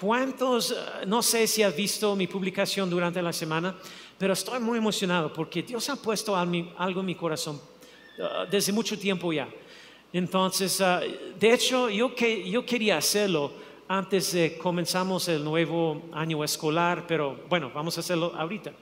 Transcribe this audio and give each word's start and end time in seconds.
¿Cuántos, 0.00 0.70
eh, 0.70 1.06
no 1.06 1.22
sé 1.22 1.46
si 1.46 1.62
has 1.62 1.74
visto 1.74 2.14
mi 2.14 2.28
publicación 2.28 2.88
durante 2.88 3.20
la 3.20 3.32
semana, 3.32 3.74
pero 4.16 4.32
estoy 4.32 4.60
muy 4.60 4.78
emocionado 4.78 5.32
porque 5.32 5.62
Dios 5.62 5.88
ha 5.88 5.96
puesto 5.96 6.36
algo 6.36 7.00
en 7.00 7.06
mi 7.06 7.14
corazón 7.16 7.60
eh, 8.16 8.22
desde 8.50 8.72
mucho 8.72 8.96
tiempo 8.98 9.32
ya. 9.32 9.48
Entonces, 10.12 10.80
eh, 10.80 11.34
de 11.38 11.52
hecho, 11.52 11.90
yo, 11.90 12.14
yo 12.14 12.64
quería 12.64 12.98
hacerlo 12.98 13.52
antes 13.88 14.32
de 14.32 14.56
comenzamos 14.56 15.26
el 15.28 15.42
nuevo 15.42 16.02
año 16.12 16.44
escolar, 16.44 17.04
pero 17.08 17.40
bueno, 17.48 17.72
vamos 17.74 17.96
a 17.96 18.00
hacerlo 18.00 18.32
ahorita. 18.36 18.72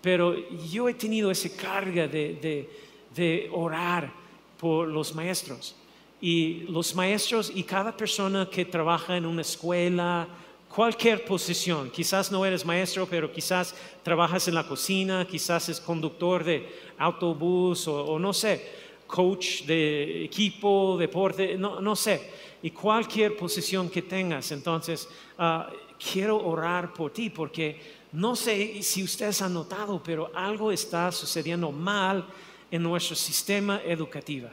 Pero 0.00 0.36
yo 0.70 0.88
he 0.88 0.94
tenido 0.94 1.30
esa 1.30 1.48
carga 1.56 2.06
de, 2.06 2.68
de 3.14 3.50
orar 3.52 4.12
por 4.58 4.86
los 4.86 5.14
maestros. 5.14 5.74
Y 6.20 6.66
los 6.68 6.94
maestros 6.94 7.50
y 7.52 7.64
cada 7.64 7.96
persona 7.96 8.48
que 8.50 8.64
trabaja 8.64 9.16
en 9.16 9.26
una 9.26 9.40
escuela 9.42 10.28
cualquier 10.74 11.24
posición. 11.24 11.90
Quizás 11.90 12.30
no 12.30 12.46
eres 12.46 12.64
maestro, 12.64 13.06
pero 13.06 13.32
quizás 13.32 13.74
trabajas 14.02 14.46
en 14.48 14.54
la 14.54 14.66
cocina, 14.66 15.26
quizás 15.28 15.68
es 15.68 15.80
conductor 15.80 16.44
de 16.44 16.68
autobús 16.98 17.88
o, 17.88 18.18
no 18.18 18.32
sé, 18.32 18.80
coach 19.06 19.64
de 19.64 20.24
equipo, 20.24 20.96
deporte, 20.98 21.56
no, 21.58 21.96
sé. 21.96 22.30
Y 22.62 22.70
cualquier 22.70 23.36
posición 23.36 23.90
que 23.90 24.02
tengas. 24.02 24.52
Entonces, 24.52 25.08
ah, 25.38 25.70
quiero 25.98 26.36
orar 26.38 26.92
por 26.92 27.12
ti 27.12 27.30
porque 27.30 28.00
no 28.12 28.36
sé 28.36 28.82
si 28.82 29.02
ustedes 29.02 29.42
han 29.42 29.54
notado, 29.54 30.00
pero 30.02 30.30
algo 30.34 30.70
está 30.70 31.10
sucediendo 31.10 31.72
mal 31.72 32.24
en 32.70 32.82
nuestro 32.82 33.16
sistema 33.16 33.80
educativo. 33.84 34.48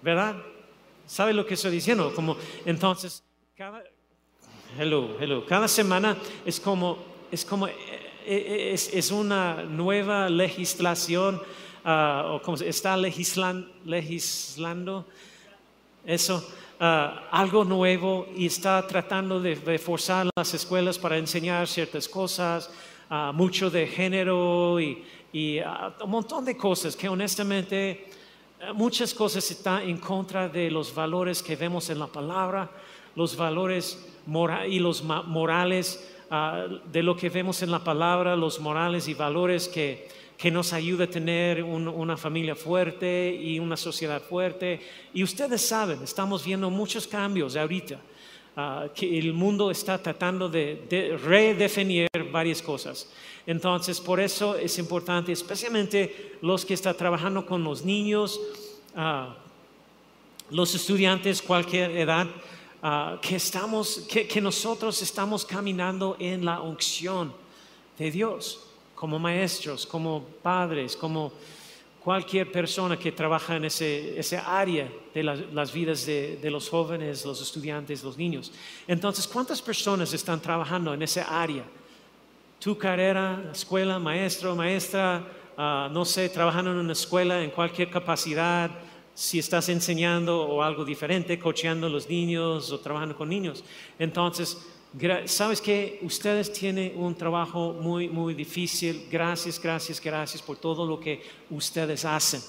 ¿Verdad? 0.00 0.36
¿Sabe 1.06 1.34
lo 1.34 1.44
que 1.44 1.54
estoy 1.54 1.72
diciendo? 1.72 2.14
Como 2.14 2.36
entonces, 2.64 3.22
cada, 3.56 3.82
hello, 4.78 5.16
hello. 5.18 5.44
Cada 5.44 5.66
semana 5.66 6.16
es 6.46 6.60
como, 6.60 6.98
es 7.32 7.44
como, 7.44 7.66
eh, 7.66 7.74
eh, 8.24 8.70
es, 8.72 9.10
una 9.10 9.64
nueva 9.64 10.28
legislación, 10.28 11.42
uh, 11.84 12.34
o 12.34 12.42
como 12.42 12.56
está 12.58 12.96
legislando 12.96 13.66
eso, 16.06 16.48
ah, 16.78 17.26
algo 17.32 17.64
nuevo 17.64 18.28
y 18.36 18.46
está 18.46 18.86
tratando 18.86 19.40
de, 19.40 19.56
forzar 19.78 20.30
las 20.36 20.54
escuelas 20.54 20.96
para 20.96 21.18
enseñar 21.18 21.66
ciertas 21.66 22.08
cosas, 22.08 22.70
uh, 23.10 23.32
mucho 23.32 23.70
de 23.70 23.84
género 23.84 24.78
y, 24.78 25.02
y 25.32 25.58
un 25.58 26.10
montón 26.10 26.44
de 26.44 26.56
cosas 26.56 26.94
que 26.94 27.08
honestamente 27.08 28.06
muchas 28.74 29.12
cosas 29.12 29.50
están 29.50 29.82
en 29.88 29.98
contra 29.98 30.48
de 30.48 30.70
los 30.70 30.94
valores 30.94 31.42
que 31.42 31.56
vemos 31.56 31.90
en 31.90 31.98
la 31.98 32.06
palabra, 32.06 32.70
los 33.16 33.36
valores 33.36 33.98
y 34.68 34.78
los 34.78 35.02
morales 35.02 36.08
ah, 36.30 36.66
de 36.92 37.02
lo 37.02 37.16
que 37.16 37.30
vemos 37.30 37.62
en 37.62 37.70
la 37.70 37.82
palabra, 37.82 38.36
los 38.36 38.60
morales 38.60 39.08
y 39.08 39.14
valores 39.14 39.68
que, 39.68 40.08
que 40.38 40.52
nos 40.52 40.72
ayuda 40.72 41.04
a 41.04 41.10
tener 41.10 41.64
una 41.64 42.16
familia 42.16 42.54
fuerte 42.54 43.36
y 43.42 43.58
una 43.58 43.76
sociedad 43.76 44.22
fuerte. 44.22 44.80
Y 45.12 45.24
ustedes 45.24 45.66
saben, 45.66 46.00
estamos 46.04 46.44
viendo 46.44 46.70
muchos 46.70 47.08
cambios 47.08 47.56
ahorita, 47.56 48.00
ah, 48.56 48.86
que 48.94 49.18
el 49.18 49.32
mundo 49.32 49.68
está 49.68 50.00
tratando 50.00 50.48
de, 50.48 51.18
redefinir 51.20 52.08
varias 52.30 52.62
cosas. 52.62 53.10
Entonces, 53.48 54.00
por 54.00 54.20
eso 54.20 54.56
es 54.56 54.78
importante, 54.78 55.32
especialmente 55.32 56.36
los 56.40 56.64
que 56.64 56.74
están 56.74 56.96
trabajando 56.96 57.44
con 57.44 57.64
los 57.64 57.84
niños, 57.84 58.40
ah, 58.94 59.34
los 60.50 60.72
estudiantes, 60.72 61.42
cualquier 61.42 61.90
edad, 61.96 62.28
Ah, 62.80 63.18
que, 63.20 63.34
estamos, 63.34 64.06
que, 64.08 64.40
nosotros 64.40 65.02
estamos 65.02 65.44
caminando 65.44 66.16
en 66.20 66.44
la 66.44 66.60
unción 66.60 67.32
de 67.98 68.08
Dios, 68.08 68.60
como 68.94 69.18
maestros, 69.18 69.84
como 69.84 70.22
padres, 70.42 70.94
como 70.94 71.32
cualquier 72.04 72.52
persona 72.52 72.96
que 72.96 73.10
trabaja 73.10 73.56
en 73.56 73.64
ese, 73.64 74.16
ese 74.16 74.38
área 74.38 74.88
de 75.12 75.24
las 75.24 75.72
vidas 75.72 76.06
de, 76.06 76.36
de, 76.36 76.50
los 76.52 76.68
jóvenes, 76.68 77.24
los 77.26 77.42
estudiantes, 77.42 78.04
los 78.04 78.16
niños. 78.16 78.52
Entonces, 78.86 79.26
¿cuántas 79.26 79.60
personas 79.60 80.12
están 80.12 80.40
trabajando 80.40 80.94
en 80.94 81.02
ese 81.02 81.20
área? 81.20 81.64
Tu 82.60 82.78
carrera, 82.78 83.50
escuela, 83.52 83.98
maestro, 83.98 84.54
maestra, 84.54 85.26
ah, 85.56 85.88
no 85.92 86.04
sé, 86.04 86.28
trabajando 86.28 86.70
en 86.70 86.76
una 86.76 86.92
escuela 86.92 87.42
en 87.42 87.50
cualquier 87.50 87.90
capacidad, 87.90 88.70
si 89.18 89.40
estás 89.40 89.68
enseñando 89.68 90.46
o 90.46 90.62
algo 90.62 90.84
diferente, 90.84 91.40
cocheando 91.40 91.88
a 91.88 91.90
los 91.90 92.08
niños 92.08 92.70
o 92.70 92.78
trabajando 92.78 93.16
con 93.16 93.28
niños. 93.28 93.64
Entonces, 93.98 94.56
sabes 95.24 95.60
que 95.60 95.98
ustedes 96.02 96.52
tienen 96.52 96.92
un 96.94 97.16
trabajo 97.16 97.72
muy, 97.72 98.08
muy 98.08 98.32
difícil. 98.32 99.08
Gracias, 99.10 99.60
gracias, 99.60 100.00
gracias 100.00 100.40
por 100.40 100.56
todo 100.56 100.86
lo 100.86 101.00
que 101.00 101.20
ustedes 101.50 102.04
hacen, 102.04 102.40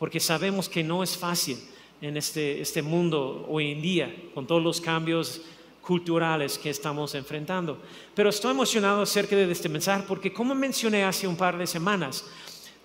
porque 0.00 0.18
sabemos 0.18 0.68
que 0.68 0.82
no 0.82 1.04
es 1.04 1.16
fácil 1.16 1.58
en 2.02 2.16
este, 2.16 2.60
este 2.60 2.82
mundo 2.82 3.46
hoy 3.48 3.70
en 3.70 3.80
día, 3.80 4.12
con 4.34 4.48
todos 4.48 4.64
los 4.64 4.80
cambios 4.80 5.42
culturales 5.80 6.58
que 6.58 6.70
estamos 6.70 7.14
enfrentando. 7.14 7.78
Pero 8.16 8.30
estoy 8.30 8.50
emocionado 8.50 9.02
acerca 9.02 9.36
de 9.36 9.48
este 9.48 9.68
mensaje 9.68 10.04
porque 10.08 10.32
como 10.32 10.56
mencioné 10.56 11.04
hace 11.04 11.28
un 11.28 11.36
par 11.36 11.56
de 11.56 11.68
semanas, 11.68 12.24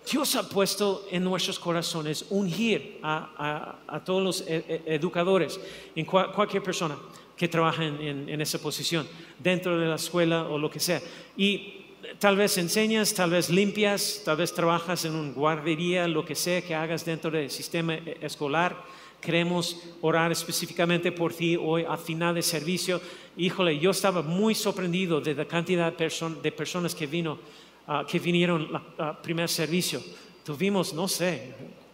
Dios 0.09 0.35
ha 0.35 0.47
puesto 0.47 1.07
en 1.12 1.23
nuestros 1.23 1.59
corazones 1.59 2.25
ungir 2.29 3.00
a, 3.03 3.78
a, 3.88 4.03
todos 4.03 4.23
los 4.23 4.41
e, 4.41 4.66
e, 4.67 4.95
educadores, 4.95 5.59
en 5.95 6.06
cualquier 6.06 6.63
persona 6.63 6.97
que 7.38 7.47
trabaja 7.47 7.85
en, 7.85 8.28
en, 8.28 8.41
esa 8.41 8.59
posición, 8.59 9.07
dentro 9.39 9.79
de 9.79 9.88
la 9.88 9.95
escuela 9.95 10.47
o 10.47 10.57
lo 10.57 10.69
que 10.69 10.79
sea. 10.79 11.01
Y 11.38 11.85
tal 12.19 12.35
vez 12.35 12.57
enseñas, 12.57 13.13
tal 13.13 13.29
vez 13.29 13.50
limpias, 13.50 14.22
tal 14.25 14.38
vez 14.38 14.53
trabajas 14.53 15.06
en 15.06 15.13
una 15.13 15.34
guardería, 15.34 16.07
lo 16.07 16.25
que 16.25 16.35
sea 16.35 16.62
que 16.62 16.75
hagas 16.75 17.06
dentro 17.06 17.29
del 17.29 17.50
sistema 17.50 17.95
e, 17.95 18.18
escolar. 18.22 18.75
Queremos 19.22 19.78
orar 20.01 20.31
específicamente 20.31 21.12
por 21.12 21.31
ti 21.31 21.56
hoy 21.56 21.85
a 21.88 21.95
final 21.95 22.33
de 22.33 22.41
servicio. 22.41 23.00
Híjole, 23.38 23.78
yo 23.78 23.91
estaba 23.91 24.23
muy 24.23 24.56
sorprendido 24.56 25.22
de 25.22 25.35
la 25.35 25.45
cantidad 25.45 25.94
de 25.94 26.51
personas 26.51 26.95
que 26.95 27.06
vino 27.06 27.38
Ah, 27.88 28.06
que 28.08 28.19
vinieron 28.19 28.69
al 28.97 29.22
primer 29.22 29.50
servicio. 29.50 30.02
Tuvimos, 30.46 30.94
no 30.94 31.08
sé, 31.08 31.52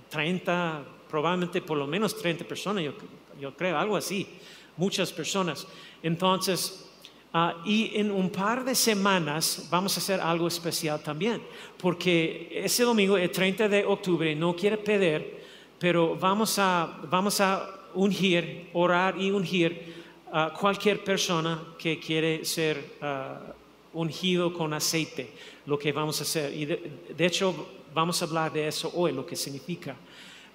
30, 0.09 0.83
probablemente 1.09 1.61
por 1.61 1.77
lo 1.77 1.87
menos 1.87 2.15
30 2.17 2.43
personas, 2.45 2.83
yo, 3.39 3.55
creo, 3.55 3.77
algo 3.77 3.95
así, 3.95 4.27
muchas 4.75 5.13
personas. 5.13 5.65
Entonces, 6.03 6.89
ah, 7.33 7.55
y 7.65 7.91
en 7.95 8.11
un 8.11 8.29
par 8.29 8.65
de 8.65 8.75
semanas 8.75 9.69
vamos 9.71 9.95
a 9.95 10.01
hacer 10.01 10.19
algo 10.19 10.47
especial 10.47 11.01
también, 11.01 11.41
porque 11.77 12.51
ese 12.53 12.83
domingo, 12.83 13.17
el 13.17 13.31
30 13.31 13.69
de 13.69 13.85
octubre, 13.85 14.35
no 14.35 14.55
quiere 14.55 14.77
pedir, 14.77 15.39
pero 15.79 16.17
vamos 16.17 16.59
a, 16.59 16.99
vamos 17.09 17.39
a 17.39 17.65
ungir, 17.93 18.69
orar 18.73 19.19
y 19.19 19.31
ungir 19.31 19.95
a 20.33 20.51
cualquier 20.53 21.01
persona 21.01 21.63
que 21.79 21.97
quiere 21.97 22.43
ser 22.43 22.97
ah, 23.01 23.53
ungido 23.93 24.53
con 24.53 24.73
aceite 24.73 25.31
lo 25.65 25.77
que 25.77 25.91
vamos 25.91 26.19
a 26.19 26.23
hacer. 26.23 26.53
Y 26.53 26.65
de, 26.65 27.25
hecho 27.25 27.67
vamos 27.93 28.21
a 28.21 28.25
hablar 28.25 28.51
de 28.51 28.67
eso 28.67 28.91
hoy, 28.95 29.11
lo 29.11 29.25
que 29.25 29.35
significa. 29.35 29.95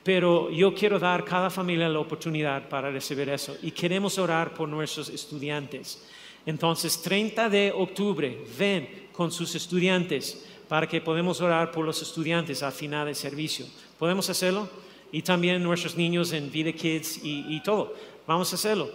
Pero 0.03 0.51
yo 0.51 0.75
quiero 0.75 0.99
dar 0.99 1.21
a 1.21 1.25
cada 1.25 1.51
familia 1.51 1.89
la 1.89 2.01
oportunidad 2.01 2.69
para 2.69 2.91
recibir 2.91 3.29
eso. 3.29 3.57
Y 3.63 3.71
queremos 3.71 4.19
orar 4.19 4.53
por 4.53 4.69
nuestros 4.69 5.09
estudiantes. 5.09 6.05
Entonces, 6.45 7.01
30 7.01 7.49
de 7.49 7.73
octubre, 7.75 8.45
ven 8.59 9.09
con 9.13 9.31
sus 9.31 9.55
estudiantes 9.55 10.45
para 10.67 10.89
que 10.89 11.01
podamos 11.01 11.41
orar 11.41 11.71
por 11.71 11.85
los 11.85 12.03
estudiantes 12.03 12.63
al 12.63 12.73
final 12.73 13.07
del 13.07 13.15
servicio. 13.15 13.67
¿Podemos 13.99 14.29
hacerlo? 14.29 14.69
Y 15.13 15.23
también 15.23 15.63
nuestros 15.63 15.97
niños 15.97 16.33
en 16.33 16.51
Vida 16.51 16.73
Kids 16.73 17.21
y, 17.23 17.61
todo. 17.63 17.95
Vamos 18.27 18.51
a 18.53 18.57
hacerlo. 18.57 18.91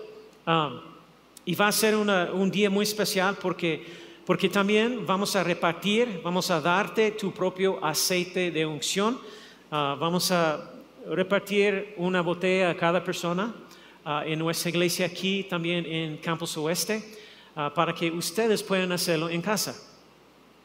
Um, 0.45 0.81
y 1.45 1.55
va 1.55 1.67
a 1.67 1.71
ser 1.71 1.95
un 1.95 2.51
día 2.51 2.69
muy 2.69 2.83
especial 2.83 3.37
porque 3.39 4.06
porque 4.27 4.49
también 4.49 5.05
vamos 5.05 5.37
a 5.37 5.43
repartir, 5.43 6.19
vamos 6.21 6.51
a 6.51 6.59
darte 6.59 7.11
tu 7.11 7.31
propio 7.31 7.79
aceite 7.81 8.51
de 8.51 8.65
unción. 8.65 9.17
Ah, 9.71 9.95
vamos 9.97 10.31
a 10.31 10.69
repartir 11.09 11.93
una 11.95 12.19
botella 12.19 12.71
a 12.71 12.75
cada 12.75 13.01
persona 13.01 13.55
ah, 14.03 14.23
en 14.25 14.37
nuestra 14.39 14.67
iglesia 14.69 15.05
aquí, 15.05 15.45
también 15.49 15.85
en 15.85 16.17
Campus 16.17 16.57
Oeste. 16.57 17.01
ah, 17.55 17.71
para 17.73 17.95
que 17.95 18.11
ustedes 18.11 18.61
puedan 18.61 18.91
hacerlo 18.91 19.29
en 19.29 19.41
casa. 19.41 19.73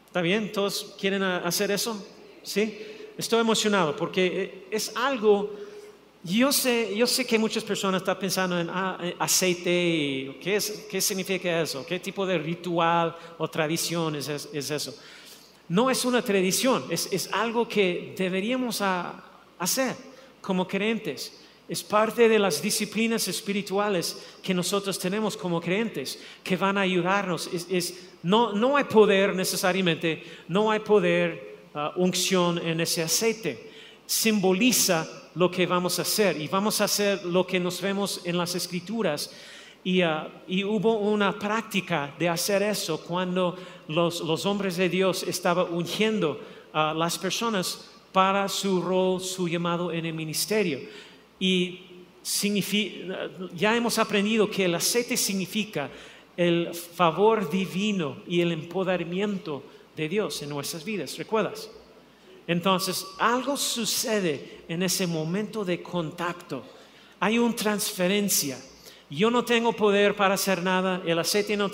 ¿Está 0.07 0.23
bien? 0.23 0.51
¿Todos 0.51 0.97
quieren 0.99 1.23
hacer 1.23 1.71
eso? 1.71 2.05
¿Sí? 2.43 2.85
Estoy 3.17 3.39
emocionado 3.39 3.95
porque 3.95 4.27
eh, 4.27 4.67
es 4.73 4.97
algo, 4.97 5.55
yo 6.25 6.53
sé, 6.53 6.95
yo 6.97 7.07
sé 7.07 7.27
que 7.27 7.39
muchas 7.39 7.65
personas 7.65 8.03
están 8.03 8.19
pensando 8.19 8.59
en 8.59 8.69
ah, 8.71 8.99
eh, 9.03 9.17
aceite, 9.19 10.37
¿qué, 10.41 10.57
es, 10.57 10.87
¿qué 10.91 11.01
significa 11.01 11.61
eso? 11.61 11.85
¿Qué 11.85 11.99
tipo 11.99 12.25
de 12.25 12.39
ritual 12.39 13.17
o 13.39 13.49
tradición 13.49 14.17
es, 14.17 14.29
es 14.29 14.71
eso? 14.71 14.97
No 15.69 15.91
es 15.91 16.05
una 16.05 16.23
tradición, 16.23 16.85
es, 16.91 17.09
es 17.13 17.33
algo 17.33 17.69
que 17.69 18.15
deberíamos 18.17 18.83
hacer 19.59 19.97
como 20.41 20.67
creyentes 20.67 21.43
es 21.73 21.83
parte 21.83 22.29
de 22.29 22.39
las 22.39 22.61
disciplinas 22.61 23.29
espirituales 23.29 24.23
que 24.43 24.53
nosotros 24.53 24.99
tenemos 24.99 25.39
como 25.39 25.59
creyentes, 25.59 26.19
que 26.45 26.55
van 26.55 26.77
a 26.77 26.83
ayudarnos. 26.83 27.49
no, 28.23 28.53
no, 28.53 28.77
hay 28.77 28.85
poder 28.85 29.35
necesariamente, 29.35 30.23
no 30.49 30.71
hay 30.71 30.81
poder, 30.81 31.57
uh, 31.75 31.99
unción 31.99 32.59
en 32.59 32.81
ese 32.81 33.03
aceite. 33.03 33.71
Simboliza 34.05 35.09
lo 35.35 35.51
que 35.51 35.67
vamos 35.67 35.99
a 35.99 36.03
hacer 36.03 36.41
y 36.41 36.49
vamos 36.49 36.81
a 36.81 36.85
hacer 36.85 37.25
lo 37.25 37.47
que 37.47 37.61
nos 37.61 37.81
vemos 37.81 38.21
en 38.25 38.37
las 38.37 38.55
escrituras. 38.55 39.31
Y, 39.85 40.03
uh, 40.03 40.69
hubo 40.69 40.99
una 40.99 41.39
práctica 41.39 42.15
de 42.19 42.29
hacer 42.29 42.63
eso 42.63 43.01
cuando 43.01 43.57
los, 43.89 44.21
los 44.21 44.47
hombres 44.47 44.77
de 44.77 44.89
Dios 44.89 45.23
estaban 45.25 45.67
ungiendo 45.73 46.41
a 46.73 46.95
las 46.95 47.19
personas 47.19 47.91
para 48.13 48.49
su 48.49 48.81
rol, 48.81 49.21
su 49.21 49.49
llamado 49.49 49.91
en 49.91 50.07
el 50.07 50.15
ministerio. 50.15 50.81
Y 51.41 51.81
ya 53.57 53.77
hemos 53.77 53.99
aprendido 53.99 54.49
que 54.49 54.67
el 54.67 54.75
aceite 54.75 55.17
significa 55.17 55.91
el 56.37 56.73
favor 56.75 57.51
divino 57.51 58.19
y 58.27 58.41
el 58.41 58.53
empoderamiento 58.53 59.63
de 59.97 60.09
Dios 60.09 60.41
en 60.43 60.51
nuestras 60.51 60.85
vidas, 60.85 61.17
¿recuerdas? 61.19 61.69
Entonces, 62.47 63.07
algo 63.19 63.57
sucede 63.57 64.63
en 64.69 64.83
ese 64.83 65.07
momento 65.07 65.65
de 65.65 65.83
contacto. 65.83 66.65
Hay 67.21 67.39
una 67.39 67.55
transferencia. 67.55 68.59
Yo 69.09 69.31
no 69.31 69.45
tengo 69.45 69.75
poder 69.75 70.17
para 70.17 70.35
hacer 70.35 70.63
nada, 70.63 71.03
el 71.05 71.19
aceite 71.19 71.55
no, 71.55 71.69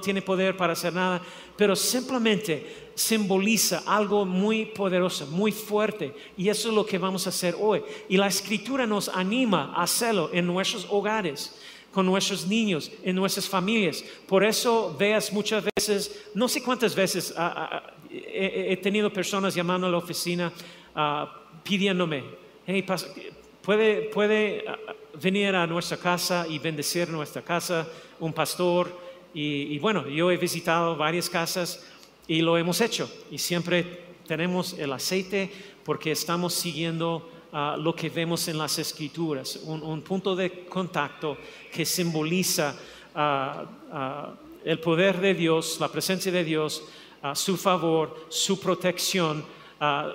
tiene 0.00 0.22
poder 0.22 0.56
para 0.56 0.72
hacer 0.72 0.92
nada, 0.92 1.20
pero 1.56 1.74
simplemente 1.74 2.90
simboliza 2.94 3.82
algo 3.84 4.24
muy 4.24 4.66
poderoso, 4.66 5.26
muy 5.26 5.50
fuerte. 5.50 6.14
Y 6.36 6.48
eso 6.48 6.68
es 6.68 6.74
lo 6.74 6.86
que 6.86 6.96
vamos 6.96 7.26
a 7.26 7.30
hacer 7.30 7.56
hoy. 7.58 7.82
Y 8.08 8.16
la 8.16 8.28
escritura 8.28 8.86
nos 8.86 9.08
anima 9.08 9.72
a 9.74 9.82
hacerlo 9.82 10.30
en 10.32 10.46
nuestros 10.46 10.86
hogares 10.90 11.56
con 11.98 12.06
nuestros 12.06 12.46
niños, 12.46 12.92
en 13.02 13.16
nuestras 13.16 13.48
familias. 13.48 14.04
Por 14.28 14.44
eso 14.44 14.94
veas 14.96 15.32
muchas 15.32 15.64
veces, 15.74 16.30
no 16.32 16.46
sé 16.46 16.62
cuántas 16.62 16.94
veces 16.94 17.34
ah, 17.36 17.68
ah, 17.72 17.92
he, 18.08 18.76
tenido 18.76 19.12
personas 19.12 19.52
llamando 19.52 19.88
a 19.88 19.90
la 19.90 19.96
oficina 19.96 20.52
ah, 20.94 21.42
pidiéndome, 21.64 22.22
puede, 23.62 24.02
puede 24.14 24.64
venir 25.20 25.56
a 25.56 25.66
nuestra 25.66 25.96
casa 25.96 26.46
y 26.48 26.60
bendecir 26.60 27.08
nuestra 27.08 27.42
casa 27.42 27.88
un 28.20 28.32
pastor. 28.32 28.96
Y 29.34 29.76
bueno, 29.80 30.08
yo 30.08 30.30
he 30.30 30.36
visitado 30.36 30.96
varias 30.96 31.28
casas 31.28 31.84
y 32.28 32.42
lo 32.42 32.56
hemos 32.56 32.80
hecho. 32.80 33.10
Y 33.32 33.38
siempre 33.38 34.04
tenemos 34.28 34.72
el 34.78 34.92
aceite 34.92 35.50
porque 35.82 36.12
estamos 36.12 36.54
siguiendo 36.54 37.28
ah, 37.52 37.76
lo 37.78 37.94
que 37.94 38.08
vemos 38.08 38.48
en 38.48 38.58
las 38.58 38.78
escrituras, 38.78 39.56
un, 39.64 40.02
punto 40.02 40.34
de 40.34 40.66
contacto 40.66 41.38
que 41.72 41.84
simboliza 41.84 42.74
ah, 43.14 43.64
ah, 43.92 44.34
el 44.64 44.78
poder 44.80 45.20
de 45.20 45.34
Dios, 45.34 45.78
la 45.80 45.88
presencia 45.88 46.30
de 46.32 46.44
Dios, 46.44 46.82
su 47.34 47.56
favor, 47.56 48.26
su 48.28 48.60
protección, 48.60 49.44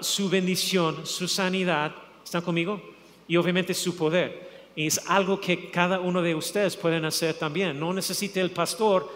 su 0.01 0.29
bendición, 0.29 1.05
su 1.05 1.27
sanidad. 1.27 1.93
¿Están 2.23 2.41
conmigo? 2.41 2.81
Y 3.27 3.35
obviamente 3.35 3.73
su 3.73 3.95
poder. 3.95 4.69
Y 4.75 4.87
es 4.87 4.99
algo 5.09 5.39
que 5.39 5.71
cada 5.71 5.99
uno 5.99 6.21
de 6.21 6.35
ustedes 6.35 6.77
pueden 6.77 7.03
hacer 7.05 7.33
también. 7.35 7.79
No 7.79 7.93
necesita 7.93 8.41
el 8.41 8.51
pastor 8.51 9.09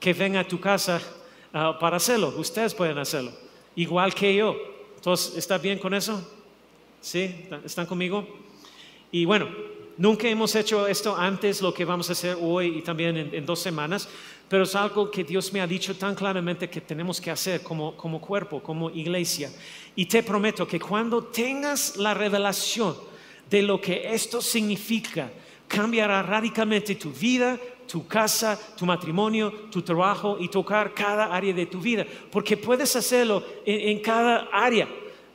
que 0.00 0.12
venga 0.12 0.40
a 0.40 0.48
tu 0.48 0.58
casa 0.58 1.00
Ah, 1.52 1.76
para 1.78 1.98
hacerlo. 1.98 2.32
Ustedes 2.38 2.74
pueden 2.74 2.96
hacerlo, 2.98 3.30
igual 3.76 4.14
que 4.14 4.34
yo. 4.34 4.56
Entonces, 4.96 5.36
¿está 5.36 5.58
bien 5.58 5.78
con 5.78 5.92
eso? 5.92 6.26
¿Sí? 7.02 7.48
¿Están 7.64 7.84
conmigo? 7.84 8.26
Y 9.10 9.24
bueno, 9.24 9.48
nunca 9.98 10.28
hemos 10.28 10.54
hecho 10.54 10.86
esto 10.86 11.14
antes, 11.16 11.60
lo 11.60 11.74
que 11.74 11.84
vamos 11.84 12.08
a 12.08 12.12
hacer 12.12 12.38
hoy 12.40 12.78
y 12.78 12.82
también 12.82 13.16
en, 13.16 13.44
dos 13.44 13.58
semanas, 13.58 14.08
pero 14.48 14.62
es 14.62 14.74
algo 14.76 15.10
que 15.10 15.24
Dios 15.24 15.52
me 15.52 15.60
ha 15.60 15.66
dicho 15.66 15.96
tan 15.96 16.14
claramente 16.14 16.70
que 16.70 16.80
tenemos 16.80 17.20
que 17.20 17.32
hacer 17.32 17.60
como, 17.62 17.96
como 17.96 18.20
cuerpo, 18.20 18.62
como 18.62 18.88
iglesia. 18.88 19.50
Y 19.96 20.06
te 20.06 20.22
prometo 20.22 20.66
que 20.66 20.78
cuando 20.78 21.24
tengas 21.24 21.96
la 21.96 22.14
revelación 22.14 22.94
de 23.50 23.62
lo 23.62 23.80
que 23.80 24.14
esto 24.14 24.40
significa, 24.40 25.28
cambiará 25.66 26.22
radicalmente 26.22 26.94
tu 26.94 27.10
vida, 27.10 27.58
tu 27.88 28.06
casa, 28.06 28.58
tu 28.76 28.86
matrimonio, 28.86 29.52
tu 29.70 29.82
trabajo 29.82 30.36
y 30.38 30.48
tocar 30.48 30.94
cada 30.94 31.34
área 31.34 31.52
de 31.52 31.66
tu 31.66 31.80
vida. 31.80 32.06
Porque 32.30 32.56
puedes 32.56 32.94
hacerlo 32.94 33.44
en, 33.66 33.98
cada 34.00 34.48
área. 34.52 34.88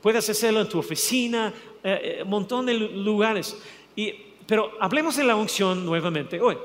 Puedes 0.07 0.30
hacerlo 0.30 0.62
en 0.62 0.69
tu 0.69 0.80
oficina, 0.80 1.54
eh, 1.83 2.19
eh, 2.19 2.24
un 2.24 2.30
montón 2.30 2.65
de 2.65 2.75
lugares. 2.75 3.57
pero 4.48 4.71
hablemos 4.80 5.18
de 5.18 5.25
la 5.25 5.36
unción 5.36 5.86
nuevamente 5.86 6.39
hoy. 6.39 6.57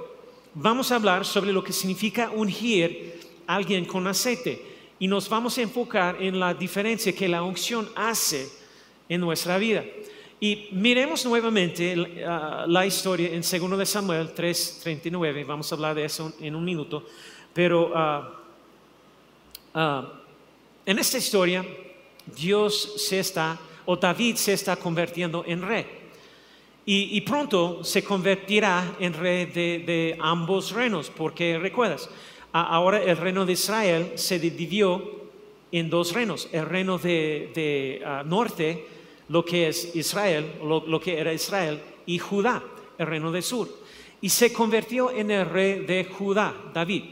Vamos 0.55 0.93
a 0.93 0.95
hablar 0.95 1.25
sobre 1.25 1.53
lo 1.53 1.65
que 1.65 1.73
significa 1.73 2.31
ungir 2.31 3.19
a 3.49 3.57
alguien 3.57 3.85
con 3.85 4.07
aceite. 4.07 4.65
Y 5.01 5.09
nos 5.09 5.29
vamos 5.29 5.59
a 5.59 5.63
enfocar 5.63 6.23
en 6.23 6.39
la 6.39 6.55
diferencia 6.55 7.13
que 7.13 7.27
la 7.27 7.43
unción 7.43 7.89
hace 7.97 8.49
en 9.09 9.21
nuestra 9.21 9.59
vida. 9.59 9.85
Y 10.39 10.69
miremos 10.71 11.27
nuevamente 11.27 11.99
uh, 11.99 12.69
la 12.69 12.87
historia 12.87 13.29
en 13.31 13.41
2 13.41 13.77
de 13.77 13.87
Samuel 13.87 14.33
3:39, 14.37 15.45
vamos 15.45 15.73
a 15.73 15.75
hablar 15.75 15.97
de 15.97 16.05
eso 16.05 16.33
en 16.41 16.55
un 16.55 16.65
minuto, 16.65 17.05
pero 17.53 17.91
uh, 17.91 18.23
uh, 19.77 20.05
en 20.87 20.99
esta 21.01 21.19
historia 21.19 21.67
Dios 22.27 22.95
se 22.97 23.21
está, 23.21 23.59
o 23.85 23.97
David 23.97 24.37
se 24.37 24.53
está 24.53 24.77
convirtiendo 24.77 25.45
en 25.47 25.63
rey. 25.63 25.87
Y, 26.85 27.21
pronto 27.21 27.85
se 27.85 28.03
convertirá 28.03 28.97
en 28.99 29.15
rey 29.15 29.47
de, 29.47 30.17
ambos 30.21 30.73
reinos, 30.73 31.11
porque 31.11 31.57
recuerdas, 31.57 32.11
ahora 32.51 33.01
el 33.01 33.17
reino 33.17 33.47
de 33.47 33.53
Israel 33.53 34.13
se 34.17 34.41
dividió 34.41 35.23
en 35.71 35.89
dos 35.89 36.13
reinos, 36.13 36.49
el 36.51 36.67
reino 36.67 36.99
de, 36.99 37.53
de 37.55 38.03
norte, 38.27 38.85
lo 39.29 39.45
que 39.45 39.69
es 39.69 39.97
Israel, 39.97 40.53
lo, 40.63 41.01
que 41.01 41.19
era 41.19 41.33
Israel, 41.33 41.81
y 42.05 42.19
Judá, 42.19 42.63
el 42.99 43.07
reino 43.07 43.33
del 43.33 43.43
sur. 43.43 43.69
Y 44.21 44.29
se 44.29 44.53
convirtió 44.53 45.11
en 45.11 45.31
el 45.31 45.49
rey 45.49 45.87
de 45.87 46.05
Judá, 46.05 46.55
David. 46.75 47.05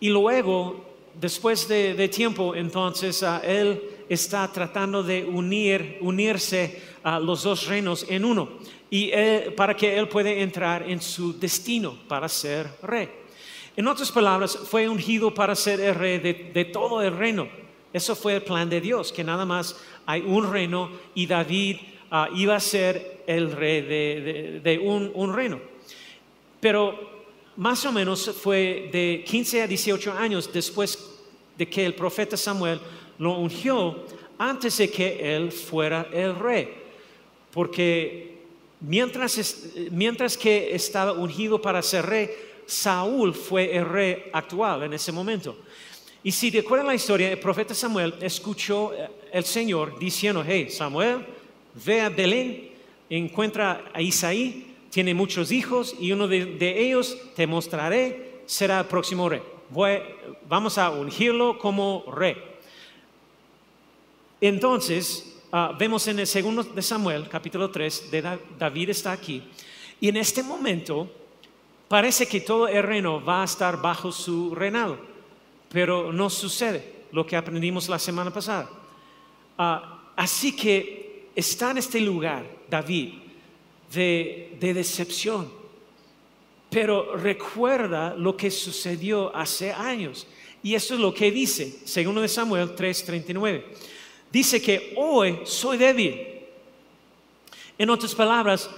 Y 0.00 0.08
luego, 0.08 0.84
después 1.14 1.68
de, 1.68 2.08
tiempo, 2.08 2.56
entonces 2.56 3.24
él 3.44 3.80
está 4.08 4.50
tratando 4.52 5.02
de 5.02 5.24
unir, 5.24 5.98
unirse 6.00 6.82
a 7.02 7.18
los 7.18 7.42
dos 7.42 7.66
reinos 7.66 8.06
en 8.08 8.24
uno, 8.24 8.48
y 8.90 9.10
para 9.56 9.76
que 9.76 9.98
él 9.98 10.08
pueda 10.08 10.30
entrar 10.30 10.88
en 10.88 11.00
su 11.00 11.38
destino 11.38 11.96
para 12.08 12.28
ser 12.28 12.70
rey. 12.82 13.08
En 13.76 13.86
otras 13.86 14.10
palabras, 14.10 14.56
fue 14.56 14.88
ungido 14.88 15.32
para 15.32 15.54
ser 15.54 15.80
el 15.80 15.94
rey 15.94 16.18
de 16.18 16.64
todo 16.64 17.02
el 17.02 17.16
reino. 17.16 17.48
Eso 17.92 18.14
fue 18.14 18.36
el 18.36 18.42
plan 18.42 18.68
de 18.68 18.80
Dios, 18.80 19.12
que 19.12 19.24
nada 19.24 19.44
más 19.46 19.76
hay 20.04 20.20
un 20.20 20.50
reino 20.50 20.90
y 21.14 21.26
David 21.26 21.76
ah, 22.10 22.28
iba 22.34 22.54
a 22.54 22.60
ser 22.60 23.22
el 23.26 23.52
rey 23.52 23.80
de, 23.82 24.78
un, 24.78 25.32
reino. 25.34 25.58
Pero 26.60 26.98
más 27.56 27.84
o 27.86 27.92
menos 27.92 28.30
fue 28.42 28.90
de 28.92 29.24
15 29.26 29.62
a 29.62 29.66
18 29.66 30.12
años 30.12 30.50
después 30.52 30.98
de 31.56 31.68
que 31.68 31.84
el 31.84 31.94
profeta 31.94 32.36
Samuel 32.36 32.80
lo 33.18 33.38
ungió 33.38 34.04
antes 34.38 34.78
de 34.78 34.90
que 34.90 35.36
él 35.36 35.52
fuera 35.52 36.08
el 36.12 36.34
rey. 36.34 36.68
Porque 37.52 38.38
mientras, 38.80 39.64
mientras 39.90 40.36
que 40.36 40.74
estaba 40.74 41.12
ungido 41.12 41.60
para 41.60 41.82
ser 41.82 42.06
rey, 42.06 42.30
Saúl 42.66 43.34
fue 43.34 43.74
el 43.76 43.86
rey 43.86 44.24
actual 44.32 44.82
en 44.82 44.92
ese 44.92 45.10
momento. 45.10 45.56
Y 46.22 46.32
si 46.32 46.50
recuerdan 46.50 46.88
la 46.88 46.94
historia, 46.94 47.30
el 47.30 47.38
profeta 47.38 47.74
Samuel 47.74 48.14
escuchó 48.20 48.92
eh, 48.92 49.08
el 49.32 49.44
Señor 49.44 49.98
diciendo, 49.98 50.44
hey 50.46 50.68
Samuel, 50.68 51.24
ve 51.86 52.00
a 52.00 52.08
Belén, 52.08 52.70
encuentra 53.08 53.90
a 53.94 54.02
Isaí, 54.02 54.74
tiene 54.90 55.14
muchos 55.14 55.52
hijos 55.52 55.94
y 55.98 56.12
uno 56.12 56.28
de, 56.28 56.58
ellos 56.60 57.16
te 57.34 57.46
mostraré, 57.46 58.40
será 58.46 58.80
el 58.80 58.86
próximo 58.86 59.28
rey. 59.28 59.40
vamos 60.48 60.76
a 60.76 60.90
ungirlo 60.90 61.58
como 61.58 62.04
rey. 62.12 62.36
Entonces, 64.40 65.36
ah, 65.52 65.74
vemos 65.78 66.06
en 66.08 66.18
el 66.18 66.26
segundo 66.26 66.62
de 66.62 66.82
Samuel, 66.82 67.28
capítulo 67.28 67.70
3, 67.70 68.10
de 68.10 68.38
David 68.58 68.90
está 68.90 69.12
aquí, 69.12 69.42
y 70.00 70.08
en 70.08 70.16
este 70.16 70.42
momento 70.42 71.10
Parece 71.88 72.28
que 72.28 72.42
todo 72.42 72.68
el 72.68 72.82
reino 72.82 73.24
va 73.24 73.40
a 73.40 73.46
estar 73.46 73.80
bajo 73.80 74.12
su 74.12 74.54
reinado, 74.54 74.98
pero 75.70 76.12
no 76.12 76.28
sucede 76.28 77.06
lo 77.12 77.26
que 77.26 77.34
aprendimos 77.34 77.88
la 77.88 77.98
semana 77.98 78.30
pasada. 78.30 78.68
Ah, 79.56 80.12
así 80.14 80.54
que 80.54 81.30
está 81.34 81.70
en 81.70 81.78
este 81.78 81.98
lugar 81.98 82.44
David 82.68 83.14
de, 83.90 84.54
de 84.60 84.74
decepción, 84.74 85.50
pero 86.68 87.16
recuerda 87.16 88.14
lo 88.14 88.36
que 88.36 88.50
sucedió 88.50 89.34
hace 89.34 89.72
años. 89.72 90.26
Y 90.62 90.74
eso 90.74 90.92
es 90.92 91.00
lo 91.00 91.14
que 91.14 91.30
dice, 91.30 91.78
segundo 91.86 92.20
de 92.20 92.28
Samuel 92.28 92.76
3:39. 92.76 93.64
Dice 94.30 94.60
que 94.60 94.94
hoy 94.96 95.40
soy 95.44 95.78
débil. 95.78 96.26
En 97.78 97.90
otras 97.90 98.14
palabras, 98.14 98.68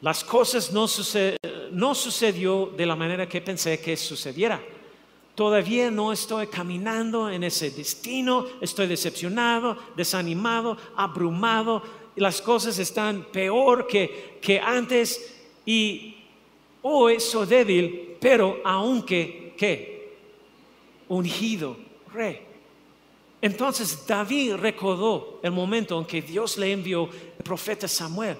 las 0.00 0.22
cosas 0.22 0.72
no, 0.72 0.86
sucedió 1.94 2.66
de 2.76 2.86
la 2.86 2.96
manera 2.96 3.28
que 3.28 3.40
pensé 3.40 3.80
que 3.80 3.96
sucediera. 3.96 4.60
Todavía 5.34 5.90
no 5.90 6.12
estoy 6.12 6.46
caminando 6.48 7.30
en 7.30 7.42
ese 7.42 7.70
destino, 7.70 8.46
estoy 8.60 8.86
decepcionado, 8.86 9.76
desanimado, 9.96 10.76
abrumado, 10.96 11.82
las 12.16 12.40
cosas 12.40 12.78
están 12.78 13.24
peor 13.32 13.86
que, 13.86 14.38
que 14.40 14.60
antes 14.60 15.34
y 15.66 16.16
hoy 16.82 17.18
soy 17.18 17.46
débil, 17.46 18.16
pero 18.20 18.60
aunque, 18.64 19.54
¿qué? 19.56 20.16
Ungido, 21.08 21.76
rey. 22.12 22.53
Entonces 23.44 24.06
David 24.06 24.54
recordó 24.54 25.38
el 25.42 25.52
momento 25.52 25.98
en 25.98 26.06
que 26.06 26.22
Dios 26.22 26.56
le 26.56 26.72
envió 26.72 27.10
el 27.12 27.44
profeta 27.44 27.86
Samuel 27.86 28.38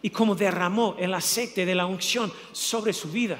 y 0.00 0.08
cómo 0.08 0.34
derramó 0.34 0.96
el 0.98 1.12
aceite 1.12 1.66
de 1.66 1.74
la 1.74 1.84
unción 1.84 2.32
sobre 2.50 2.94
su 2.94 3.10
vida. 3.10 3.38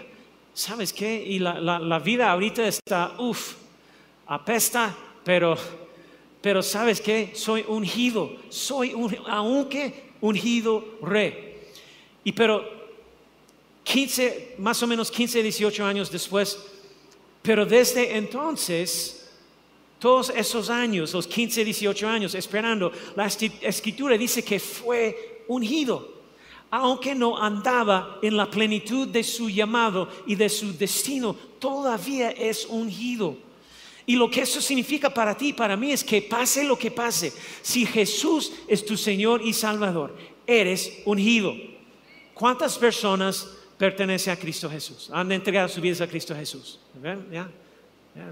¿Sabes 0.53 0.93
qué? 0.93 1.15
Y 1.15 1.39
la, 1.39 1.99
vida 2.05 2.31
ahorita 2.31 2.69
está, 2.69 3.15
uff, 3.19 3.55
apesta, 4.27 4.95
pero, 5.25 5.57
pero 6.43 6.63
¿sabes 6.63 7.01
qué? 7.01 7.31
Soy 7.35 7.65
ungido, 7.67 8.37
soy 8.51 8.93
un, 8.93 9.17
aunque 9.27 10.11
ungido 10.21 10.85
rey. 11.01 11.63
Y 12.25 12.33
pero 12.33 12.63
15, 13.85 14.57
más 14.59 14.83
o 14.83 14.87
menos 14.87 15.11
15, 15.11 15.43
18 15.45 15.83
años 15.83 16.11
después, 16.11 16.59
pero 17.41 17.65
desde 17.65 18.19
entonces, 18.19 19.20
todos 20.01 20.31
esos 20.31 20.71
años, 20.71 21.15
los 21.15 21.29
15, 21.29 21.65
18 21.65 22.09
años 22.09 22.35
esperando, 22.35 22.91
la 23.15 23.27
escritura 23.27 24.19
dice 24.19 24.43
que 24.43 24.59
fue 24.59 25.45
ungido 25.47 26.21
aunque 26.71 27.15
no 27.15 27.37
andaba 27.37 28.19
en 28.23 28.37
la 28.37 28.49
plenitud 28.49 29.09
de 29.09 29.25
su 29.25 29.51
llamado 29.51 30.09
y 30.27 30.37
de 30.37 30.49
su 30.49 30.77
destino, 30.77 31.35
todavía 31.59 32.31
es 32.31 32.65
ungido. 32.67 33.37
Y 34.07 34.17
lo 34.17 34.31
que 34.31 34.43
eso 34.43 34.61
significa 34.61 35.13
para 35.13 35.37
ti 35.37 35.53
para 35.53 35.77
mí 35.77 35.93
es 35.93 36.05
que 36.05 36.23
pase 36.23 36.65
lo 36.65 36.79
que 36.79 36.91
pase, 36.91 37.33
si 37.63 37.85
Jesús 37.85 38.53
es 38.69 38.85
tu 38.85 38.97
Señor 38.97 39.43
y 39.43 39.53
Salvador, 39.53 40.17
eres 40.47 40.99
ungido. 41.05 41.55
¿Cuántas 42.35 42.79
personas 42.79 43.49
pertenecen 43.77 44.33
a 44.33 44.37
Cristo 44.37 44.71
Jesús? 44.71 45.11
Han 45.13 45.31
entregado 45.33 45.69
su 45.69 45.81
vida 45.81 46.05
a 46.05 46.09
Cristo 46.09 46.35
Jesús. 46.35 46.79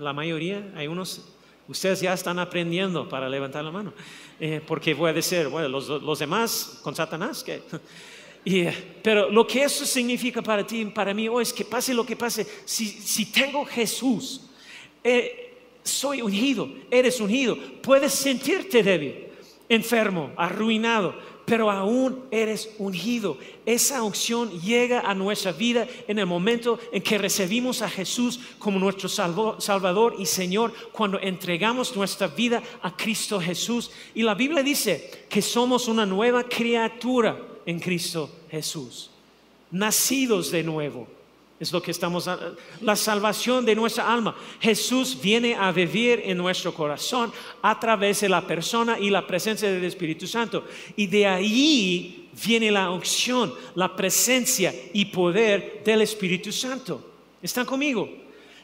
La 0.00 0.12
mayoría, 0.12 0.72
hay 0.74 0.86
unos, 0.86 1.22
ustedes 1.68 2.00
ya 2.00 2.14
están 2.14 2.38
aprendiendo 2.38 3.08
para 3.08 3.28
levantar 3.28 3.64
la 3.64 3.70
mano. 3.70 3.92
Eh, 4.40 4.60
porque 4.66 4.94
voy 4.94 5.10
a 5.10 5.12
decir, 5.12 5.48
bueno, 5.48 5.68
los, 5.68 6.18
demás 6.18 6.80
con 6.82 6.94
Satanás, 6.94 7.44
que 7.44 7.62
pero 9.02 9.30
lo 9.30 9.46
que 9.46 9.62
eso 9.62 9.84
significa 9.84 10.42
para 10.42 10.66
ti 10.66 10.80
y 10.80 10.84
para 10.86 11.12
mí 11.12 11.28
hoy 11.28 11.42
es 11.42 11.52
que 11.52 11.64
pase 11.64 11.92
lo 11.92 12.04
que 12.04 12.16
pase, 12.16 12.46
si, 12.64 13.26
tengo 13.26 13.64
Jesús, 13.64 14.42
eh, 15.04 15.54
soy 15.82 16.22
ungido, 16.22 16.68
eres 16.90 17.20
ungido, 17.20 17.56
puedes 17.82 18.12
sentirte 18.12 18.82
débil, 18.82 19.26
enfermo, 19.68 20.32
arruinado, 20.36 21.14
pero 21.48 21.70
aún 21.70 22.24
eres 22.30 22.70
ungido. 22.78 23.38
Esa 23.64 24.02
unción 24.02 24.60
llega 24.60 25.00
a 25.00 25.14
nuestra 25.14 25.52
vida 25.52 25.88
en 26.06 26.18
el 26.18 26.26
momento 26.26 26.78
en 26.92 27.02
que 27.02 27.16
recibimos 27.16 27.80
a 27.80 27.88
Jesús 27.88 28.38
como 28.58 28.78
nuestro 28.78 29.08
Salvador 29.08 30.16
y 30.18 30.26
Señor, 30.26 30.74
cuando 30.92 31.18
entregamos 31.18 31.96
nuestra 31.96 32.26
vida 32.28 32.62
a 32.82 32.94
Cristo 32.94 33.40
Jesús. 33.40 33.90
Y 34.14 34.22
la 34.22 34.34
Biblia 34.34 34.62
dice 34.62 35.26
que 35.28 35.40
somos 35.40 35.88
una 35.88 36.04
nueva 36.04 36.44
criatura 36.44 37.38
en 37.64 37.80
Cristo 37.80 38.30
Jesús. 38.50 39.10
Nacidos 39.70 40.50
de 40.50 40.62
nuevo. 40.62 41.17
Es 41.60 41.72
lo 41.72 41.82
que 41.82 41.90
estamos, 41.90 42.30
la 42.80 42.94
salvación 42.94 43.64
de 43.64 43.74
nuestra 43.74 44.12
alma. 44.12 44.36
Jesús 44.60 45.18
viene 45.20 45.56
a 45.56 45.72
vivir 45.72 46.22
en 46.24 46.38
nuestro 46.38 46.72
corazón 46.72 47.32
a 47.62 47.80
través 47.80 48.20
de 48.20 48.28
la 48.28 48.46
persona 48.46 48.96
y 48.98 49.10
la 49.10 49.26
presencia 49.26 49.68
del 49.68 49.84
Espíritu 49.84 50.28
Santo. 50.28 50.64
Y 50.94 51.08
de 51.08 51.26
ahí 51.26 52.28
viene 52.46 52.70
la 52.70 52.90
unción, 52.90 53.52
la 53.74 53.96
presencia 53.96 54.72
y 54.92 55.06
poder 55.06 55.82
del 55.84 56.02
Espíritu 56.02 56.52
Santo. 56.52 57.04
¿Están 57.42 57.66
conmigo? 57.66 58.08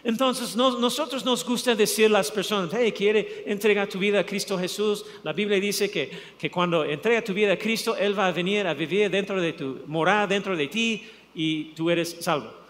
Entonces, 0.05 0.55
nosotros 0.55 1.25
nos 1.25 1.45
gusta 1.45 1.75
decir 1.75 2.07
a 2.07 2.11
las 2.11 2.31
personas, 2.31 2.71
hey, 2.79 2.93
quiere 2.93 3.43
entregar 3.47 3.89
tu 3.89 3.99
vida 3.99 4.21
a 4.21 4.27
Cristo 4.27 4.59
Jesús. 4.59 5.05
La 5.25 5.33
Biblia 5.33 5.59
dice 5.59 5.91
que, 5.91 6.11
que 6.39 6.51
cuando 6.51 6.85
entrega 6.85 7.25
tu 7.25 7.33
vida 7.33 7.55
a 7.55 7.59
Cristo, 7.59 7.97
Él 7.97 8.17
va 8.17 8.27
a 8.27 8.33
venir 8.33 8.67
a 8.67 8.75
vivir 8.75 9.11
dentro 9.11 9.41
de 9.41 9.55
tu, 9.55 9.81
morar 9.87 10.29
dentro 10.29 10.57
de 10.57 10.69
ti 10.69 11.03
y 11.35 11.73
tú 11.75 11.91
eres 11.91 12.19
salvo. 12.21 12.64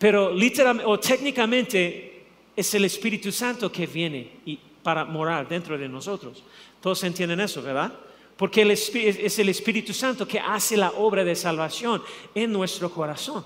Pero 0.00 0.34
literalmente 0.34 0.90
o 0.90 0.98
técnicamente 0.98 2.24
es 2.56 2.74
el 2.74 2.84
Espíritu 2.86 3.30
Santo 3.30 3.70
que 3.70 3.86
viene 3.86 4.40
y, 4.44 4.58
para 4.82 5.04
morar 5.04 5.46
dentro 5.46 5.78
de 5.78 5.88
nosotros. 5.88 6.42
Todos 6.80 7.04
entienden 7.04 7.38
eso, 7.38 7.62
¿verdad? 7.62 7.92
Porque 8.36 8.62
es 8.62 9.38
el 9.38 9.48
Espíritu 9.48 9.92
Santo 9.92 10.26
que 10.26 10.40
hace 10.40 10.76
la 10.76 10.90
obra 10.90 11.22
de 11.22 11.36
salvación 11.36 12.02
en 12.34 12.50
nuestro 12.50 12.90
corazón 12.90 13.44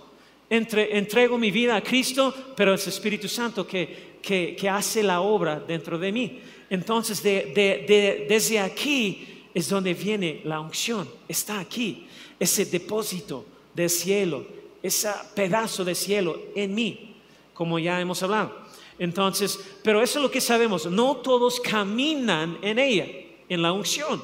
entrego 0.50 1.38
mi 1.38 1.50
vida 1.50 1.76
a 1.76 1.82
Cristo, 1.82 2.34
pero 2.56 2.74
es 2.74 2.86
el 2.86 2.92
Espíritu 2.92 3.28
Santo 3.28 3.66
que, 3.66 4.18
que, 4.22 4.68
hace 4.68 5.02
la 5.02 5.20
obra 5.20 5.60
dentro 5.60 5.98
de 5.98 6.12
mí. 6.12 6.40
Entonces, 6.70 7.22
desde 7.22 8.58
aquí 8.58 9.46
es 9.52 9.68
donde 9.68 9.94
viene 9.94 10.40
la 10.44 10.60
unción. 10.60 11.08
Está 11.28 11.60
aquí, 11.60 12.06
ese 12.38 12.64
depósito 12.66 13.44
del 13.74 13.90
cielo, 13.90 14.46
ese 14.84 15.10
pedazo 15.34 15.84
de 15.84 15.96
cielo 15.96 16.38
en 16.54 16.76
mí, 16.76 17.16
como 17.52 17.80
ya 17.80 18.00
hemos 18.00 18.22
hablado. 18.22 18.64
Entonces, 19.00 19.58
pero 19.82 20.00
eso 20.00 20.20
es 20.20 20.22
lo 20.22 20.30
que 20.30 20.40
sabemos. 20.40 20.86
No 20.86 21.16
todos 21.16 21.58
caminan 21.58 22.58
en 22.62 22.78
ella, 22.78 23.06
en 23.48 23.62
la 23.62 23.72
unción. 23.72 24.22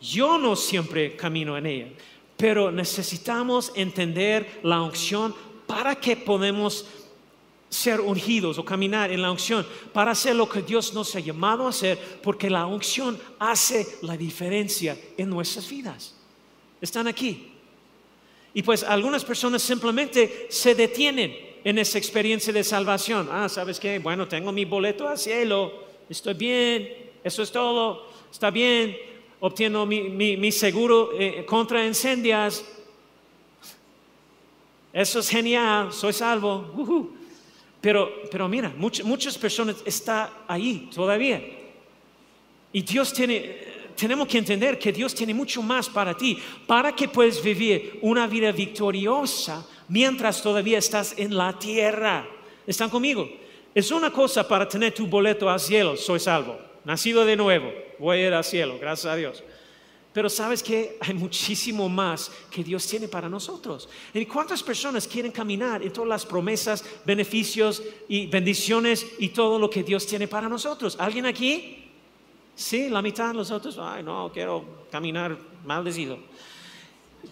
Yo 0.00 0.38
no 0.38 0.56
siempre 0.56 1.14
camino 1.14 1.58
en 1.58 1.66
ella 1.66 1.88
pero 2.40 2.72
necesitamos 2.72 3.70
entender 3.74 4.60
la 4.62 4.80
unción 4.80 5.34
para 5.66 5.94
que 5.94 6.16
podemos 6.16 6.86
ser 7.68 8.00
ungidos 8.00 8.56
o 8.58 8.64
caminar 8.64 9.12
en 9.12 9.20
la 9.20 9.30
unción, 9.30 9.64
para 9.92 10.12
hacer 10.12 10.34
lo 10.34 10.48
que 10.48 10.62
Dios 10.62 10.94
nos 10.94 11.14
ha 11.14 11.20
llamado 11.20 11.66
a 11.66 11.68
hacer, 11.68 11.98
porque 12.22 12.48
la 12.48 12.64
unción 12.64 13.20
hace 13.38 13.86
la 14.00 14.16
diferencia 14.16 14.98
en 15.18 15.28
nuestras 15.28 15.68
vidas. 15.68 16.14
Están 16.80 17.06
aquí. 17.06 17.49
Y 18.52 18.62
pues 18.62 18.82
algunas 18.82 19.24
personas 19.24 19.62
simplemente 19.62 20.46
se 20.48 20.74
detienen 20.74 21.36
en 21.62 21.78
esa 21.78 21.98
experiencia 21.98 22.52
de 22.52 22.64
salvación. 22.64 23.28
Ah, 23.30 23.48
¿sabes 23.48 23.78
qué? 23.78 23.98
Bueno, 23.98 24.26
tengo 24.26 24.50
mi 24.52 24.64
boleto 24.64 25.08
al 25.08 25.18
cielo, 25.18 25.72
estoy 26.08 26.34
bien, 26.34 27.10
eso 27.22 27.42
es 27.42 27.52
todo, 27.52 28.06
está 28.30 28.50
bien, 28.50 28.96
obtengo 29.40 29.86
mi, 29.86 30.52
seguro 30.52 31.10
eh, 31.18 31.44
contra 31.46 31.86
incendios. 31.86 32.64
Eso 34.92 35.20
es 35.20 35.28
genial, 35.28 35.92
soy 35.92 36.12
salvo. 36.12 37.14
Pero, 37.80 38.10
pero 38.30 38.48
mira, 38.48 38.74
muchas 38.76 39.38
personas 39.38 39.76
están 39.84 40.28
ahí 40.48 40.90
todavía. 40.94 41.40
Y 42.72 42.82
Dios 42.82 43.12
tiene, 43.12 43.69
tenemos 44.00 44.26
que 44.28 44.38
entender 44.38 44.78
que 44.78 44.92
Dios 44.92 45.14
tiene 45.14 45.34
mucho 45.34 45.60
más 45.62 45.86
para 45.86 46.16
ti, 46.16 46.38
para 46.66 46.96
que 46.96 47.06
puedas 47.06 47.42
vivir 47.42 47.98
una 48.00 48.26
vida 48.26 48.50
victoriosa 48.50 49.66
mientras 49.88 50.42
todavía 50.42 50.78
estás 50.78 51.14
en 51.18 51.36
la 51.36 51.58
tierra. 51.58 52.26
¿Están 52.66 52.88
conmigo? 52.88 53.28
Es 53.74 53.90
una 53.90 54.10
cosa 54.10 54.48
para 54.48 54.66
tener 54.66 54.94
tu 54.94 55.06
boleto 55.06 55.50
al 55.50 55.60
cielo, 55.60 55.98
soy 55.98 56.18
salvo, 56.18 56.58
nacido 56.82 57.26
de 57.26 57.36
nuevo, 57.36 57.70
voy 57.98 58.16
a 58.16 58.26
ir 58.28 58.32
al 58.32 58.42
cielo, 58.42 58.78
gracias 58.80 59.12
a 59.12 59.16
Dios. 59.16 59.44
Pero 60.14 60.30
sabes 60.30 60.62
que 60.62 60.96
hay 61.02 61.12
muchísimo 61.12 61.86
más 61.90 62.32
que 62.50 62.64
Dios 62.64 62.86
tiene 62.86 63.06
para 63.06 63.28
nosotros. 63.28 63.86
¿Y 64.14 64.24
cuántas 64.24 64.62
personas 64.62 65.06
quieren 65.06 65.30
caminar 65.30 65.82
en 65.82 65.92
todas 65.92 66.08
las 66.08 66.24
promesas, 66.24 66.82
beneficios 67.04 67.82
y 68.08 68.26
bendiciones 68.28 69.06
y 69.18 69.28
todo 69.28 69.58
lo 69.58 69.68
que 69.68 69.84
Dios 69.84 70.06
tiene 70.06 70.26
para 70.26 70.48
nosotros? 70.48 70.96
¿Alguien 70.98 71.26
aquí? 71.26 71.79
Sí, 72.60 72.90
la 72.90 73.00
mitad 73.00 73.34
los 73.34 73.50
otros. 73.50 73.78
Ay, 73.80 74.02
no, 74.02 74.30
quiero 74.30 74.84
caminar 74.90 75.34
maldecido. 75.64 76.18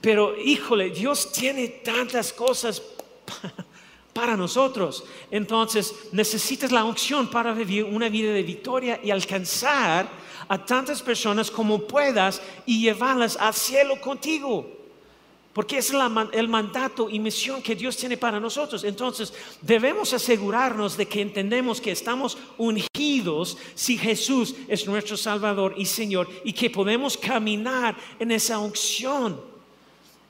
Pero 0.00 0.35
híjole, 0.35 0.88
Dios 0.88 1.30
tiene 1.32 1.68
tantas 1.68 2.32
cosas 2.32 2.82
para 4.14 4.38
nosotros. 4.38 5.04
Entonces 5.30 5.94
necesitas 6.12 6.73
la 6.73 6.82
unción 6.82 7.28
para 7.28 7.52
vivir 7.52 7.85
una 7.85 8.08
vida 8.08 8.32
de 8.32 8.42
victoria 8.42 9.00
y 9.04 9.11
alcanzar 9.11 10.08
a 10.49 10.64
tantas 10.64 11.02
personas 11.02 11.50
como 11.50 11.87
puedas 11.87 12.40
y 12.64 12.80
llevarlas 12.80 13.37
al 13.37 13.52
cielo 13.52 14.00
contigo. 14.00 14.77
Porque 15.52 15.78
es 15.78 15.92
el 16.32 16.48
mandato 16.48 17.10
y 17.10 17.18
misión 17.18 17.62
que 17.62 17.74
Dios 17.74 17.96
tiene 17.96 18.16
para 18.16 18.38
nosotros. 18.38 18.84
Entonces 18.84 19.32
debemos 19.60 20.12
asegurarnos 20.12 20.96
de 20.96 21.06
que 21.06 21.20
entendemos 21.20 21.80
que 21.80 21.90
estamos 21.90 22.38
ungidos 22.58 23.56
si 23.74 23.98
Jesús 23.98 24.54
es 24.68 24.86
nuestro 24.86 25.16
Salvador 25.16 25.74
y 25.76 25.84
Señor 25.84 26.28
y 26.44 26.52
que 26.52 26.70
podemos 26.70 27.16
caminar 27.16 27.96
en 28.20 28.30
esa 28.30 28.58
unción. 28.58 29.40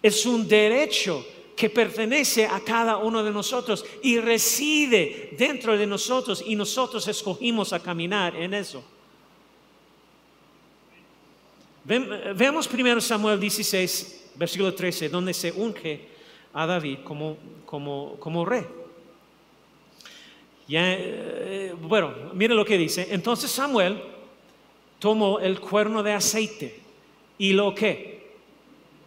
Es 0.03 0.25
un 0.25 0.49
derecho 0.49 1.27
que 1.59 1.69
pertenece 1.69 2.47
a 2.47 2.61
cada 2.61 2.99
uno 2.99 3.23
de 3.25 3.33
nosotros 3.33 3.85
y 4.03 4.21
reside 4.21 5.35
dentro 5.37 5.77
de 5.77 5.89
nosotros 5.89 6.43
y 6.47 6.55
nosotros 6.55 7.09
escogimos 7.09 7.73
a 7.73 7.81
caminar 7.81 8.37
en 8.37 8.55
eso. 8.55 8.83
Veamos 11.85 12.69
primero 12.69 13.01
Samuel 13.01 13.41
16, 13.41 14.18
versículo 14.39 14.75
13, 14.75 15.09
donde 15.09 15.35
se 15.35 15.53
unge 15.53 16.01
a 16.53 16.67
David 16.67 16.99
como, 17.05 17.37
como, 17.67 18.17
como 18.19 18.45
rey. 18.45 18.65
Ya, 20.69 20.93
eh, 20.93 21.75
bueno, 21.81 22.15
mire 22.35 22.55
lo 22.55 22.65
que 22.65 22.79
dice. 22.79 23.09
Entonces 23.11 23.51
Samuel 23.51 24.01
tomó 24.99 25.41
el 25.41 25.61
cuerno 25.61 26.03
de 26.03 26.13
aceite 26.13 26.81
y 27.39 27.53
lo 27.53 27.75
que 27.75 28.33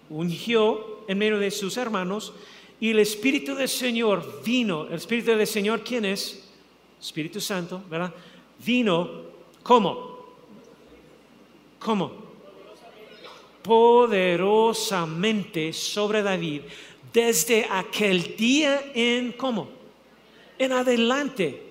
ungió 0.09 1.03
en 1.07 1.17
medio 1.17 1.39
de 1.39 1.51
sus 1.51 1.77
hermanos 1.77 2.33
y 2.79 2.89
el 2.89 3.00
Espíritu 3.00 3.53
del 3.55 3.69
Señor 3.69 4.41
vino. 4.43 4.88
El 4.88 4.95
Espíritu 4.95 5.31
del 5.31 5.45
Señor, 5.45 5.83
¿quién 5.83 6.03
es? 6.03 6.50
Espíritu 7.00 7.39
Santo, 7.39 7.83
¿verdad? 7.89 8.13
Vino, 8.65 9.09
¿cómo? 9.63 10.25
¿Cómo? 11.79 12.30
Poderosamente 13.61 15.73
sobre 15.73 16.21
David 16.21 16.61
desde 17.13 17.67
aquel 17.69 18.35
día 18.35 18.91
en 18.93 19.33
cómo? 19.33 19.69
En 20.57 20.71
adelante. 20.71 21.67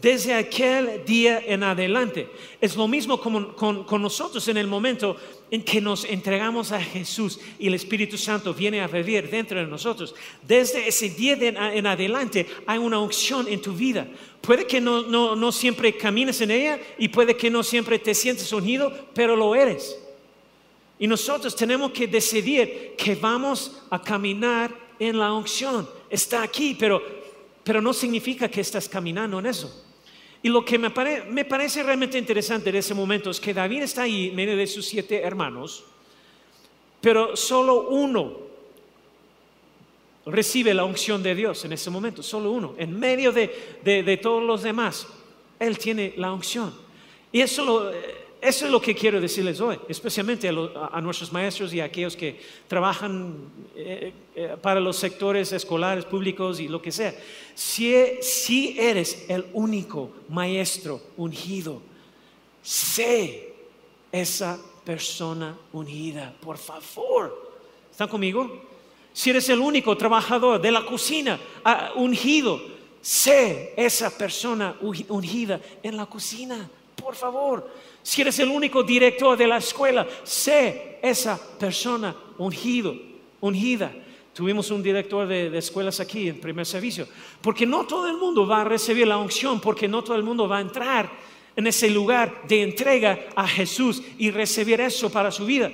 Desde 0.00 0.34
aquel 0.34 1.04
día 1.04 1.42
en 1.44 1.62
adelante. 1.62 2.28
Es 2.60 2.76
lo 2.76 2.88
mismo 2.88 3.20
con, 3.20 3.54
con, 3.54 4.02
nosotros 4.02 4.46
en 4.48 4.56
el 4.56 4.66
momento 4.66 5.16
en 5.50 5.62
que 5.62 5.80
nos 5.80 6.04
entregamos 6.04 6.70
a 6.72 6.80
Jesús 6.80 7.40
y 7.58 7.66
el 7.66 7.74
Espíritu 7.74 8.16
Santo 8.16 8.54
viene 8.54 8.80
a 8.80 8.86
vivir 8.86 9.28
dentro 9.28 9.58
de 9.58 9.66
nosotros. 9.66 10.14
Desde 10.46 10.86
ese 10.86 11.10
día 11.10 11.34
en 11.34 11.86
adelante 11.86 12.46
hay 12.66 12.78
una 12.78 12.98
unción 12.98 13.48
en 13.48 13.60
tu 13.60 13.72
vida. 13.72 14.06
Puede 14.40 14.66
que 14.66 14.80
no, 14.80 15.52
siempre 15.52 15.96
camines 15.96 16.40
en 16.40 16.52
ella 16.52 16.78
y 16.98 17.08
puede 17.08 17.36
que 17.36 17.50
no 17.50 17.62
siempre 17.62 17.98
te 17.98 18.14
sientes 18.14 18.52
unido, 18.52 19.08
pero 19.12 19.34
lo 19.34 19.54
eres. 19.54 19.98
Y 20.98 21.06
nosotros 21.06 21.56
tenemos 21.56 21.92
que 21.92 22.06
decidir 22.06 22.94
que 22.96 23.14
vamos 23.14 23.82
a 23.90 24.00
caminar 24.00 24.74
en 24.98 25.18
la 25.18 25.32
unción. 25.32 25.88
Está 26.08 26.42
aquí, 26.42 26.76
pero, 26.78 27.02
pero 27.64 27.80
no 27.80 27.92
significa 27.92 28.48
que 28.48 28.60
estás 28.60 28.88
caminando 28.88 29.38
en 29.38 29.46
eso. 29.46 29.89
Y 30.42 30.48
lo 30.48 30.64
que 30.64 30.78
me, 30.78 30.90
parece 30.90 31.82
realmente 31.82 32.16
interesante 32.16 32.70
en 32.70 32.76
ese 32.76 32.94
momento 32.94 33.30
es 33.30 33.38
que 33.38 33.52
David 33.52 33.82
está 33.82 34.02
ahí 34.02 34.28
en 34.28 34.36
medio 34.36 34.56
de 34.56 34.66
sus 34.66 34.86
siete 34.86 35.22
hermanos, 35.22 35.84
pero 37.00 37.36
solo 37.36 37.88
uno 37.88 38.38
recibe 40.26 40.72
la 40.72 40.84
unción 40.84 41.22
de 41.22 41.34
Dios 41.34 41.64
en 41.64 41.72
ese 41.74 41.90
momento, 41.90 42.22
solo 42.22 42.52
uno, 42.52 42.74
en 42.78 42.98
medio 42.98 43.32
de, 43.32 44.18
todos 44.22 44.42
los 44.42 44.62
demás, 44.62 45.06
Él 45.58 45.76
tiene 45.78 46.14
la 46.16 46.32
unción. 46.32 46.72
Y 47.32 47.42
eso, 47.42 47.92
eso 48.40 48.64
es 48.64 48.70
lo 48.70 48.80
que 48.80 48.94
quiero 48.94 49.20
decirles 49.20 49.60
hoy, 49.60 49.78
especialmente 49.88 50.48
a, 50.48 51.00
nuestros 51.00 51.30
maestros 51.32 51.74
y 51.74 51.80
a 51.80 51.84
aquellos 51.84 52.16
que 52.16 52.40
trabajan 52.68 53.34
eh, 53.76 54.12
eh, 54.34 54.56
para 54.60 54.80
los 54.80 54.96
sectores 54.96 55.52
escolares, 55.52 56.04
públicos 56.06 56.58
y 56.58 56.68
lo 56.68 56.80
que 56.80 56.90
sea. 56.90 57.14
Si, 57.54 57.94
si 58.22 58.78
eres 58.78 59.26
el 59.28 59.44
único 59.52 60.10
maestro 60.28 61.02
ungido, 61.18 61.82
sé 62.62 63.52
esa 64.10 64.58
persona 64.84 65.56
ungida, 65.72 66.34
por 66.40 66.56
favor. 66.56 67.52
¿Están 67.90 68.08
conmigo? 68.08 68.62
Si 69.12 69.30
eres 69.30 69.48
el 69.50 69.58
único 69.58 69.96
trabajador 69.96 70.60
de 70.60 70.70
la 70.70 70.86
cocina 70.86 71.38
ah, 71.64 71.92
ungido, 71.96 72.60
sé 73.02 73.74
esa 73.76 74.10
persona 74.16 74.76
ungida 74.80 75.60
en 75.82 75.96
la 75.96 76.06
cocina, 76.06 76.70
por 76.96 77.14
favor. 77.14 77.68
Si 78.02 78.22
eres 78.22 78.38
el 78.38 78.48
único 78.48 78.82
director 78.82 79.36
de 79.36 79.46
la 79.46 79.58
escuela, 79.58 80.06
sé 80.24 80.98
esa 81.02 81.38
persona 81.58 82.14
ungido, 82.38 82.96
ungida. 83.40 83.92
Tuvimos 84.32 84.70
un 84.70 84.82
director 84.82 85.26
de, 85.26 85.56
escuelas 85.58 86.00
aquí 86.00 86.28
en 86.28 86.40
primer 86.40 86.64
servicio, 86.64 87.06
porque 87.42 87.66
no 87.66 87.86
todo 87.86 88.08
el 88.08 88.16
mundo 88.16 88.46
va 88.46 88.62
a 88.62 88.64
recibir 88.64 89.06
la 89.06 89.18
unción, 89.18 89.60
porque 89.60 89.88
no 89.88 90.02
todo 90.02 90.16
el 90.16 90.22
mundo 90.22 90.48
va 90.48 90.58
a 90.58 90.62
entrar 90.62 91.10
en 91.56 91.66
ese 91.66 91.90
lugar 91.90 92.46
de 92.46 92.62
entrega 92.62 93.26
a 93.34 93.46
Jesús 93.46 94.02
y 94.18 94.30
recibir 94.30 94.80
eso 94.80 95.10
para 95.10 95.30
su 95.30 95.44
vida. 95.44 95.70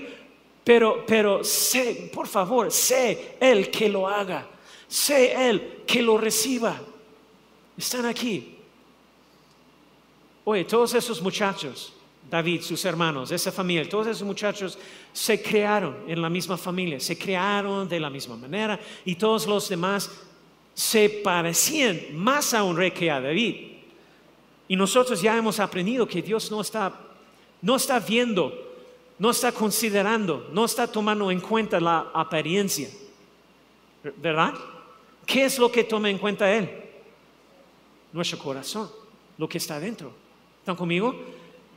Pero, 0.65 1.05
pero 1.07 1.45
sé, 1.45 2.11
por 2.13 2.27
favor, 2.27 2.73
sé 2.73 3.37
Él 3.39 3.71
que 3.71 3.89
lo 3.89 4.09
haga. 4.09 4.49
Sé 4.89 5.49
Él 5.49 5.83
que 5.87 6.03
lo 6.03 6.19
reciba. 6.19 6.81
Están 7.77 8.07
aquí. 8.07 8.57
Oye, 10.45 10.65
todos 10.65 10.95
esos 10.95 11.21
muchachos, 11.21 11.93
David, 12.31 12.63
sus 12.63 12.85
hermanos, 12.85 13.31
esa 13.31 13.53
familia, 13.53 13.89
todos 13.89 14.09
esos 14.09 14.23
muchachos 14.23 14.79
se 15.13 15.41
crearon 15.41 15.97
en 16.09 16.21
la 16.21 16.29
misma 16.29 16.57
familia, 16.57 16.99
se 16.99 17.17
crearon 17.17 17.89
de 17.89 18.01
la 18.01 18.11
misma 18.11 18.37
manera 18.37 18.79
y 19.05 19.15
todos 19.15 19.47
los 19.47 19.69
demás 19.69 20.11
se 20.75 21.09
parecían 21.09 22.01
más 22.13 22.53
a 22.53 22.65
un 22.65 22.77
rey 22.77 22.91
que 22.91 23.11
a 23.11 23.21
David. 23.21 23.73
Y 24.69 24.77
nosotros 24.77 25.23
ya 25.23 25.37
hemos 25.37 25.61
aprendido 25.61 26.07
que 26.09 26.21
Dios 26.23 26.51
no 26.51 26.61
está, 26.61 26.93
no 27.63 27.77
está 27.77 28.01
viendo 28.01 28.67
no 29.19 29.31
está 29.31 29.53
considerando, 29.53 30.49
no 30.53 30.65
está 30.65 30.87
tomando 30.87 31.31
en 31.31 31.41
cuenta 31.41 31.81
la 31.81 32.11
apariencia. 32.13 32.89
¿Verdad? 34.17 34.55
¿Qué 35.25 35.45
es 35.45 35.59
lo 35.59 35.73
que 35.73 35.85
toma 35.85 36.11
en 36.11 36.19
cuenta 36.19 36.53
Él? 36.53 36.71
Nuestro 38.13 38.39
corazón, 38.39 38.91
lo 39.39 39.49
que 39.49 39.59
está 39.59 39.81
dentro. 39.81 40.13
¿Están 40.61 40.77
conmigo? 40.77 41.15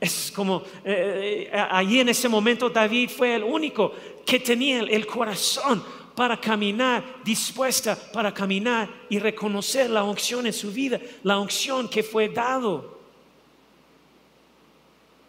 Es 0.00 0.32
como, 0.34 0.62
eh, 0.84 1.50
eh, 1.52 1.66
allí 1.70 2.00
en 2.00 2.08
ese 2.08 2.28
momento 2.28 2.70
David 2.70 3.10
fue 3.10 3.34
el 3.34 3.44
único 3.44 3.92
que 4.24 4.40
tenía 4.40 4.80
el 4.80 5.06
corazón 5.06 5.84
para 6.16 6.40
caminar, 6.40 7.04
dispuesta 7.22 7.96
para 8.12 8.32
caminar 8.32 8.88
y 9.08 9.18
reconocer 9.18 9.90
la 9.90 10.02
unción 10.02 10.46
en 10.46 10.52
su 10.52 10.72
vida, 10.72 10.98
la 11.22 11.38
unción 11.38 11.88
que 11.88 12.02
fue 12.02 12.28
dado. 12.28 12.98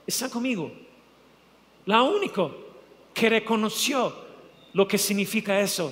¿Están 0.08 0.30
conmigo? 0.30 0.72
la 1.86 2.04
única 2.04 2.50
que 3.14 3.30
reconoció 3.30 4.14
lo 4.74 4.88
que 4.88 4.98
significa 4.98 5.60
eso 5.60 5.92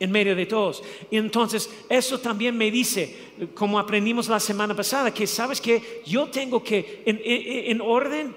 en 0.00 0.10
medio 0.10 0.34
de 0.36 0.46
todos. 0.46 0.82
Y 1.10 1.16
entonces 1.16 1.70
eso 1.88 2.18
también 2.18 2.56
me 2.56 2.70
dice, 2.70 3.32
como 3.54 3.78
aprendimos 3.78 4.28
la 4.28 4.40
semana 4.40 4.74
pasada, 4.74 5.12
que 5.12 5.26
sabes 5.26 5.60
que 5.60 6.02
yo 6.06 6.28
tengo 6.28 6.62
que, 6.62 7.02
en, 7.04 7.80
orden 7.80 8.34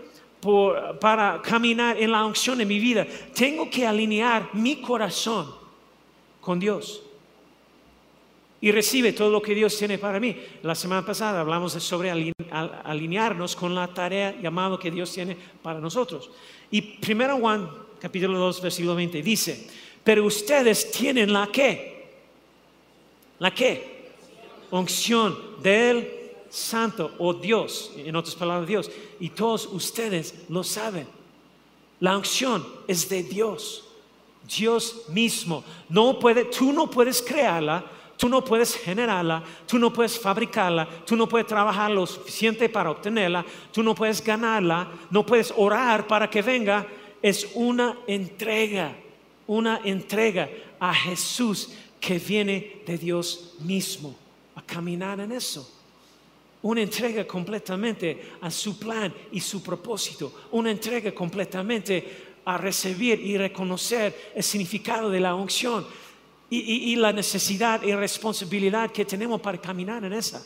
para 1.00 1.42
caminar 1.42 2.02
en 2.02 2.12
la 2.12 2.26
unción 2.26 2.58
de 2.58 2.66
mi 2.66 2.80
vida, 2.80 3.06
tengo 3.34 3.70
que 3.70 3.86
alinear 3.86 4.50
mi 4.54 4.82
corazón 4.82 5.54
con 6.40 6.60
Dios 6.60 7.04
y 8.62 8.72
recibe 8.72 9.12
todo 9.12 9.32
lo 9.32 9.42
que 9.42 9.56
Dios 9.56 9.76
tiene 9.76 9.98
para 9.98 10.20
mí. 10.20 10.36
La 10.62 10.76
semana 10.76 11.04
pasada 11.04 11.42
hablamos 11.42 11.74
sobre 11.74 12.12
alinearnos 12.12 13.56
con 13.56 13.74
la 13.74 13.88
tarea 13.88 14.40
llamada 14.40 14.78
que 14.80 14.92
Dios 14.92 15.12
tiene 15.12 15.36
para 15.64 15.80
nosotros. 15.80 16.30
Y 16.70 17.00
1 17.06 17.40
Juan, 17.40 17.70
capítulo 18.00 18.38
2, 18.38 18.62
versículo 18.62 18.96
20, 18.96 19.24
dice, 19.24 19.68
pero 20.04 20.26
ustedes 20.26 20.92
tienen 20.92 21.32
la 21.32 21.48
que, 21.48 22.10
la 23.40 23.54
que, 23.54 24.10
unción 24.72 25.38
del 25.62 26.10
santo 26.50 27.14
o 27.18 27.34
Dios, 27.34 27.92
en 27.98 28.16
otras 28.16 28.36
palabras 28.36 28.68
Dios, 28.68 28.92
y 29.20 29.30
todos 29.30 29.66
ustedes 29.68 30.36
lo 30.50 30.64
saben. 30.64 31.08
La 32.00 32.18
unción 32.18 32.66
es 32.88 33.08
de 33.10 33.24
Dios, 33.24 33.84
Dios 34.44 35.04
mismo. 35.10 35.64
No 35.88 36.18
puede, 36.20 36.46
tú 36.46 36.74
no 36.74 36.90
puedes 36.90 37.22
crearla, 37.22 37.86
Tú 38.22 38.30
no 38.30 38.46
puedes 38.46 38.76
generarla, 38.76 39.42
tú 39.66 39.80
no 39.80 39.92
puedes 39.92 40.20
fabricarla, 40.20 40.88
tú 41.08 41.16
no 41.16 41.28
puedes 41.28 41.48
trabajar 41.48 41.90
lo 41.90 42.06
suficiente 42.06 42.70
para 42.70 42.92
obtenerla, 42.92 43.44
tú 43.72 43.82
no 43.82 43.96
puedes 43.96 44.24
ganarla, 44.24 44.88
no 45.10 45.26
puedes 45.26 45.52
orar 45.58 46.06
para 46.06 46.30
que 46.30 46.44
venga. 46.44 46.86
Es 47.20 47.50
una 47.56 47.98
entrega, 48.06 48.96
una 49.52 49.82
entrega 49.84 50.50
a 50.80 50.94
Jesús 50.94 51.72
que 52.00 52.18
viene 52.20 52.84
de 52.86 52.98
Dios 52.98 53.56
mismo, 53.60 54.16
a 54.56 54.62
caminar 54.62 55.20
en 55.20 55.34
eso. 55.34 55.70
Una 56.62 56.82
entrega 56.82 57.28
completamente 57.28 58.32
a 58.40 58.50
su 58.50 58.80
plan 58.80 59.14
y 59.30 59.42
su 59.42 59.62
propósito. 59.62 60.32
Una 60.52 60.72
entrega 60.72 61.14
completamente 61.14 62.36
a 62.46 62.58
recibir 62.58 63.20
y 63.20 63.38
reconocer 63.38 64.32
el 64.34 64.42
significado 64.42 65.10
de 65.10 65.20
la 65.20 65.36
unción 65.36 65.86
y, 66.50 66.96
la 66.96 67.12
necesidad 67.12 67.84
y 67.84 67.94
responsabilidad 67.94 68.92
que 68.92 69.04
tenemos 69.04 69.42
para 69.42 69.60
caminar 69.60 70.06
en 70.06 70.14
esa. 70.14 70.46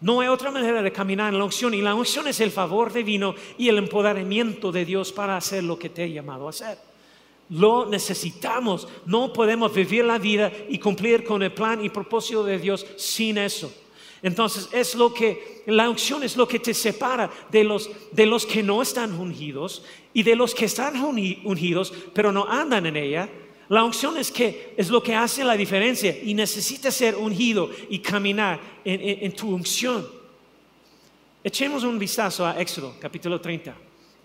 No 0.00 0.22
hay 0.22 0.28
otra 0.28 0.50
manera 0.50 0.80
de 0.80 0.90
caminar 0.90 1.30
en 1.30 1.38
la 1.38 1.44
unción 1.44 1.74
y 1.74 1.82
la 1.82 1.94
unción 1.94 2.28
es 2.28 2.40
el 2.40 2.50
favor 2.50 2.94
divino 2.94 3.34
y 3.58 3.68
el 3.68 3.76
empoderamiento 3.76 4.72
de 4.72 4.86
Dios 4.86 5.12
para 5.12 5.36
hacer 5.36 5.64
lo 5.64 5.78
que 5.78 5.90
te 5.90 6.04
ha 6.04 6.06
llamado 6.06 6.46
a 6.46 6.50
hacer. 6.50 6.91
Lo 7.52 7.86
necesitamos, 7.86 8.88
no 9.06 9.32
podemos 9.32 9.72
vivir 9.72 10.04
la 10.04 10.18
vida 10.18 10.50
y 10.68 10.78
cumplir 10.78 11.22
con 11.22 11.42
el 11.42 11.52
plan 11.52 11.84
y 11.84 11.90
propósito 11.90 12.44
de 12.44 12.58
Dios 12.58 12.86
sin 12.96 13.38
eso. 13.38 13.72
Entonces 14.22 14.68
es 14.72 14.94
lo 14.94 15.12
que 15.12 15.62
la 15.66 15.88
unción 15.88 16.22
es 16.22 16.36
lo 16.36 16.46
que 16.46 16.58
te 16.58 16.74
separa 16.74 17.30
de 17.50 17.64
los 17.64 17.90
de 18.12 18.26
los 18.26 18.46
que 18.46 18.62
no 18.62 18.80
están 18.80 19.12
ungidos 19.12 19.84
y 20.14 20.22
de 20.22 20.36
los 20.36 20.54
que 20.54 20.64
están 20.66 20.96
ungidos 21.02 21.92
pero 22.14 22.30
no 22.30 22.44
andan 22.48 22.86
en 22.86 22.96
ella 22.96 23.28
la 23.72 23.84
unción 23.84 24.18
es 24.18 24.30
que 24.30 24.74
es 24.76 24.90
lo 24.90 25.02
que 25.02 25.14
hace 25.14 25.42
la 25.42 25.56
diferencia 25.56 26.14
y 26.22 26.34
necesitas 26.34 26.94
ser 26.94 27.16
ungido 27.16 27.70
y 27.88 28.00
caminar 28.00 28.60
en, 28.84 29.32
tu 29.34 29.48
unción. 29.48 30.06
Echemos 31.42 31.82
un 31.82 31.98
vistazo 31.98 32.44
a 32.44 32.60
Éxodo, 32.60 32.94
capítulo 33.00 33.40
30. 33.40 33.74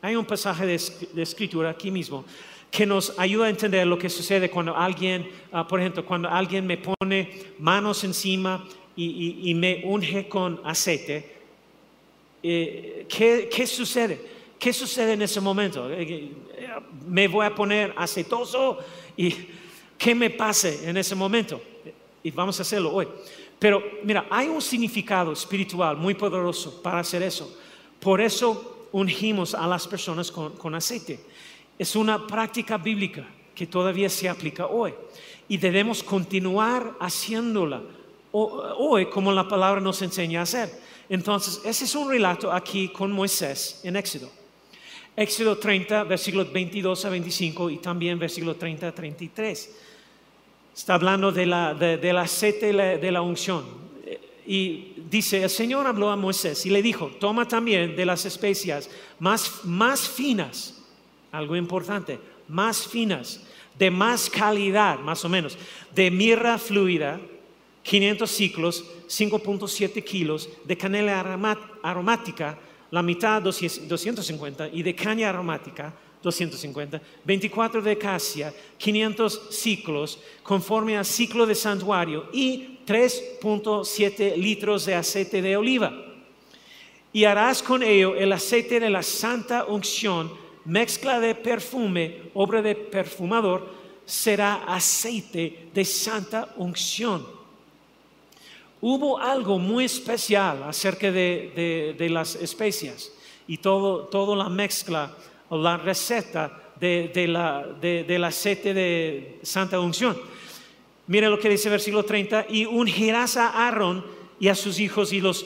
Hay 0.01 0.17
un 0.17 0.25
pasaje 0.25 0.65
de, 0.65 0.75
escritura 1.23 1.69
aquí 1.69 1.91
mismo 1.91 2.25
que 2.71 2.85
nos 2.85 3.17
ayuda 3.17 3.45
a 3.45 3.49
entender 3.49 3.87
lo 3.87 3.97
que 3.97 4.09
sucede 4.09 4.49
cuando 4.49 4.75
alguien, 4.75 5.29
ah, 5.51 5.67
por 5.67 5.79
ejemplo, 5.79 6.05
cuando 6.05 6.29
alguien 6.29 6.65
me 6.67 6.77
pone 6.77 7.43
manos 7.59 8.03
encima 8.03 8.67
y, 8.95 9.53
me 9.53 9.83
unge 9.85 10.27
con 10.27 10.59
aceite. 10.63 11.37
Eh, 12.41 13.05
¿qué, 13.07 13.47
¿Qué 13.51 13.67
sucede? 13.67 14.19
¿Qué 14.57 14.73
sucede 14.73 15.13
en 15.13 15.21
ese 15.21 15.39
momento? 15.39 15.89
Eh, 15.91 16.31
eh, 16.57 16.69
¿Me 17.07 17.27
voy 17.27 17.45
a 17.45 17.53
poner 17.53 17.93
aceitoso? 17.95 18.79
¿Y 19.15 19.33
qué 19.97 20.15
me 20.15 20.31
pase 20.31 20.89
en 20.89 20.97
ese 20.97 21.15
momento? 21.15 21.61
Y 22.23 22.31
vamos 22.31 22.57
a 22.59 22.63
hacerlo 22.63 22.91
hoy. 22.91 23.07
Pero 23.59 23.83
mira, 24.03 24.25
hay 24.29 24.47
un 24.47 24.61
significado 24.61 25.31
espiritual 25.31 25.97
muy 25.97 26.13
poderoso 26.13 26.81
para 26.81 26.99
hacer 26.99 27.23
eso. 27.23 27.55
Por 27.99 28.21
eso 28.21 28.87
ungimos 28.91 29.53
a 29.53 29.67
las 29.67 29.87
personas 29.87 30.31
con, 30.31 30.75
aceite. 30.75 31.19
Es 31.77 31.95
una 31.95 32.25
práctica 32.25 32.77
bíblica 32.77 33.25
que 33.53 33.67
todavía 33.67 34.09
se 34.09 34.29
aplica 34.29 34.67
hoy. 34.67 34.93
Y 35.47 35.57
debemos 35.57 36.03
continuar 36.03 36.95
haciéndola 36.99 37.81
hoy 38.31 39.07
como 39.07 39.31
la 39.31 39.47
palabra 39.47 39.81
nos 39.81 40.01
enseña 40.01 40.41
a 40.41 40.43
hacer. 40.43 40.71
Entonces, 41.09 41.61
ese 41.63 41.85
es 41.85 41.95
un 41.95 42.09
relato 42.09 42.51
aquí 42.51 42.89
con 42.89 43.11
Moisés 43.11 43.79
en 43.83 43.95
Éxodo. 43.95 44.29
Éxodo 45.15 45.57
30, 45.57 46.03
versículos 46.03 46.51
22 46.51 47.05
a 47.05 47.09
25 47.09 47.69
y 47.71 47.77
también 47.77 48.19
versículo 48.19 48.55
30 48.55 48.89
a 48.89 48.91
33. 48.93 49.75
Está 50.75 50.93
hablando 50.93 51.31
de 51.31 51.45
la, 51.45 51.73
de, 51.73 51.97
del 51.97 52.17
aceite 52.17 52.71
de 52.73 53.11
la 53.11 53.21
unción. 53.21 53.65
Y 54.45 54.93
dice, 55.09 55.43
el 55.43 55.49
Señor 55.49 55.87
habló 55.87 56.09
a 56.09 56.15
Moisés 56.15 56.65
y 56.65 56.69
le 56.69 56.81
dijo, 56.81 57.07
toma 57.19 57.47
también 57.47 57.95
de 57.95 58.05
las 58.05 58.25
especias 58.25 58.89
más, 59.19 59.65
más 59.65 60.07
finas, 60.07 60.76
algo 61.31 61.55
importante, 61.55 62.19
más 62.47 62.87
finas, 62.87 63.43
de 63.77 63.91
más 63.91 64.29
calidad, 64.29 64.99
más 64.99 65.23
o 65.25 65.29
menos, 65.29 65.57
de 65.93 66.09
mirra 66.09 66.57
fluida, 66.57 67.19
500 67.83 68.29
ciclos, 68.29 68.85
5.7 69.07 70.03
kilos, 70.03 70.49
de 70.65 70.77
canela 70.77 71.19
aromática, 71.83 72.57
la 72.91 73.01
mitad 73.01 73.41
250 73.41 74.69
y 74.69 74.83
de 74.83 74.95
caña 74.95 75.29
aromática 75.29 75.93
250, 76.21 77.01
24 77.23 77.81
de 77.81 77.91
acacia, 77.91 78.53
500 78.77 79.47
ciclos 79.51 80.19
conforme 80.43 80.97
al 80.97 81.05
ciclo 81.05 81.45
de 81.45 81.55
santuario 81.55 82.27
y 82.33 82.79
3.7 82.85 84.35
litros 84.35 84.85
de 84.85 84.95
aceite 84.95 85.41
de 85.41 85.57
oliva. 85.57 85.93
Y 87.13 87.23
harás 87.23 87.61
con 87.63 87.83
ello 87.83 88.15
el 88.15 88.31
aceite 88.31 88.79
de 88.79 88.89
la 88.89 89.03
santa 89.03 89.65
unción, 89.65 90.31
mezcla 90.67 91.19
de 91.19 91.33
perfume, 91.33 92.29
obra 92.35 92.61
de 92.61 92.75
perfumador, 92.75 93.67
será 94.05 94.63
aceite 94.67 95.69
de 95.73 95.83
santa 95.83 96.53
unción 96.57 97.37
hubo 98.81 99.19
algo 99.19 99.57
muy 99.59 99.85
especial 99.85 100.63
acerca 100.63 101.11
de, 101.11 101.95
las 102.09 102.35
especias 102.35 103.11
y 103.47 103.57
todo, 103.57 104.05
toda 104.05 104.35
la 104.35 104.49
mezcla 104.49 105.15
o 105.49 105.57
la 105.57 105.77
receta 105.77 106.73
de, 106.79 107.27
la, 107.27 107.65
del 107.81 108.23
aceite 108.23 108.73
de 108.73 109.39
Santa 109.41 109.79
Unción. 109.79 110.17
Mira 111.07 111.29
lo 111.29 111.39
que 111.39 111.49
dice 111.49 111.69
versículo 111.69 112.03
30, 112.03 112.47
y 112.49 112.65
ungirás 112.65 113.37
a 113.37 113.47
Aarón 113.49 114.05
y 114.39 114.49
a 114.49 114.55
sus 114.55 114.79
hijos 114.79 115.13
y 115.13 115.21
los 115.21 115.45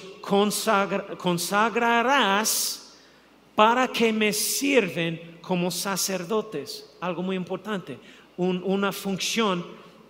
consagrarás 1.18 2.81
para 3.62 3.88
que 3.88 4.12
me 4.12 4.34
sirven 4.34 5.38
como 5.40 5.70
sacerdotes. 5.70 6.96
Algo 7.00 7.22
muy 7.22 7.36
importante, 7.36 7.96
una 8.36 8.92
función 8.92 9.64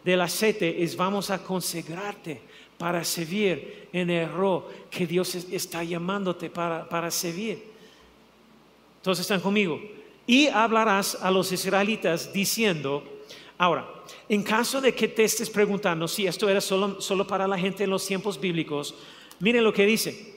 del 0.06 0.22
aceite 0.22 0.82
es 0.82 0.96
vamos 0.96 1.30
a 1.30 1.44
consagrarte 1.44 2.40
para 2.78 3.04
servir 3.04 3.90
en 3.92 4.10
el 4.10 4.32
rol 4.32 4.64
que 4.90 5.06
Dios 5.06 5.36
está 5.36 5.84
llamándote 5.84 6.50
para, 6.50 6.88
para 6.88 7.12
servir. 7.12 7.62
Entonces 9.00 9.24
están 9.24 9.42
conmigo. 9.42 9.82
Y 10.26 10.48
hablarás 10.48 11.16
a 11.22 11.30
los 11.30 11.52
israelitas 11.52 12.32
diciendo, 12.32 13.04
ahora, 13.58 13.86
en 14.30 14.44
caso 14.44 14.80
de 14.80 14.96
que 14.96 15.10
te 15.10 15.26
estés 15.26 15.50
preguntando 15.50 16.08
si 16.08 16.26
esto 16.26 16.48
era 16.48 16.62
solo, 16.62 17.02
solo 17.02 17.28
para 17.28 17.50
la 17.50 17.60
gente 17.60 17.84
en 17.84 17.90
los 17.90 18.08
tiempos 18.08 18.40
bíblicos, 18.40 18.96
miren 19.42 19.66
lo 19.66 19.74
que 19.74 19.86
dice. 19.86 20.31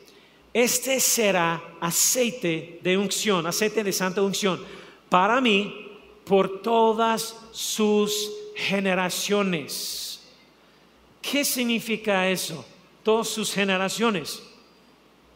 Este 0.54 1.00
será 1.00 1.60
aceite 1.80 2.78
de 2.80 2.96
unción, 2.96 3.44
aceite 3.44 3.82
de 3.82 3.92
santa 3.92 4.22
unción, 4.22 4.64
para 5.08 5.40
mí 5.40 5.90
por 6.24 6.62
todas 6.62 7.36
sus 7.50 8.30
generaciones. 8.54 10.22
¿Qué 11.20 11.44
significa 11.44 12.28
eso? 12.28 12.64
Todas 13.02 13.28
sus 13.28 13.52
generaciones. 13.52 14.40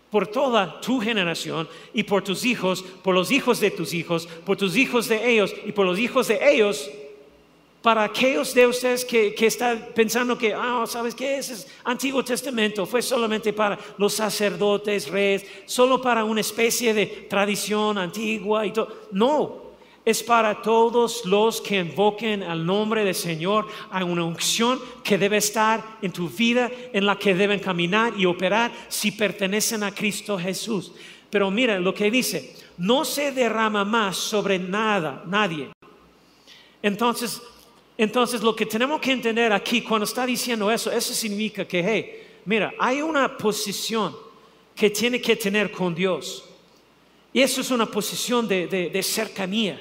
Por 0.09 0.29
toda 0.29 0.81
tu 0.81 1.01
generación 1.01 1.69
y 1.93 2.05
por 2.05 2.23
tus 2.23 2.45
hijos, 2.45 2.83
por 3.03 3.13
los 3.13 3.33
hijos 3.33 3.59
de 3.59 3.73
tus 3.73 3.93
hijos, 3.93 4.27
por 4.47 4.57
tus 4.57 4.77
hijos 4.77 5.09
de 5.09 5.31
ellos 5.31 5.53
y 5.67 5.73
por 5.73 5.85
los 5.85 5.99
hijos 5.99 6.29
de 6.29 6.39
ellos. 6.49 6.89
Para 7.83 8.05
aquellos 8.05 8.53
de 8.55 8.67
ustedes 8.67 9.05
que, 9.05 9.35
están 9.39 9.89
pensando 9.95 10.37
que, 10.37 10.53
ah, 10.53 10.85
¿sabes 10.87 11.15
qué? 11.15 11.39
Ese 11.39 11.55
es 11.55 11.67
Antiguo 11.85 12.25
Testamento, 12.25 12.85
fue 12.87 13.03
solamente 13.03 13.53
para 13.53 13.79
los 13.99 14.15
sacerdotes, 14.15 15.09
reyes, 15.09 15.47
solo 15.65 16.03
para 16.03 16.25
una 16.25 16.41
especie 16.41 16.93
de 16.93 17.07
tradición 17.07 17.97
antigua 17.97 18.67
y 18.67 18.73
todo. 18.73 19.07
No, 19.13 19.69
es 20.05 20.25
para 20.25 20.61
todos 20.61 21.25
los 21.25 21.61
que 21.61 21.79
invoquen 21.79 22.43
al 22.43 22.67
nombre 22.67 23.05
del 23.05 23.15
Señor. 23.15 23.69
Hay 23.91 24.03
una 24.03 24.25
unción 24.25 24.81
que 25.05 25.17
debe 25.17 25.37
estar 25.37 25.99
en 26.03 26.11
tu 26.11 26.29
vida, 26.29 26.71
en 26.93 27.07
la 27.07 27.17
que 27.17 27.35
deben 27.35 27.61
caminar 27.61 28.13
y 28.17 28.27
operar 28.27 28.73
si 28.89 29.13
pertenecen 29.13 29.85
a 29.85 29.95
Cristo 29.95 30.37
Jesús. 30.37 30.93
Pero 31.31 31.51
mira 31.51 31.79
lo 31.79 31.95
que 31.95 32.11
dice, 32.11 32.57
no 32.79 33.05
se 33.05 33.31
derrama 33.33 33.85
más 33.85 34.17
sobre 34.17 34.59
nada, 34.59 35.23
nadie. 35.27 35.71
Entonces, 36.83 37.43
entonces 37.99 38.43
lo 38.43 38.55
que 38.55 38.65
tenemos 38.65 39.01
que 39.01 39.11
entender 39.11 39.53
aquí 39.53 39.83
cuando 39.83 40.05
está 40.05 40.25
diciendo 40.25 40.71
eso, 40.71 40.93
eso 40.93 41.13
significa 41.13 41.67
que, 41.67 41.83
hey, 41.85 42.27
mira, 42.45 42.73
hay 42.79 43.03
una 43.03 43.37
posición 43.37 44.17
que 44.77 44.89
tiene 44.89 45.21
que 45.21 45.35
tener 45.35 45.73
con 45.73 45.93
Dios. 45.97 46.45
Y 47.33 47.41
eso 47.41 47.61
es 47.61 47.73
una 47.73 47.87
posición 47.87 48.47
de, 48.47 48.69
de 48.69 49.03
cercanía 49.03 49.81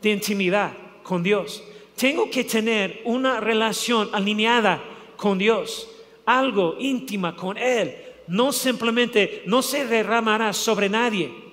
de 0.00 0.10
intimidad 0.10 0.72
con 1.02 1.24
Dios. 1.24 1.62
Tengo 1.96 2.30
que 2.30 2.44
tener 2.44 3.02
una 3.04 3.40
relación 3.40 4.08
alineada 4.12 4.80
con 5.16 5.38
Dios, 5.38 5.88
algo 6.24 6.76
íntima 6.78 7.34
con 7.34 7.58
Él. 7.58 7.96
No 8.28 8.52
simplemente, 8.52 9.42
no 9.46 9.62
se 9.62 9.86
derramará 9.86 10.52
sobre 10.52 10.88
nadie, 10.88 11.47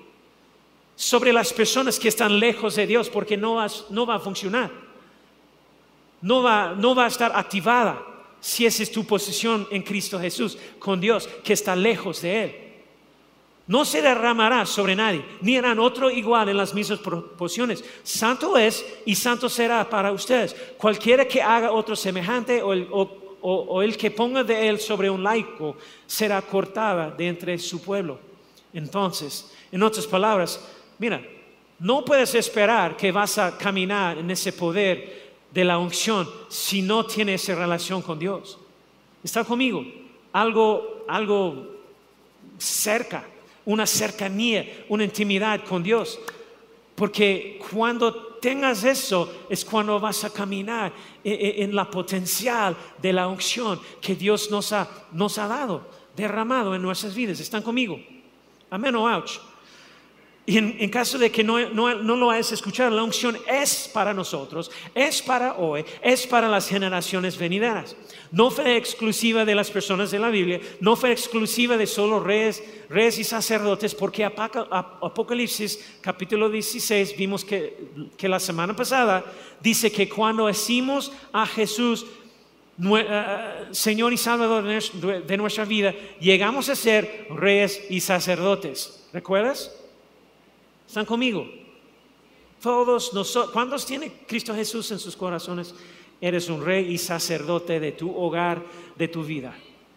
sobre 0.95 1.33
las 1.33 1.51
personas 1.51 1.99
que 1.99 2.07
están 2.07 2.39
lejos 2.39 2.75
de 2.75 2.87
Dios, 2.87 3.09
porque 3.09 3.37
no 3.37 3.55
va, 3.55 3.65
a 4.15 4.19
funcionar. 4.19 4.71
No 6.21 6.41
va, 6.41 6.73
no 6.75 6.95
va 6.95 7.05
a 7.05 7.09
estar 7.09 7.31
activada 7.35 8.01
si 8.39 8.65
esa 8.65 8.83
es 8.83 8.91
tu 8.91 9.05
posición 9.05 9.67
en 9.71 9.81
Cristo 9.81 10.19
Jesús, 10.19 10.57
con 10.79 11.01
Dios, 11.01 11.27
que 11.43 11.53
está 11.53 11.75
lejos 11.75 12.21
de 12.21 12.43
Él. 12.43 12.55
No 13.67 13.83
se 13.83 14.01
derramará 14.01 14.65
sobre 14.65 14.95
nadie, 14.95 15.25
ni 15.41 15.57
harán 15.57 15.79
otro 15.79 16.11
igual 16.11 16.49
en 16.49 16.57
las 16.57 16.73
mismas 16.73 16.99
proporciones. 16.99 17.83
Santo 18.03 18.57
es 18.57 18.85
y 19.05 19.15
santo 19.15 19.49
será 19.49 19.89
para 19.89 20.11
ustedes. 20.11 20.55
Cualquiera 20.77 21.27
que 21.27 21.41
haga 21.41 21.71
otro 21.71 21.95
semejante 21.95 22.61
o 22.61 22.73
el, 22.73 22.87
o 22.91 23.81
el 23.81 23.97
que 23.97 24.11
ponga 24.11 24.43
de 24.43 24.69
él 24.69 24.79
sobre 24.79 25.09
un 25.09 25.23
laico 25.23 25.75
será 26.05 26.41
cortada 26.43 27.09
de 27.09 27.27
entre 27.27 27.57
su 27.57 27.81
pueblo. 27.81 28.19
Entonces, 28.71 29.51
en 29.71 29.81
otras 29.81 30.05
palabras, 30.05 30.59
mira, 30.97 31.21
no 31.79 32.05
puedes 32.05 32.33
esperar 32.35 32.95
que 32.95 33.11
vas 33.11 33.37
a 33.37 33.57
caminar 33.57 34.17
en 34.17 34.31
ese 34.31 34.53
poder 34.53 35.25
de 35.51 35.65
la 35.65 35.77
unción 35.77 36.29
si 36.49 36.81
no 36.81 37.05
tienes 37.05 37.43
esa 37.43 37.55
relación 37.55 38.01
con 38.01 38.19
Dios. 38.19 38.57
¿Está 39.23 39.43
conmigo? 39.43 39.83
Algo, 40.31 41.05
algo 41.07 41.75
cerca 42.57 43.25
una 43.65 43.85
cercanía, 43.85 44.85
una 44.89 45.03
intimidad 45.03 45.63
con 45.65 45.83
Dios. 45.83 46.19
Porque 46.95 47.59
cuando 47.71 48.13
tengas 48.39 48.83
eso 48.83 49.45
es 49.49 49.65
cuando 49.65 49.99
vas 49.99 50.23
a 50.23 50.29
caminar 50.29 50.93
en, 51.23 51.75
la 51.75 51.89
potencial 51.89 52.77
de 53.01 53.11
la 53.11 53.27
unción 53.27 53.81
que 53.99 54.15
Dios 54.15 54.49
nos 54.49 54.71
ha, 54.71 54.87
nos 55.11 55.37
ha 55.37 55.47
dado, 55.47 55.89
derramado 56.15 56.73
en 56.75 56.81
nuestras 56.81 57.13
vidas. 57.15 57.39
¿Están 57.39 57.63
conmigo? 57.63 57.99
Amén 58.69 58.95
ouch. 58.95 59.39
Y 60.47 60.59
en, 60.59 60.89
caso 60.89 61.17
de 61.17 61.31
que 61.31 61.43
no, 61.43 61.57
lo 61.57 62.29
hayas 62.29 62.51
escuchado, 62.51 62.95
la 62.95 63.01
unción 63.01 63.35
es 63.47 63.89
para 63.91 64.13
nosotros, 64.13 64.69
es 64.93 65.19
para 65.19 65.55
hoy, 65.55 65.83
es 66.03 66.27
para 66.27 66.47
las 66.47 66.67
generaciones 66.67 67.35
venideras. 67.35 67.95
No 68.31 68.51
fue 68.51 68.77
exclusiva 68.77 69.43
de 69.43 69.55
las 69.55 69.71
personas 69.71 70.11
de 70.11 70.19
la 70.19 70.29
Biblia, 70.29 70.61
no 70.81 70.95
fue 70.95 71.11
exclusiva 71.11 71.77
de 71.77 71.87
solo 71.87 72.19
reyes, 72.19 72.63
reyes 72.89 73.17
y 73.17 73.23
sacerdotes, 73.23 73.95
porque 73.95 74.23
Apocalipsis 74.23 75.83
capítulo 75.99 76.47
16 76.47 77.17
vimos 77.17 77.43
que, 77.43 77.77
que 78.15 78.29
la 78.29 78.39
semana 78.39 78.75
pasada 78.75 79.25
dice 79.61 79.91
que 79.91 80.07
cuando 80.07 80.45
decimos 80.45 81.11
a 81.33 81.47
Jesús, 81.47 82.05
eh, 82.77 83.67
Señor 83.71 84.13
y 84.13 84.17
Salvador 84.17 84.63
de 84.63 85.37
nuestra 85.37 85.65
vida, 85.65 85.95
llegamos 86.19 86.69
a 86.69 86.75
ser 86.75 87.25
reyes 87.31 87.81
y 87.89 87.99
sacerdotes. 87.99 89.07
¿Recuerdas? 89.11 89.71
¿Están 90.95 91.07
conmigo? 91.07 91.45
Todos 92.61 93.13
nosotros, 93.13 93.51
¿cuántos 93.51 93.85
tiene 93.85 94.13
Cristo 94.25 94.55
Jesús 94.55 94.89
en 94.91 94.99
sus 94.99 95.13
corazones? 95.13 95.75
Eres 96.21 96.47
un 96.47 96.63
rey 96.63 96.89
y 96.89 96.97
sacerdote 96.97 97.81
de 97.81 97.91
tu 97.91 98.15
hogar, 98.15 98.63
de 98.95 99.09
tu 99.09 99.21
vida. 99.21 99.53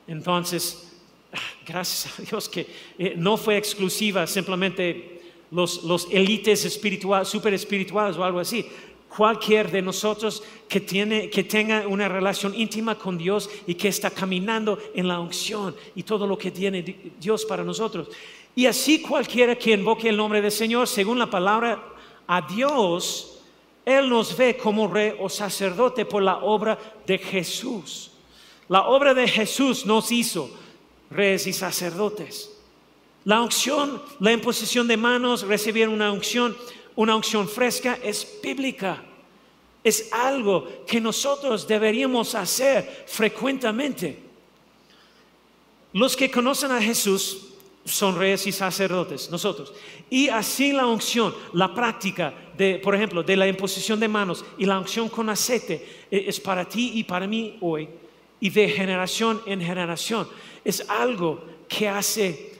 Entonces, 0.09 0.99
ah, 1.33 1.39
gracias 1.65 2.19
a 2.19 2.23
Dios 2.23 2.49
que 2.49 2.67
eh, 2.99 3.15
no 3.17 3.37
fue 3.37 3.57
exclusiva 3.57 4.27
simplemente 4.27 5.23
los, 5.53 5.85
los 5.85 6.09
élites 6.11 6.65
espirituales, 6.65 7.29
super 7.29 7.55
espirituales 7.55 8.17
o 8.17 8.25
algo 8.25 8.41
así. 8.41 8.67
Cualquier 9.09 9.71
de 9.71 9.83
nosotros 9.83 10.43
que, 10.69 10.81
tiene, 10.81 11.31
que 11.31 11.45
tenga 11.45 11.89
una 11.89 12.09
relación 12.09 12.55
íntima 12.55 12.97
con 12.97 13.17
Dios 13.17 13.49
y 13.67 13.75
que 13.75 13.89
está 13.89 14.11
caminando 14.11 14.79
en 14.95 15.09
la 15.09 15.19
unción 15.19 15.75
y 15.95 16.03
todo 16.03 16.27
lo 16.27 16.37
que 16.37 16.51
tiene 16.51 16.83
Dios 17.19 17.45
para 17.45 17.65
nosotros. 17.65 18.09
Y 18.55 18.67
así 18.67 19.01
cualquiera 19.01 19.57
que 19.57 19.73
invoque 19.73 20.09
el 20.09 20.17
nombre 20.17 20.43
del 20.43 20.53
Señor, 20.53 20.89
según 20.89 21.19
la 21.19 21.31
palabra 21.31 21.83
a 22.27 22.43
Dios, 22.43 23.41
Él 23.85 24.09
nos 24.11 24.37
ve 24.37 24.57
como 24.57 24.89
rey 24.89 25.15
o 25.19 25.29
sacerdote 25.29 26.05
por 26.05 26.23
la 26.23 26.39
obra 26.39 26.79
de 27.07 27.19
Jesús. 27.19 28.11
La 28.69 28.89
obra 28.89 29.15
de 29.15 29.27
Jesús 29.27 29.87
nos 29.87 30.13
hizo 30.13 30.51
reyes 31.11 31.47
y 31.47 31.53
sacerdotes. 31.53 32.55
La 33.25 33.43
unción, 33.43 34.03
la 34.21 34.33
imposición 34.33 34.89
de 34.89 34.97
manos, 34.97 35.43
recibir 35.43 35.89
una 35.89 36.13
unción, 36.13 36.57
una 36.99 37.15
unción 37.15 37.49
fresca 37.49 37.97
es 38.03 38.27
bíblica. 38.43 39.01
Es 39.85 40.13
algo 40.13 40.85
que 40.85 41.01
nosotros 41.01 41.67
deberíamos 41.67 42.35
hacer 42.35 43.05
frecuentemente. 43.07 44.19
Los 45.93 46.17
que 46.17 46.29
conocen 46.29 46.73
a 46.73 46.83
Jesús 46.83 47.51
son 47.85 48.19
reyes 48.19 48.49
y 48.49 48.53
sacerdotes, 48.53 49.31
nosotros. 49.31 49.73
Y 50.11 50.29
así 50.29 50.73
la 50.73 50.87
unción, 50.87 51.33
la 51.53 51.73
práctica 51.73 52.35
de, 52.57 52.81
por 52.83 52.97
ejemplo, 52.97 53.23
de 53.23 53.37
la 53.37 53.47
imposición 53.47 54.01
de 54.01 54.09
manos 54.09 54.45
y 54.59 54.67
la 54.67 54.81
unción 54.81 55.09
con 55.09 55.31
aceite 55.31 56.07
eh, 56.11 56.25
es 56.27 56.41
para 56.41 56.69
ti 56.69 56.91
y 56.97 57.05
para 57.05 57.29
mí 57.29 57.59
hoy 57.61 57.89
y 58.41 58.51
de 58.51 58.69
generación 58.71 59.41
en 59.47 59.61
generación. 59.61 60.29
Es 60.65 60.85
algo 60.89 61.45
que 61.69 61.89
hace, 61.89 62.58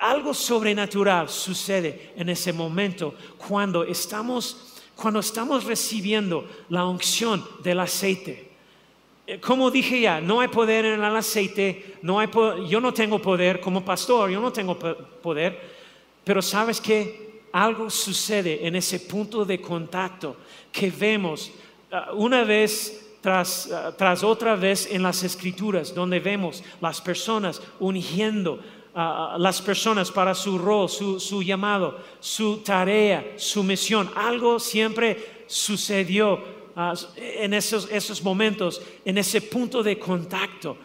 algo 0.00 0.32
sobrenatural 0.32 1.28
sucede 1.28 2.12
en 2.16 2.30
ese 2.30 2.52
momento 2.52 3.14
cuando 3.48 3.84
estamos, 3.84 4.80
cuando 4.96 5.20
estamos 5.20 5.64
recibiendo 5.64 6.48
la 6.70 6.86
unción 6.86 7.44
del 7.62 7.80
aceite. 7.80 8.50
Eh, 9.26 9.38
como 9.38 9.70
dije 9.70 10.00
ya, 10.00 10.20
no 10.20 10.40
hay 10.40 10.48
poder 10.48 10.86
en 10.86 11.04
el 11.04 11.16
aceite, 11.16 11.96
no 12.02 12.18
hay 12.18 12.28
yo 12.68 12.80
no 12.80 12.92
tengo 12.94 13.20
poder 13.20 13.60
como 13.60 13.84
pastor, 13.84 14.30
yo 14.30 14.40
no 14.40 14.50
tengo 14.52 14.78
poder, 14.78 15.60
pero 16.24 16.40
sabes 16.40 16.80
que 16.80 17.42
algo 17.52 17.90
sucede 17.90 18.66
en 18.66 18.76
ese 18.76 19.00
punto 19.00 19.44
de 19.44 19.60
contacto 19.60 20.36
que 20.72 20.90
vemos 20.90 21.50
ah, 21.92 22.10
una 22.14 22.44
vez 22.44 23.06
tras, 23.20 23.70
ah, 23.70 23.94
tras, 23.96 24.24
otra 24.24 24.56
vez 24.56 24.88
en 24.90 25.02
las 25.02 25.22
escrituras, 25.22 25.94
donde 25.94 26.20
vemos 26.20 26.62
las 26.80 27.00
personas 27.02 27.60
ungiendo 27.78 28.60
las 28.94 29.62
personas 29.62 30.10
para 30.10 30.34
su 30.34 30.58
rol, 30.58 30.88
su, 30.88 31.20
su 31.20 31.42
llamado, 31.42 31.98
su 32.18 32.58
tarea, 32.58 33.34
su 33.36 33.62
misión. 33.62 34.10
Algo 34.16 34.58
siempre 34.58 35.44
sucedió 35.46 36.60
Ah, 36.76 36.94
en 37.16 37.52
esos, 37.52 37.90
esos 37.90 38.22
momentos, 38.22 38.80
en 39.04 39.18
ese 39.18 39.42
punto 39.42 39.82
de 39.82 39.98
contacto. 39.98 40.78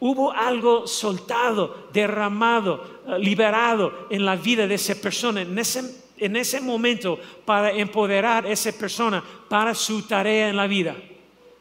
Hubo 0.00 0.32
algo 0.32 0.86
soltado, 0.86 1.88
derramado, 1.92 3.02
ah, 3.06 3.18
liberado 3.18 4.06
en 4.08 4.24
la 4.24 4.36
vida 4.36 4.66
de 4.66 4.76
esa 4.76 4.94
persona, 4.94 5.42
en 5.42 5.58
ese, 5.58 5.82
en 6.16 6.36
ese 6.36 6.60
momento 6.60 7.18
para 7.44 7.72
empoderar 7.72 8.46
a 8.46 8.50
esa 8.50 8.72
persona 8.72 9.22
para 9.48 9.74
su 9.74 10.02
tarea 10.02 10.48
en 10.48 10.56
la 10.56 10.66
vida. 10.66 10.96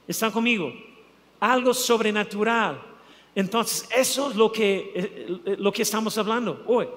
¿Están 0.08 0.32
conmigo? 0.32 0.72
Algo 1.40 1.74
sobrenatural. 1.74 2.80
Entonces, 3.36 3.88
eso 3.96 4.30
es 4.30 4.36
lo 4.36 4.52
que, 4.52 4.92
eh, 4.94 5.56
lo 5.58 5.72
que 5.72 5.84
estamos 5.84 6.18
hablando 6.18 6.64
hoy. 6.68 6.88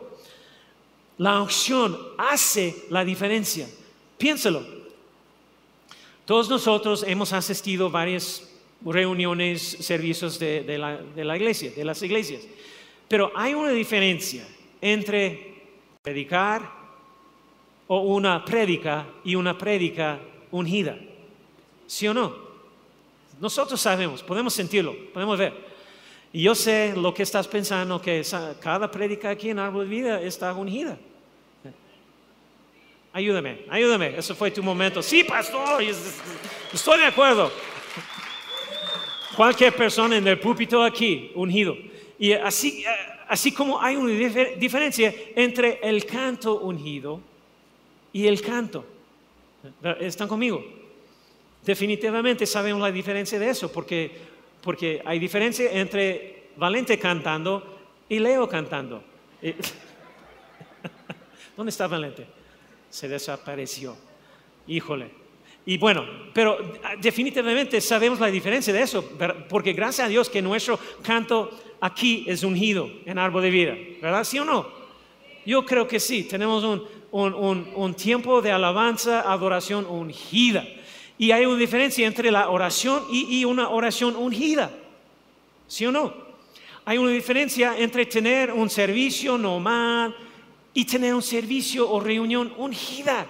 La 1.18 1.40
unción 1.40 1.96
hace 2.18 2.86
la 2.90 3.04
diferencia. 3.04 3.68
Piénselo. 4.18 4.64
Todos 6.24 6.48
nosotros 6.48 7.04
hemos 7.06 7.32
asistido 7.32 7.86
a 7.86 7.90
varias 7.90 8.50
reuniones, 8.84 9.62
servicios 9.62 10.38
de, 10.38 10.78
la, 10.78 11.36
iglesia, 11.36 11.70
de 11.70 11.84
las 11.84 12.02
iglesias. 12.02 12.42
Pero 13.08 13.30
hay 13.34 13.54
una 13.54 13.70
diferencia 13.70 14.46
entre 14.80 15.62
predicar 16.02 16.70
o 17.86 18.00
una 18.00 18.44
prédica 18.44 19.06
y 19.22 19.34
una 19.34 19.56
prédica 19.56 20.18
ungida. 20.50 20.98
¿Sí 21.86 22.08
o 22.08 22.14
no? 22.14 22.34
Nosotros 23.40 23.80
sabemos, 23.80 24.22
podemos 24.22 24.54
sentirlo, 24.54 24.94
podemos 25.12 25.38
ver. 25.38 25.73
Y 26.34 26.42
yo 26.42 26.56
sé 26.56 26.94
lo 26.96 27.14
que 27.14 27.22
estás 27.22 27.46
pensando, 27.46 28.02
que 28.02 28.26
cada 28.60 28.90
prédica 28.90 29.30
aquí 29.30 29.50
en 29.50 29.60
Árbol 29.60 29.88
de 29.88 29.90
Vida 29.94 30.20
está 30.20 30.52
ungida. 30.52 30.98
Ayúdame, 33.12 33.64
ayúdame. 33.70 34.18
Eso 34.18 34.34
fue 34.34 34.50
tu 34.50 34.60
momento. 34.60 35.00
Sí, 35.00 35.22
pastor, 35.22 35.80
estoy 36.72 36.98
de 36.98 37.04
acuerdo. 37.04 37.52
Cualquier 39.36 39.76
persona 39.76 40.16
en 40.16 40.26
el 40.26 40.40
púlpito 40.40 40.82
aquí, 40.82 41.30
ungido. 41.36 41.76
Y 42.18 42.32
así, 42.32 42.84
así 43.28 43.52
como 43.52 43.80
hay 43.80 43.94
una 43.94 44.10
diferencia 44.56 45.14
entre 45.36 45.78
el 45.84 46.04
canto 46.04 46.58
ungido 46.62 47.20
y 48.12 48.26
el 48.26 48.42
canto. 48.42 48.84
¿Están 50.00 50.26
conmigo? 50.26 50.64
Definitivamente 51.64 52.44
sabemos 52.44 52.82
la 52.82 52.90
diferencia 52.90 53.38
de 53.38 53.50
eso, 53.50 53.70
porque, 53.70 54.33
porque 54.64 55.02
hay 55.04 55.18
diferencia 55.18 55.70
entre 55.70 56.48
Valente 56.56 56.98
cantando 56.98 57.78
y 58.08 58.18
Leo 58.18 58.48
cantando. 58.48 59.04
¿Dónde 61.56 61.70
está 61.70 61.86
Valente? 61.86 62.26
se 62.94 63.08
desapareció. 63.08 63.96
Híjole. 64.68 65.10
Y 65.66 65.78
bueno, 65.78 66.04
pero 66.32 66.58
definitivamente 67.00 67.80
sabemos 67.80 68.20
la 68.20 68.28
diferencia 68.28 68.72
de 68.72 68.82
eso, 68.82 69.04
porque 69.48 69.72
gracias 69.72 70.06
a 70.06 70.08
Dios 70.08 70.30
que 70.30 70.40
nuestro 70.40 70.78
canto 71.02 71.50
aquí 71.80 72.24
es 72.28 72.44
ungido 72.44 72.88
en 73.04 73.18
árbol 73.18 73.42
de 73.42 73.50
vida, 73.50 73.74
¿verdad? 74.00 74.22
¿Sí 74.22 74.38
o 74.38 74.44
no? 74.44 74.68
Yo 75.44 75.66
creo 75.66 75.88
que 75.88 75.98
sí, 75.98 76.22
tenemos 76.22 76.62
un, 77.10 77.94
tiempo 77.94 78.40
de 78.40 78.52
alabanza, 78.52 79.22
adoración 79.22 79.86
ungida. 79.86 80.64
Y 81.18 81.30
hay 81.30 81.46
una 81.46 81.58
diferencia 81.58 82.06
entre 82.06 82.30
la 82.30 82.48
oración 82.50 83.04
y, 83.10 83.44
una 83.44 83.68
oración 83.68 84.16
ungida, 84.16 84.70
¿sí 85.68 85.86
o 85.86 85.92
no? 85.92 86.12
Hay 86.84 86.98
una 86.98 87.10
diferencia 87.10 87.78
entre 87.78 88.06
tener 88.06 88.52
un 88.52 88.68
servicio 88.68 89.38
normal, 89.38 90.14
y 90.74 90.84
tener 90.84 91.14
un 91.14 91.22
servicio 91.22 91.88
o 91.88 92.00
reunión 92.00 92.52
ungida. 92.58 93.26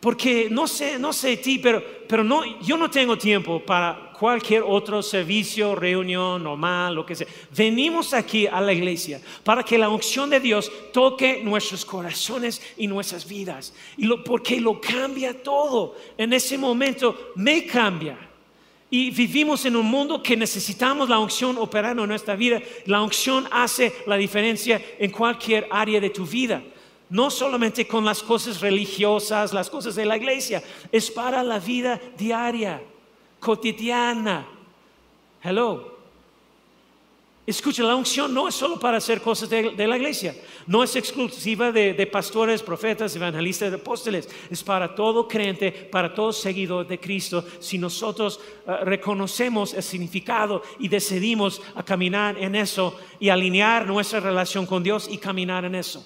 Porque 0.00 0.48
no 0.50 0.66
sé, 0.66 0.98
no 0.98 1.12
sé 1.12 1.36
ti, 1.36 1.58
pero, 1.58 1.82
pero 2.08 2.24
no, 2.24 2.42
yo 2.60 2.76
no 2.76 2.90
tengo 2.90 3.16
tiempo 3.16 3.60
para 3.60 4.03
cualquier 4.14 4.62
otro 4.62 5.02
servicio, 5.02 5.74
reunión 5.74 6.42
normal, 6.42 6.94
lo 6.94 7.04
que 7.04 7.14
sea. 7.14 7.26
Venimos 7.54 8.14
aquí 8.14 8.46
a 8.46 8.60
la 8.60 8.72
iglesia 8.72 9.20
para 9.42 9.62
que 9.62 9.76
la 9.76 9.88
unción 9.88 10.30
de 10.30 10.40
Dios 10.40 10.70
toque 10.92 11.42
nuestros 11.42 11.84
corazones 11.84 12.62
y 12.76 12.86
nuestras 12.86 13.28
vidas. 13.28 13.74
Y 13.96 14.06
lo, 14.06 14.24
porque 14.24 14.60
lo 14.60 14.80
cambia 14.80 15.42
todo. 15.42 15.96
En 16.16 16.32
ese 16.32 16.56
momento 16.56 17.32
me 17.34 17.66
cambia. 17.66 18.16
Y 18.90 19.10
vivimos 19.10 19.64
en 19.64 19.76
un 19.76 19.86
mundo 19.86 20.22
que 20.22 20.36
necesitamos 20.36 21.08
la 21.08 21.18
unción 21.18 21.58
operando 21.58 22.04
en 22.04 22.08
nuestra 22.08 22.36
vida. 22.36 22.62
La 22.86 23.02
unción 23.02 23.48
hace 23.50 23.92
la 24.06 24.16
diferencia 24.16 24.80
en 24.98 25.10
cualquier 25.10 25.66
área 25.70 26.00
de 26.00 26.10
tu 26.10 26.24
vida. 26.24 26.62
No 27.10 27.30
solamente 27.30 27.86
con 27.86 28.04
las 28.04 28.22
cosas 28.22 28.60
religiosas, 28.60 29.52
las 29.52 29.68
cosas 29.68 29.94
de 29.94 30.06
la 30.06 30.16
iglesia, 30.16 30.62
es 30.90 31.10
para 31.10 31.42
la 31.42 31.58
vida 31.58 32.00
diaria, 32.16 32.80
cotidiana. 33.44 34.46
Hello. 35.42 35.92
Escucha, 37.46 37.82
la 37.82 37.94
unción 37.94 38.32
no 38.32 38.48
es 38.48 38.54
solo 38.54 38.80
para 38.80 38.96
hacer 38.96 39.20
cosas 39.20 39.50
de, 39.50 39.86
la 39.86 39.98
iglesia, 39.98 40.34
no 40.66 40.82
es 40.82 40.96
exclusiva 40.96 41.70
de, 41.70 42.06
pastores, 42.06 42.62
profetas, 42.62 43.14
evangelistas, 43.14 43.70
apóstoles, 43.70 44.26
es 44.50 44.64
para 44.64 44.94
todo 44.94 45.28
creyente, 45.28 45.70
para 45.70 46.14
todo 46.14 46.32
seguidor 46.32 46.86
de 46.86 46.98
Cristo. 46.98 47.44
Si 47.60 47.76
nosotros 47.76 48.40
eh, 48.66 48.76
reconocemos 48.84 49.74
el 49.74 49.82
significado 49.82 50.62
y 50.78 50.88
decidimos 50.88 51.60
a 51.74 51.82
caminar 51.82 52.38
en 52.38 52.54
eso 52.54 52.98
y 53.20 53.28
alinear 53.28 53.86
nuestra 53.86 54.20
relación 54.20 54.64
con 54.64 54.82
Dios 54.82 55.06
y 55.10 55.18
caminar 55.18 55.66
en 55.66 55.74
eso. 55.74 56.02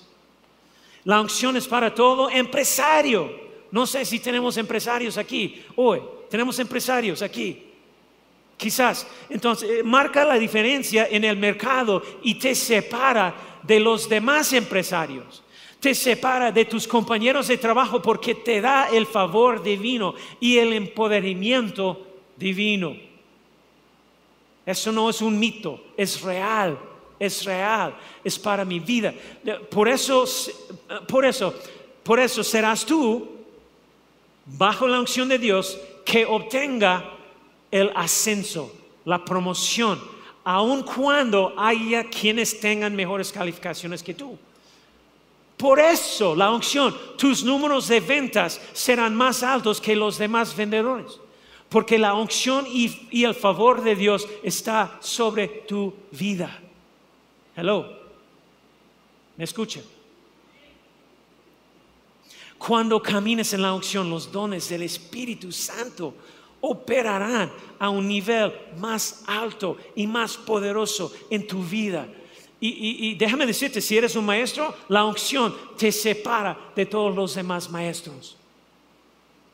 La 1.04 1.20
unción 1.20 1.56
es 1.56 1.68
para 1.68 1.94
todo 1.94 2.28
empresario. 2.28 3.30
No 3.70 3.86
sé 3.86 4.04
si 4.04 4.18
tenemos 4.18 4.56
empresarios 4.56 5.16
aquí 5.16 5.62
hoy, 5.76 6.00
tenemos 6.30 6.58
empresarios 6.58 7.22
aquí. 7.22 7.64
Quizás. 8.56 9.06
Entonces, 9.30 9.70
eh, 9.70 9.82
marca 9.84 10.24
la 10.24 10.38
diferencia 10.38 11.06
en 11.10 11.24
el 11.24 11.36
mercado 11.36 12.02
y 12.22 12.34
te 12.34 12.54
separa 12.54 13.60
de 13.62 13.78
los 13.78 14.08
demás 14.08 14.52
empresarios. 14.52 15.42
Te 15.78 15.94
separa 15.94 16.50
de 16.50 16.64
tus 16.64 16.88
compañeros 16.88 17.46
de 17.46 17.56
trabajo 17.56 18.02
porque 18.02 18.34
te 18.34 18.60
da 18.60 18.88
el 18.90 19.06
favor 19.06 19.62
divino 19.62 20.14
y 20.40 20.58
el 20.58 20.72
empoderamiento 20.72 22.04
divino. 22.36 22.96
Eso 24.66 24.90
no 24.90 25.08
es 25.08 25.22
un 25.22 25.38
mito, 25.38 25.80
es 25.96 26.20
real, 26.20 26.78
es 27.18 27.44
real, 27.44 27.96
es 28.24 28.38
para 28.38 28.64
mi 28.64 28.80
vida. 28.80 29.14
Por 29.70 29.88
eso, 29.88 30.24
por 31.06 31.24
eso, 31.24 31.54
por 32.02 32.18
eso 32.18 32.42
serás 32.42 32.84
tú, 32.84 33.38
bajo 34.44 34.88
la 34.88 35.00
unción 35.00 35.28
de 35.28 35.38
Dios, 35.38 35.78
que 36.08 36.24
obtenga 36.24 37.04
el 37.70 37.92
ascenso, 37.94 38.74
la 39.04 39.22
promoción, 39.22 40.00
aun 40.42 40.82
cuando 40.82 41.52
haya 41.54 42.04
quienes 42.04 42.58
tengan 42.60 42.96
mejores 42.96 43.30
calificaciones 43.30 44.02
que 44.02 44.14
tú. 44.14 44.38
Por 45.58 45.78
eso 45.78 46.34
la 46.34 46.50
unción, 46.50 46.96
tus 47.18 47.44
números 47.44 47.88
de 47.88 48.00
ventas 48.00 48.58
serán 48.72 49.14
más 49.14 49.42
altos 49.42 49.82
que 49.82 49.94
los 49.94 50.16
demás 50.16 50.56
vendedores. 50.56 51.20
Porque 51.68 51.98
la 51.98 52.14
unción 52.14 52.64
y, 52.66 53.22
el 53.22 53.34
favor 53.34 53.82
de 53.82 53.94
Dios 53.94 54.26
está 54.42 54.96
sobre 55.00 55.46
tu 55.46 55.92
vida. 56.12 56.58
Hello. 57.54 57.86
¿Me 59.36 59.44
escuchan? 59.44 59.82
Cuando 62.58 63.00
camines 63.00 63.52
en 63.52 63.62
la 63.62 63.72
unción, 63.72 64.10
los 64.10 64.30
dones 64.30 64.68
del 64.68 64.82
Espíritu 64.82 65.52
Santo 65.52 66.14
operarán 66.60 67.52
a 67.78 67.88
un 67.88 68.08
nivel 68.08 68.52
más 68.78 69.22
alto 69.26 69.76
y 69.94 70.06
más 70.06 70.36
poderoso 70.36 71.12
en 71.30 71.46
tu 71.46 71.62
vida. 71.62 72.08
Y, 72.60 73.14
déjame 73.14 73.46
decirte, 73.46 73.80
si 73.80 73.96
eres 73.96 74.16
un 74.16 74.26
maestro, 74.26 74.74
la 74.88 75.04
unción 75.04 75.54
te 75.76 75.92
separa 75.92 76.58
de 76.74 76.86
todos 76.86 77.14
los 77.14 77.36
demás 77.36 77.70
maestros. 77.70 78.36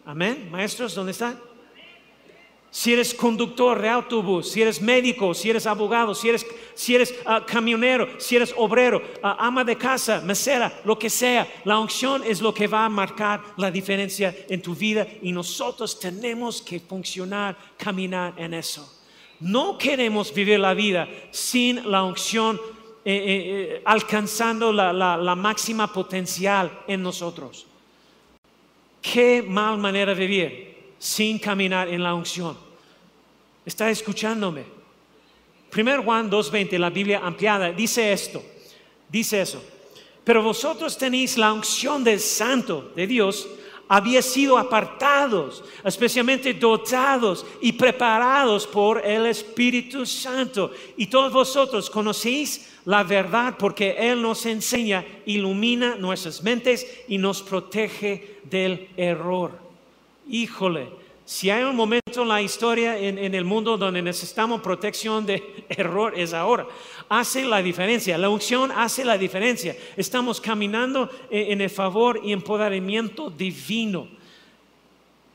Amén. 0.07 0.49
Maestros, 0.51 0.95
¿dónde 0.95 1.13
están? 1.13 1.39
Si 2.75 2.93
eres 2.93 3.15
conductor 3.15 3.81
de 3.81 3.89
autobús, 3.89 4.51
si 4.51 4.61
eres 4.61 4.83
médico, 4.83 5.33
si 5.33 5.49
eres 5.49 5.65
abogado, 5.65 6.13
si 6.13 6.29
eres, 6.29 6.45
si 6.75 6.97
eres 6.97 7.15
ah, 7.25 7.47
camionero, 7.47 8.09
si 8.19 8.35
eres 8.35 8.53
obrero, 8.57 9.01
ah, 9.23 9.37
ama 9.39 9.63
de 9.63 9.79
casa, 9.79 10.21
mesera, 10.21 10.81
lo 10.85 10.99
que 10.99 11.09
sea, 11.09 11.47
la 11.65 11.79
unción 11.79 12.25
es 12.27 12.41
lo 12.41 12.53
que 12.53 12.67
va 12.67 12.85
a 12.85 12.89
marcar 12.89 13.41
la 13.59 13.71
diferencia 13.71 14.35
en 14.49 14.61
tu 14.61 14.75
vida 14.75 15.07
y 15.23 15.31
nosotros 15.31 16.01
tenemos 16.01 16.61
que 16.61 16.81
funcionar, 16.81 17.57
caminar 17.77 18.35
en 18.39 18.55
eso. 18.55 18.93
No 19.39 19.79
queremos 19.79 20.35
vivir 20.35 20.59
la 20.59 20.75
vida 20.75 21.09
sin 21.31 21.89
la 21.89 22.03
unción 22.03 22.61
eh, 23.05 23.15
eh, 23.15 23.23
eh, 23.77 23.83
alcanzando 23.85 24.73
la, 24.73 24.93
la 24.93 25.35
máxima 25.37 25.93
potencial 25.93 26.73
en 26.89 27.05
nosotros. 27.05 27.69
Qué 29.01 29.45
mal 29.47 29.79
manera 29.79 30.13
de 30.13 30.27
vivir 30.27 30.75
sin 30.99 31.39
caminar 31.39 31.89
en 31.89 32.03
la 32.03 32.15
unción. 32.15 32.64
¿Está 33.65 33.91
escuchándome? 33.91 34.65
1 35.77 36.03
Juan 36.03 36.31
2.20, 36.31 36.79
la 36.79 36.91
Biblia 36.91 37.21
ampliada, 37.23 37.73
dice 37.73 38.13
esto, 38.13 38.43
dice 39.09 39.41
eso. 39.41 39.63
Pero 40.23 40.43
vosotros 40.43 40.97
tenéis 40.97 41.37
la 41.37 41.53
unción 41.53 42.05
del 42.05 42.21
Santo 42.21 42.93
de 42.95 43.07
Dios, 43.07 43.47
había 43.89 44.23
sido 44.23 44.57
apartados, 44.57 45.63
especialmente 45.85 46.55
dotados 46.55 47.45
y 47.61 47.73
preparados 47.73 48.67
por 48.67 49.05
el 49.05 49.27
Espíritu 49.27 50.07
Santo. 50.07 50.71
Y 50.97 51.07
todos 51.07 51.33
vosotros 51.33 51.91
conocéis 51.91 52.73
la 52.87 53.03
verdad 53.03 53.57
porque 53.59 53.97
Él 53.99 54.23
nos 54.23 54.47
enseña, 54.47 55.05
ilumina 55.27 55.97
nuestras 55.97 56.43
mentes 56.43 56.87
y 57.09 57.19
nos 57.19 57.43
protege 57.43 58.41
del 58.45 58.89
error. 58.97 59.59
Híjole, 60.29 60.89
si 61.27 61.49
hay 61.49 61.65
un 61.65 61.75
momento 61.75 62.21
en 62.21 62.29
la 62.29 62.43
historia, 62.43 62.99
en, 62.99 63.35
el 63.35 63.45
mundo 63.47 63.79
donde 63.79 64.03
necesitamos 64.03 64.61
protección 64.61 65.25
de 65.25 65.65
error, 65.71 66.13
es 66.19 66.35
ahora. 66.35 66.67
Hace 67.09 67.45
la 67.45 67.63
diferencia, 67.63 68.19
la 68.19 68.29
unción 68.29 68.71
hace 68.71 69.05
la 69.05 69.17
diferencia. 69.17 69.75
Estamos 69.97 70.39
caminando 70.39 71.09
en, 71.31 71.63
el 71.63 71.71
favor 71.71 72.21
y 72.23 72.33
empoderamiento 72.33 73.31
divino. 73.31 74.07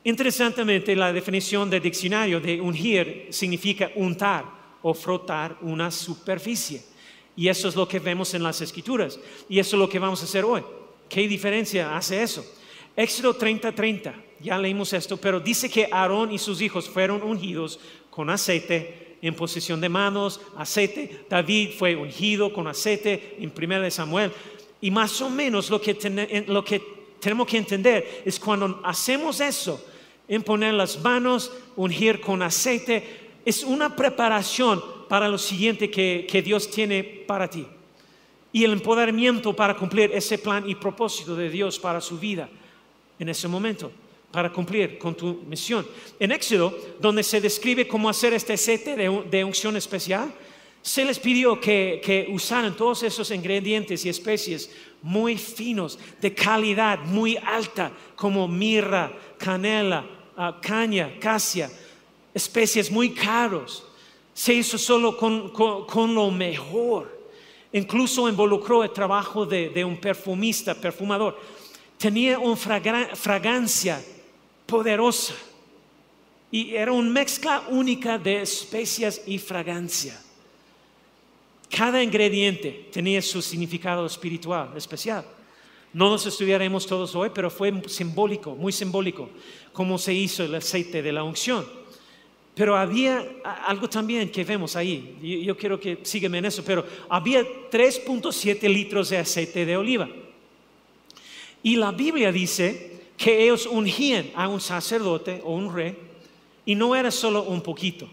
Interesantemente, 0.03 0.95
la 0.95 1.11
definición 1.11 1.69
del 1.69 1.81
diccionario 1.81 2.39
de 2.39 2.61
ungir 2.61 3.27
significa 3.31 3.91
untar 3.95 4.45
o 4.83 4.93
frotar 4.93 5.57
una 5.61 5.89
superficie. 5.89 6.83
Y 7.35 7.47
eso 7.47 7.67
es 7.67 7.75
lo 7.75 7.87
que 7.87 7.99
vemos 7.99 8.33
en 8.35 8.43
las 8.43 8.61
escrituras. 8.61 9.19
Y 9.49 9.57
eso 9.57 9.75
es 9.75 9.79
lo 9.79 9.89
que 9.89 9.97
vamos 9.97 10.21
a 10.21 10.25
hacer 10.25 10.45
hoy. 10.45 10.61
¿Qué 11.09 11.27
diferencia 11.27 11.97
hace 11.97 12.21
eso? 12.21 12.45
Éxodo 12.95 13.33
30, 13.33 13.73
30 13.73 14.28
ya 14.41 14.57
leímos 14.57 14.93
esto, 14.93 15.17
pero 15.17 15.39
dice 15.39 15.69
que 15.69 15.89
Aarón 15.91 16.31
y 16.31 16.37
sus 16.37 16.61
hijos 16.61 16.89
fueron 16.89 17.21
ungidos 17.21 17.79
con 18.09 18.29
aceite 18.29 19.17
en 19.21 19.35
posición 19.35 19.81
de 19.81 19.89
manos, 19.89 20.39
aceite. 20.57 21.25
David 21.29 21.71
fue 21.77 21.95
ungido 21.95 22.53
con 22.53 22.67
aceite 22.67 23.37
en 23.39 23.51
1 23.55 23.91
Samuel. 23.91 24.31
Y 24.81 24.91
más 24.91 25.19
o 25.21 25.29
menos 25.29 25.69
lo 25.69 25.81
que, 25.81 26.45
lo 26.47 26.63
que 26.63 26.81
tenemos 27.19 27.47
que 27.47 27.57
entender 27.57 28.23
es 28.25 28.39
cuando 28.39 28.81
hacemos 28.83 29.41
eso, 29.41 29.83
en 30.27 30.43
poner 30.43 30.73
las 30.73 31.01
manos, 31.01 31.51
ungir 31.75 32.21
con 32.21 32.41
aceite, 32.41 33.03
es 33.43 33.63
una 33.63 33.95
preparación 33.95 34.81
para 35.09 35.27
lo 35.27 35.37
siguiente 35.37 35.89
que, 35.89 36.27
que 36.29 36.41
Dios 36.41 36.69
tiene 36.69 37.03
para 37.03 37.49
ti. 37.49 37.65
Y 38.53 38.63
el 38.63 38.73
empoderamiento 38.73 39.55
para 39.55 39.75
cumplir 39.75 40.11
ese 40.13 40.37
plan 40.37 40.67
y 40.69 40.75
propósito 40.75 41.35
de 41.35 41.49
Dios 41.49 41.77
para 41.77 41.99
su 41.99 42.17
vida 42.17 42.49
en 43.17 43.29
ese 43.29 43.47
momento 43.47 43.91
para 44.31 44.51
cumplir 44.51 44.97
con 44.97 45.15
tu 45.15 45.41
misión. 45.47 45.85
En 46.19 46.31
Éxodo, 46.31 46.77
donde 46.99 47.23
se 47.23 47.41
describe 47.41 47.87
cómo 47.87 48.09
hacer 48.09 48.33
este 48.33 48.53
aceite 48.53 48.95
de, 48.95 49.43
unción 49.43 49.75
especial, 49.75 50.31
se 50.81 51.03
les 51.03 51.19
pidió 51.19 51.59
que, 51.59 52.27
usaran 52.31 52.75
todos 52.75 53.03
esos 53.03 53.31
ingredientes 53.31 54.05
y 54.05 54.09
especies 54.09 54.71
muy 55.01 55.37
finos, 55.37 55.97
de 56.21 56.33
calidad 56.33 56.99
muy 56.99 57.37
alta, 57.37 57.91
como 58.15 58.47
mirra, 58.47 59.11
canela, 59.37 60.05
ah, 60.37 60.59
caña, 60.61 61.17
casia, 61.19 61.71
especies 62.33 62.91
muy 62.91 63.13
caros. 63.13 63.83
Se 64.33 64.53
hizo 64.53 64.77
solo 64.77 65.17
con, 65.17 66.13
lo 66.13 66.31
mejor. 66.31 67.17
Incluso 67.73 68.29
involucró 68.29 68.83
el 68.83 68.91
trabajo 68.91 69.45
de, 69.45 69.69
de 69.69 69.83
un 69.83 69.97
perfumista, 69.97 70.73
perfumador. 70.73 71.37
Tenía 71.97 72.39
una 72.39 72.55
fragancia 72.55 74.01
poderosa. 74.69 75.33
Y 76.51 76.75
era 76.75 76.91
una 76.91 77.09
mezcla 77.09 77.63
única 77.69 78.17
de 78.17 78.41
especias 78.41 79.21
y 79.25 79.37
fragancia. 79.37 80.19
Cada 81.69 82.01
ingrediente 82.01 82.89
tenía 82.91 83.21
su 83.21 83.41
significado 83.41 84.05
espiritual 84.05 84.71
especial. 84.75 85.25
No 85.93 86.09
los 86.09 86.25
estudiaremos 86.25 86.85
todos 86.85 87.15
hoy, 87.15 87.31
pero 87.33 87.49
fue 87.49 87.73
simbólico, 87.87 88.55
muy 88.55 88.71
simbólico, 88.71 89.29
cómo 89.73 89.97
se 89.97 90.13
hizo 90.13 90.43
el 90.43 90.55
aceite 90.55 91.01
de 91.01 91.11
la 91.11 91.23
unción. 91.23 91.65
Pero 92.55 92.75
había 92.75 93.25
algo 93.65 93.87
también 93.87 94.29
que 94.29 94.43
vemos 94.43 94.75
ahí, 94.75 95.17
yo, 95.45 95.55
quiero 95.55 95.79
que 95.79 95.99
sígueme 96.03 96.39
en 96.39 96.45
eso, 96.45 96.63
pero 96.63 96.85
había 97.07 97.41
3.7 97.41 98.61
litros 98.67 99.09
de 99.09 99.17
aceite 99.17 99.65
de 99.65 99.77
oliva. 99.77 100.09
Y 101.63 101.75
la 101.75 101.91
Biblia 101.91 102.31
dice 102.31 102.98
que 103.19 103.43
ellos 103.43 103.65
ungían 103.65 104.31
a 104.33 104.47
un 104.47 104.61
sacerdote 104.61 105.41
o 105.43 105.51
un 105.53 105.75
rey, 105.75 105.93
y 106.65 106.73
no 106.73 106.95
era 106.95 107.11
solo 107.11 107.43
un 107.43 107.61
poquito, 107.61 108.07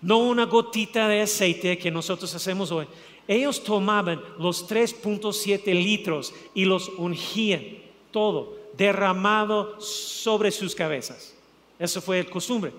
no 0.00 0.18
una 0.18 0.46
gotita 0.46 1.06
de 1.06 1.20
aceite 1.20 1.78
que 1.78 1.92
nosotros 1.92 2.34
hacemos 2.34 2.72
hoy, 2.72 2.86
ellos 3.28 3.62
tomaban 3.62 4.20
los 4.40 4.68
3.7 4.68 5.64
litros 5.72 6.34
y 6.54 6.64
los 6.64 6.88
ungían, 6.88 7.62
todo 8.10 8.58
derramado 8.76 9.80
sobre 9.80 10.50
sus 10.50 10.74
cabezas. 10.74 11.34
Eso 11.78 12.00
fue 12.02 12.18
el 12.18 12.28
costumbre. 12.28 12.72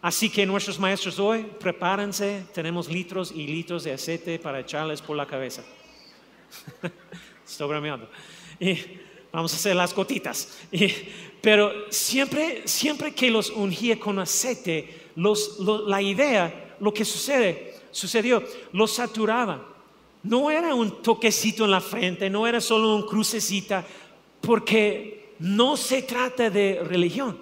Así 0.00 0.30
que 0.30 0.46
nuestros 0.46 0.78
maestros 0.78 1.18
hoy, 1.18 1.42
prepárense, 1.60 2.44
tenemos 2.54 2.88
litros 2.88 3.30
y 3.30 3.46
litros 3.46 3.84
de 3.84 3.92
aceite 3.92 4.38
para 4.38 4.60
echarles 4.60 5.02
por 5.02 5.16
la 5.16 5.26
cabeza. 5.26 5.62
Estoy 7.46 7.68
bromeando. 7.68 8.08
Y 8.58 8.78
vamos 9.34 9.52
a 9.52 9.56
hacer 9.56 9.76
las 9.76 9.94
gotitas. 9.94 10.58
pero 11.42 11.72
siempre, 11.90 12.66
siempre 12.66 13.14
que 13.14 13.30
los 13.30 13.50
ungía 13.50 14.00
con 14.00 14.18
aceite, 14.18 15.10
la 15.16 16.00
idea, 16.00 16.76
lo 16.80 16.94
que 16.94 17.04
sucede, 17.04 17.74
sucedió, 17.90 18.42
los 18.72 18.92
saturaban 18.92 19.74
no 20.24 20.50
era 20.50 20.74
un 20.74 21.02
toquecito 21.02 21.66
en 21.66 21.70
la 21.70 21.80
frente, 21.80 22.30
no 22.30 22.46
era 22.46 22.60
solo 22.60 22.96
un 22.96 23.02
crucecita, 23.06 23.84
porque 24.40 25.34
no 25.38 25.76
se 25.76 26.02
trata 26.02 26.48
de 26.48 26.80
religión, 26.82 27.38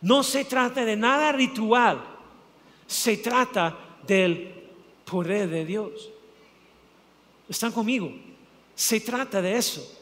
no 0.00 0.22
se 0.22 0.44
trata 0.44 0.84
de 0.84 0.96
nada 0.96 1.32
ritual, 1.32 2.00
se 2.86 3.16
trata 3.16 3.76
del 4.06 4.54
poder 5.04 5.48
de 5.48 5.64
Dios. 5.64 6.10
¿Están 7.48 7.72
conmigo? 7.72 8.12
Se 8.74 9.00
trata 9.00 9.42
de 9.42 9.56
eso. 9.56 10.01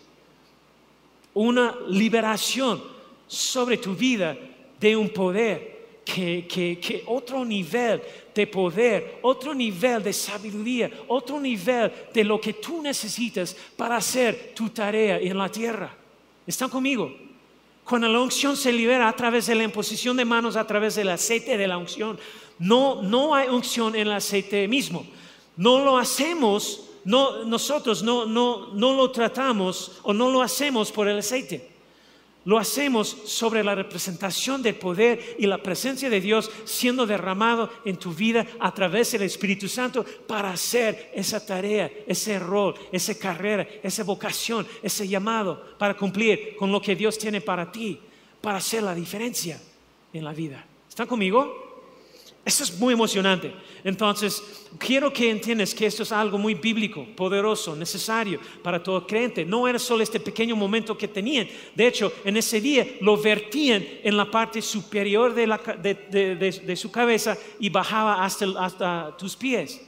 Una 1.35 1.77
liberación 1.89 2.83
sobre 3.27 3.77
tu 3.77 3.95
vida 3.95 4.37
de 4.79 4.97
un 4.97 5.09
poder 5.11 5.81
que, 6.05 6.47
que 6.49 7.05
otro 7.07 7.45
nivel 7.45 8.03
de 8.35 8.47
poder, 8.47 9.19
otro 9.23 9.55
nivel 9.55 10.03
de 10.03 10.13
sabiduría, 10.13 10.91
otro 11.09 11.39
nivel 11.41 11.93
de 12.13 12.25
lo 12.25 12.41
que 12.41 12.55
tú 12.55 12.83
necesitas 12.83 13.57
para 13.77 13.97
hacer 13.97 14.53
tu 14.55 14.71
tarea 14.71 15.19
en 15.19 15.37
la 15.37 15.49
tierra. 15.49 15.95
¿Están 16.47 16.71
conmigo? 16.71 17.15
Cuando 17.85 18.09
la 18.09 18.21
unción 18.21 18.57
se 18.57 18.73
libera 18.73 19.09
a 19.09 19.17
través 19.17 19.47
de 19.47 19.55
la 19.55 19.65
imposición 19.65 20.17
de 20.17 20.25
manos, 20.25 20.57
a 20.57 20.67
través 20.67 20.95
del 20.95 21.09
aceite 21.09 21.57
de 21.57 21.67
la 21.69 21.79
unción, 21.79 22.19
no, 22.59 23.03
no 23.03 23.35
hay 23.35 23.49
unción 23.49 23.95
en 23.95 24.03
el 24.03 24.13
aceite 24.13 24.69
mismo. 24.69 25.07
No 25.57 25.85
lo 25.85 25.99
hacemos, 25.99 26.90
no, 27.05 27.45
nosotros 27.45 28.03
no, 28.03 28.27
no, 28.27 28.69
no 28.75 28.95
lo 28.95 29.11
tratamos 29.11 30.01
o 30.03 30.13
no 30.13 30.31
lo 30.31 30.43
hacemos 30.43 30.93
por 30.93 31.09
el 31.09 31.19
aceite. 31.19 31.71
Lo 32.47 32.59
hacemos 32.59 33.09
sobre 33.27 33.63
la 33.63 33.75
representación 33.75 34.63
del 34.63 34.75
poder 34.75 35.37
y 35.39 35.47
la 35.47 35.63
presencia 35.63 36.09
de 36.09 36.23
Dios 36.23 36.51
siendo 36.65 37.07
derramado 37.07 37.71
en 37.85 37.99
tu 37.99 38.15
vida 38.15 38.47
a 38.59 38.73
través 38.73 39.13
del 39.13 39.23
Espíritu 39.23 39.69
Santo 39.69 40.05
para 40.27 40.51
hacer 40.51 41.13
esa 41.15 41.45
tarea, 41.45 41.91
ese 42.07 42.39
rol, 42.39 42.75
esa 42.93 43.15
carrera, 43.19 43.69
esa 43.83 44.05
vocación, 44.05 44.67
ese 44.83 45.07
llamado 45.07 45.63
para 45.79 45.95
cumplir 45.95 46.57
con 46.57 46.73
lo 46.73 46.81
que 46.81 46.97
Dios 46.97 47.19
tiene 47.19 47.43
para 47.43 47.71
ti, 47.71 48.01
para 48.41 48.57
hacer 48.57 48.83
la 48.83 48.95
diferencia 48.95 49.61
en 50.13 50.25
la 50.25 50.33
vida. 50.33 50.65
¿Están 50.89 51.07
conmigo? 51.07 51.70
Esto 52.45 52.65
es 52.65 52.79
muy 52.79 52.95
emocionante. 52.95 53.53
Entonces, 53.85 54.43
quiero 54.79 55.13
que 55.13 55.31
entiendas 55.31 55.75
que 55.75 55.87
esto 55.87 56.03
es 56.03 56.13
algo 56.13 56.39
muy 56.39 56.55
bíblico, 56.55 57.07
poderoso, 57.15 57.77
necesario 57.77 58.41
para 58.63 58.83
todo 58.83 59.07
creyente. 59.07 59.45
No 59.45 59.69
era 59.69 59.79
solo 59.79 60.03
este 60.03 60.21
pequeño 60.21 60.57
momento 60.57 60.97
que 60.97 61.09
tenían. 61.09 61.49
De 61.75 61.87
hecho, 61.87 62.13
en 62.25 62.37
ese 62.37 62.61
día 62.61 62.87
lo 63.01 63.17
vertían 63.17 63.85
en 64.03 64.17
la 64.17 64.31
parte 64.31 64.63
superior 64.63 65.35
de, 65.35 66.77
su 66.77 66.91
cabeza 66.91 67.37
y 67.59 67.69
bajaba 67.69 68.25
hasta, 68.25 68.47
hasta 68.59 69.17
tus 69.19 69.37
pies. 69.37 69.81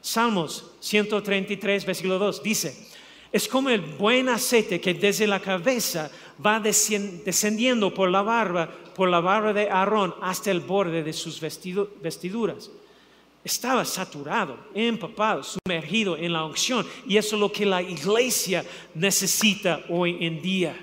Salmos 0.00 0.72
133, 0.80 1.84
versículo 1.84 2.18
2 2.18 2.42
dice, 2.42 2.87
es 3.30 3.46
como 3.46 3.68
el 3.68 3.80
buen 3.80 4.28
aceite 4.28 4.80
que 4.80 4.94
desde 4.94 5.26
la 5.26 5.40
cabeza 5.40 6.10
va 6.44 6.60
descendiendo 6.60 7.92
por 7.92 8.10
la 8.10 8.22
barba, 8.22 8.70
por 8.94 9.08
la 9.08 9.20
barba 9.20 9.52
de 9.52 9.68
Aarón 9.68 10.14
hasta 10.22 10.50
el 10.50 10.60
borde 10.60 11.02
de 11.02 11.12
sus 11.12 11.40
vestiduras. 11.40 12.70
Estaba 13.44 13.84
saturado, 13.84 14.58
empapado, 14.74 15.42
sumergido 15.42 16.16
en 16.16 16.32
la 16.32 16.44
unción. 16.44 16.86
Y 17.06 17.16
eso 17.16 17.36
es 17.36 17.40
lo 17.40 17.52
que 17.52 17.66
la 17.66 17.82
iglesia 17.82 18.64
necesita 18.94 19.84
hoy 19.88 20.18
en 20.20 20.42
día. 20.42 20.76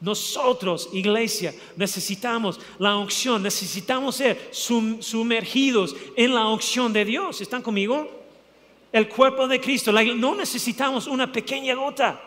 Nosotros, 0.00 0.90
iglesia, 0.92 1.52
necesitamos 1.76 2.60
la 2.78 2.96
unción, 2.96 3.42
necesitamos 3.42 4.16
ser 4.16 4.50
sumergidos 4.52 5.96
en 6.16 6.34
la 6.34 6.46
unción 6.46 6.92
de 6.92 7.04
Dios. 7.04 7.40
¿Están 7.40 7.62
conmigo? 7.62 8.17
El 8.92 9.08
cuerpo 9.08 9.46
de 9.46 9.60
Cristo, 9.60 9.92
no 9.92 10.34
necesitamos 10.34 11.06
una 11.06 11.30
pequeña 11.30 11.74
gota. 11.74 12.20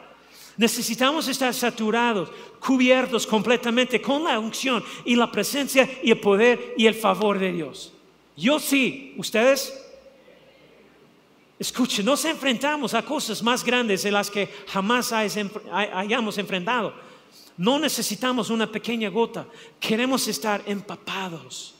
Necesitamos 0.57 1.27
estar 1.27 1.53
saturados, 1.53 2.29
cubiertos 2.59 3.25
completamente 3.25 4.01
con 4.01 4.23
la 4.25 4.37
unción 4.37 4.83
y 5.05 5.15
la 5.15 5.31
presencia 5.31 5.89
y 6.03 6.11
el 6.11 6.19
poder 6.19 6.75
y 6.77 6.85
el 6.85 6.93
favor 6.93 7.39
de 7.39 7.51
Dios. 7.51 7.93
Yo 8.35 8.59
sí, 8.59 9.15
ustedes. 9.17 9.77
Escuchen, 11.57 12.05
nos 12.05 12.25
enfrentamos 12.25 12.93
a 12.93 13.03
cosas 13.03 13.41
más 13.43 13.63
grandes 13.63 14.03
de 14.03 14.11
las 14.11 14.29
que 14.29 14.49
jamás 14.67 15.11
hayamos 15.13 16.37
enfrentado. 16.37 16.93
No 17.57 17.77
necesitamos 17.77 18.49
una 18.49 18.71
pequeña 18.71 19.09
gota, 19.09 19.45
queremos 19.79 20.27
estar 20.27 20.63
empapados. 20.65 21.75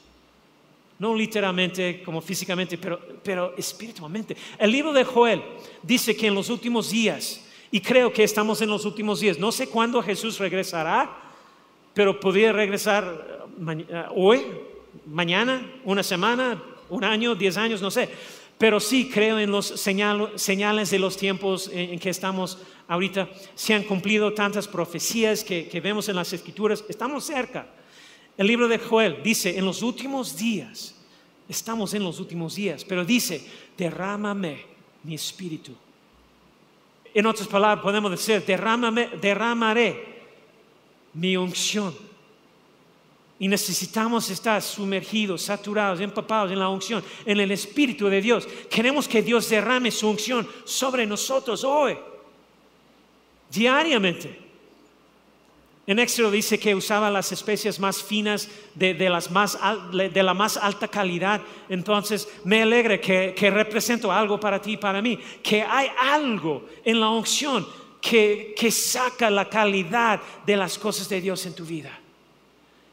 No 1.02 1.16
literalmente 1.16 2.00
como 2.04 2.20
físicamente, 2.20 2.78
pero, 2.78 3.00
pero 3.24 3.54
espiritualmente. 3.56 4.36
El 4.56 4.70
libro 4.70 4.92
de 4.92 5.02
Joel 5.02 5.42
dice 5.82 6.14
que 6.14 6.28
en 6.28 6.34
los 6.36 6.48
últimos 6.48 6.92
días 6.92 7.40
y 7.72 7.80
creo 7.80 8.12
que 8.12 8.22
estamos 8.22 8.62
en 8.62 8.68
los 8.68 8.84
últimos 8.84 9.18
días. 9.18 9.36
No 9.36 9.50
sé 9.50 9.66
cuándo 9.66 10.00
Jesús 10.00 10.38
regresará, 10.38 11.10
pero 11.92 12.20
podría 12.20 12.52
regresar 12.52 13.48
eh, 13.68 14.04
hoy, 14.14 14.42
mañana, 15.06 15.72
una 15.84 16.04
semana, 16.04 16.62
un 16.88 17.02
año, 17.02 17.34
diez 17.34 17.56
años, 17.56 17.82
no 17.82 17.90
sé. 17.90 18.08
Pero 18.56 18.78
sí 18.78 19.10
creo 19.12 19.40
en 19.40 19.50
los 19.50 19.66
señales 19.66 20.90
de 20.90 20.98
los 21.00 21.16
tiempos 21.16 21.68
en, 21.72 21.98
que 21.98 22.10
estamos 22.10 22.58
ahorita. 22.86 23.28
Se 23.56 23.74
han 23.74 23.82
cumplido 23.82 24.34
tantas 24.34 24.68
profecías 24.68 25.42
que, 25.42 25.66
que 25.66 25.80
vemos 25.80 26.08
en 26.08 26.14
las 26.14 26.32
escrituras. 26.32 26.84
Estamos 26.88 27.24
cerca. 27.24 27.66
El 28.36 28.46
libro 28.46 28.68
de 28.68 28.78
Joel 28.78 29.22
dice, 29.22 29.58
en 29.58 29.64
los 29.64 29.82
últimos 29.82 30.36
días, 30.36 30.94
estamos 31.48 31.94
en 31.94 32.02
los 32.02 32.18
últimos 32.18 32.54
días, 32.54 32.84
pero 32.84 33.04
dice, 33.04 33.44
derrámame 33.76 34.64
mi 35.04 35.14
espíritu 35.14 35.72
en 37.14 37.26
otras 37.26 37.46
palabras, 37.46 37.82
podemos 37.82 38.10
decir, 38.10 38.44
derramaré 38.44 40.22
mi 41.14 41.36
unción. 41.36 41.94
Y 43.38 43.48
necesitamos 43.48 44.30
estar 44.30 44.62
sumergidos, 44.62 45.42
saturados, 45.42 46.00
empapados 46.00 46.52
en 46.52 46.58
la 46.58 46.68
unción, 46.68 47.02
en 47.26 47.40
el 47.40 47.50
Espíritu 47.50 48.06
de 48.06 48.20
Dios. 48.20 48.46
Queremos 48.70 49.08
que 49.08 49.20
Dios 49.20 49.48
derrame 49.48 49.90
su 49.90 50.08
unción 50.08 50.48
sobre 50.64 51.04
nosotros 51.06 51.64
hoy, 51.64 51.98
diariamente. 53.50 54.51
En 55.84 55.98
Éxodo 55.98 56.30
dice 56.30 56.60
que 56.60 56.76
usaba 56.76 57.10
las 57.10 57.32
especies 57.32 57.80
más 57.80 58.02
finas 58.02 58.48
de, 58.74 58.94
la 58.94 60.34
más 60.34 60.56
alta 60.56 60.86
calidad. 60.86 61.40
Entonces 61.68 62.28
me 62.44 62.62
alegra 62.62 63.00
que, 63.00 63.50
represento 63.50 64.12
algo 64.12 64.38
para 64.38 64.62
ti 64.62 64.72
y 64.72 64.76
para 64.76 65.02
mí. 65.02 65.18
Que 65.42 65.62
hay 65.62 65.88
algo 65.98 66.68
en 66.84 67.00
la 67.00 67.08
unción 67.08 67.66
que, 68.00 68.54
saca 68.70 69.28
la 69.28 69.48
calidad 69.48 70.20
de 70.46 70.56
las 70.56 70.78
cosas 70.78 71.08
de 71.08 71.20
Dios 71.20 71.44
en 71.46 71.54
tu 71.54 71.64
vida. 71.64 71.98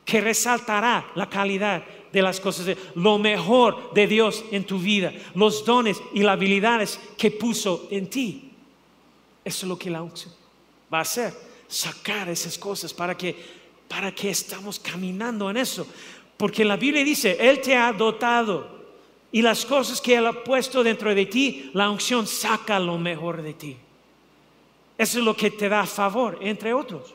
Que 0.04 0.20
resaltará 0.20 1.12
la 1.14 1.30
calidad 1.30 1.84
de 2.12 2.22
las 2.24 2.40
cosas, 2.40 2.66
de, 2.66 2.78
lo 2.96 3.20
mejor 3.20 3.94
de 3.94 4.08
Dios 4.08 4.44
en 4.50 4.64
tu 4.64 4.80
vida. 4.80 5.14
Los 5.36 5.64
dones 5.64 6.02
y 6.12 6.24
las 6.24 6.34
habilidades 6.34 7.00
que 7.20 7.30
puso 7.30 7.88
en 7.92 8.10
ti. 8.10 8.52
Eso 9.46 9.66
es 9.68 9.70
lo 9.70 9.78
que 9.78 9.92
la 9.92 10.02
unción 10.02 10.34
va 10.92 10.98
a 10.98 11.02
hacer 11.02 11.49
sacar 11.70 12.28
esas 12.28 12.58
cosas 12.58 12.94
para 12.94 13.16
que, 13.16 13.36
para 13.88 14.14
que 14.14 14.30
estamos 14.30 14.80
caminando 14.80 15.50
en 15.50 15.56
eso. 15.58 15.88
Porque 16.36 16.66
la 16.66 16.76
Biblia 16.76 17.04
dice, 17.04 17.38
Él 17.40 17.62
te 17.62 17.78
ha 17.78 17.94
dotado 17.94 18.80
y 19.32 19.42
las 19.42 19.66
cosas 19.66 20.02
que 20.02 20.16
Él 20.16 20.26
ha 20.26 20.44
puesto 20.44 20.84
dentro 20.84 21.14
de 21.14 21.26
ti, 21.28 21.70
la 21.74 21.90
unción 21.90 22.26
saca 22.26 22.80
lo 22.80 22.98
mejor 22.98 23.42
de 23.42 23.54
ti. 23.54 23.78
Eso 24.98 25.20
es 25.20 25.24
lo 25.24 25.36
que 25.36 25.52
te 25.52 25.70
da 25.70 25.86
favor, 25.86 26.38
entre 26.42 26.74
otros. 26.74 27.14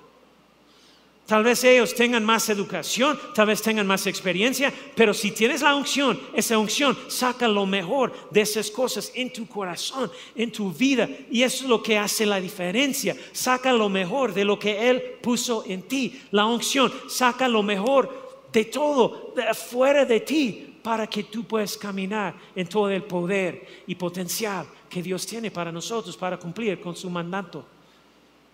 Tal 1.26 1.42
vez 1.42 1.64
ellos 1.64 1.94
tengan 1.94 2.22
más 2.22 2.50
educación, 2.50 3.18
tal 3.34 3.46
vez 3.46 3.62
tengan 3.62 3.86
más 3.86 4.06
experiencia, 4.06 4.70
pero 4.94 5.14
si 5.14 5.30
tienes 5.30 5.62
la 5.62 5.74
unción, 5.74 6.20
esa 6.34 6.58
unción 6.58 6.98
saca 7.08 7.48
lo 7.48 7.64
mejor 7.64 8.12
de 8.30 8.42
esas 8.42 8.70
cosas 8.70 9.10
en 9.14 9.32
tu 9.32 9.46
corazón, 9.46 10.12
en 10.36 10.52
tu 10.52 10.70
vida. 10.70 11.08
Y 11.30 11.42
eso 11.42 11.64
es 11.64 11.70
lo 11.70 11.82
que 11.82 11.96
hace 11.96 12.26
la 12.26 12.40
diferencia. 12.40 13.16
Saca 13.32 13.72
lo 13.72 13.88
mejor 13.88 14.34
de 14.34 14.44
lo 14.44 14.58
que 14.58 14.90
Él 14.90 15.00
puso 15.22 15.64
en 15.66 15.82
ti. 15.84 16.20
La 16.30 16.44
unción 16.44 16.92
saca 17.08 17.48
lo 17.48 17.62
mejor 17.62 18.46
de 18.52 18.66
todo, 18.66 19.32
de 19.34 19.54
fuera 19.54 20.04
de 20.04 20.20
ti, 20.20 20.76
para 20.82 21.06
que 21.06 21.24
tú 21.24 21.44
puedas 21.44 21.78
caminar 21.78 22.34
en 22.54 22.66
todo 22.66 22.90
el 22.90 23.02
poder 23.02 23.82
y 23.86 23.94
potencial 23.94 24.66
que 24.90 25.02
Dios 25.02 25.26
tiene 25.26 25.50
para 25.50 25.72
nosotros, 25.72 26.18
para 26.18 26.36
cumplir 26.36 26.78
con 26.82 26.94
su 26.94 27.08
mandato. 27.08 27.64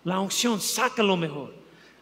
La 0.04 0.20
unción 0.20 0.60
saca 0.60 1.02
lo 1.02 1.16
mejor. 1.16 1.52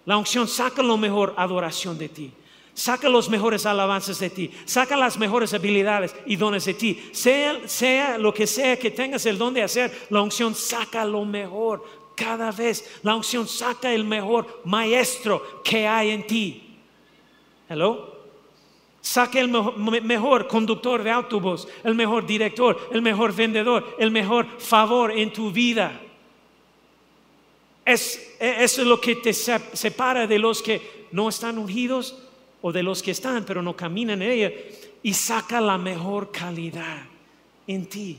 La 0.08 0.16
unción 0.16 0.48
saca 0.48 0.82
lo 0.82 0.96
mejor 0.96 1.34
adoración 1.36 1.98
de 1.98 2.08
ti. 2.08 2.32
Saca 2.72 3.10
los 3.10 3.28
mejores 3.28 3.66
alabanzas 3.66 4.18
de 4.18 4.30
ti. 4.30 4.50
Saca 4.64 4.96
las 4.96 5.18
mejores 5.18 5.52
habilidades 5.52 6.16
y 6.24 6.36
dones 6.36 6.64
de 6.64 6.72
ti. 6.72 6.98
Sea, 7.12 8.16
lo 8.16 8.32
que 8.32 8.46
sea 8.46 8.78
que 8.78 8.90
tengas 8.90 9.26
el 9.26 9.36
don 9.36 9.52
de 9.52 9.64
hacer, 9.64 10.06
la 10.08 10.22
unción 10.22 10.54
saca 10.54 11.04
lo 11.04 11.26
mejor 11.26 11.84
cada 12.16 12.50
vez. 12.52 13.00
La 13.02 13.16
unción 13.16 13.46
saca 13.46 13.92
el 13.92 14.04
mejor 14.04 14.62
maestro 14.64 15.60
que 15.62 15.86
hay 15.86 16.08
en 16.08 16.26
ti. 16.26 16.78
Hello. 17.68 18.16
Saca 19.02 19.38
el 19.38 19.48
mejor 19.50 20.48
conductor 20.48 21.02
de 21.02 21.10
autobús, 21.10 21.68
el 21.84 21.94
mejor 21.94 22.26
director, 22.26 22.88
el 22.92 23.02
mejor 23.02 23.34
vendedor, 23.34 23.94
el 23.98 24.10
mejor 24.10 24.46
favor 24.58 25.12
en 25.12 25.30
tu 25.34 25.52
vida. 25.52 26.00
Es, 27.88 28.36
eso 28.38 28.82
es 28.82 28.86
lo 28.86 29.00
que 29.00 29.16
te 29.16 29.32
separa 29.32 30.26
de 30.26 30.38
los 30.38 30.60
que 30.62 31.06
no 31.10 31.30
están 31.30 31.56
ungidos 31.56 32.18
o 32.60 32.70
de 32.70 32.82
los 32.82 33.02
que 33.02 33.12
están 33.12 33.46
pero 33.46 33.62
no 33.62 33.74
caminan 33.74 34.20
en 34.20 34.30
ella 34.30 34.52
y 35.02 35.14
saca 35.14 35.58
la 35.58 35.78
mejor 35.78 36.30
calidad 36.30 37.06
en 37.66 37.86
ti. 37.86 38.18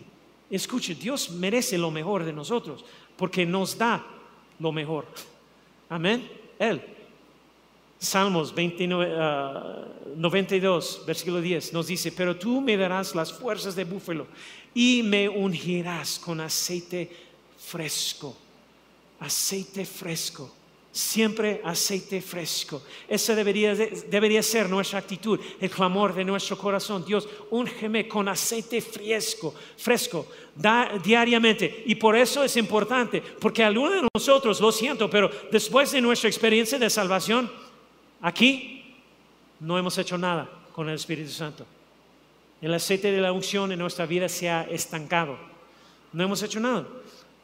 Escuche, 0.49 0.95
Dios 0.95 1.29
merece 1.29 1.77
lo 1.77 1.91
mejor 1.91 2.23
de 2.23 2.33
nosotros 2.33 2.83
porque 3.15 3.45
nos 3.45 3.77
da 3.77 4.03
lo 4.57 4.71
mejor. 4.71 5.05
Amén. 5.87 6.27
Él. 6.57 6.81
Salmos 7.99 8.55
92, 8.55 9.05
ah, 9.19 11.03
versículo 11.05 11.41
10, 11.41 11.73
nos 11.73 11.85
dice, 11.85 12.11
pero 12.11 12.35
tú 12.35 12.59
me 12.59 12.75
darás 12.75 13.13
las 13.13 13.31
fuerzas 13.31 13.75
de 13.75 13.83
búfalo 13.83 14.25
y 14.73 15.03
me 15.03 15.29
ungirás 15.29 16.17
con 16.17 16.41
aceite 16.41 17.11
fresco 17.55 18.35
aceite 19.19 19.85
fresco. 19.85 20.55
Siempre 20.91 21.61
aceite 21.63 22.19
fresco. 22.19 22.81
Esa 23.07 23.35
debería, 23.35 23.75
debería 23.75 24.41
ser 24.41 24.67
nuestra 24.67 24.99
actitud, 24.99 25.39
el 25.61 25.69
clamor 25.69 26.15
de 26.15 26.25
nuestro 26.25 26.57
corazón. 26.57 27.05
Dios, 27.05 27.29
úngeme 27.51 28.07
con 28.07 28.27
aceite 28.27 28.81
fresco, 28.81 29.53
fresco, 29.77 30.25
diariamente. 31.03 31.83
Y 31.85 31.95
por 31.95 32.15
eso 32.15 32.43
es 32.43 32.57
importante, 32.57 33.21
porque 33.21 33.63
algunos 33.63 34.01
de 34.01 34.07
nosotros, 34.15 34.59
lo 34.59 34.71
siento, 34.71 35.09
pero 35.09 35.29
después 35.51 35.91
de 35.91 36.01
nuestra 36.01 36.27
experiencia 36.27 36.79
de 36.79 36.89
salvación, 36.89 37.51
aquí 38.19 38.95
no 39.59 39.77
hemos 39.77 39.95
hecho 39.99 40.17
nada 40.17 40.49
con 40.73 40.89
el 40.89 40.95
Espíritu 40.95 41.29
Santo. 41.29 41.67
El 42.61 42.73
aceite 42.73 43.11
de 43.11 43.21
la 43.21 43.31
unción 43.31 43.71
en 43.71 43.79
nuestra 43.79 44.07
vida 44.07 44.27
se 44.27 44.49
ha 44.49 44.63
estancado. 44.63 45.37
No 46.11 46.23
hemos 46.23 46.41
hecho 46.41 46.59
nada 46.59 46.87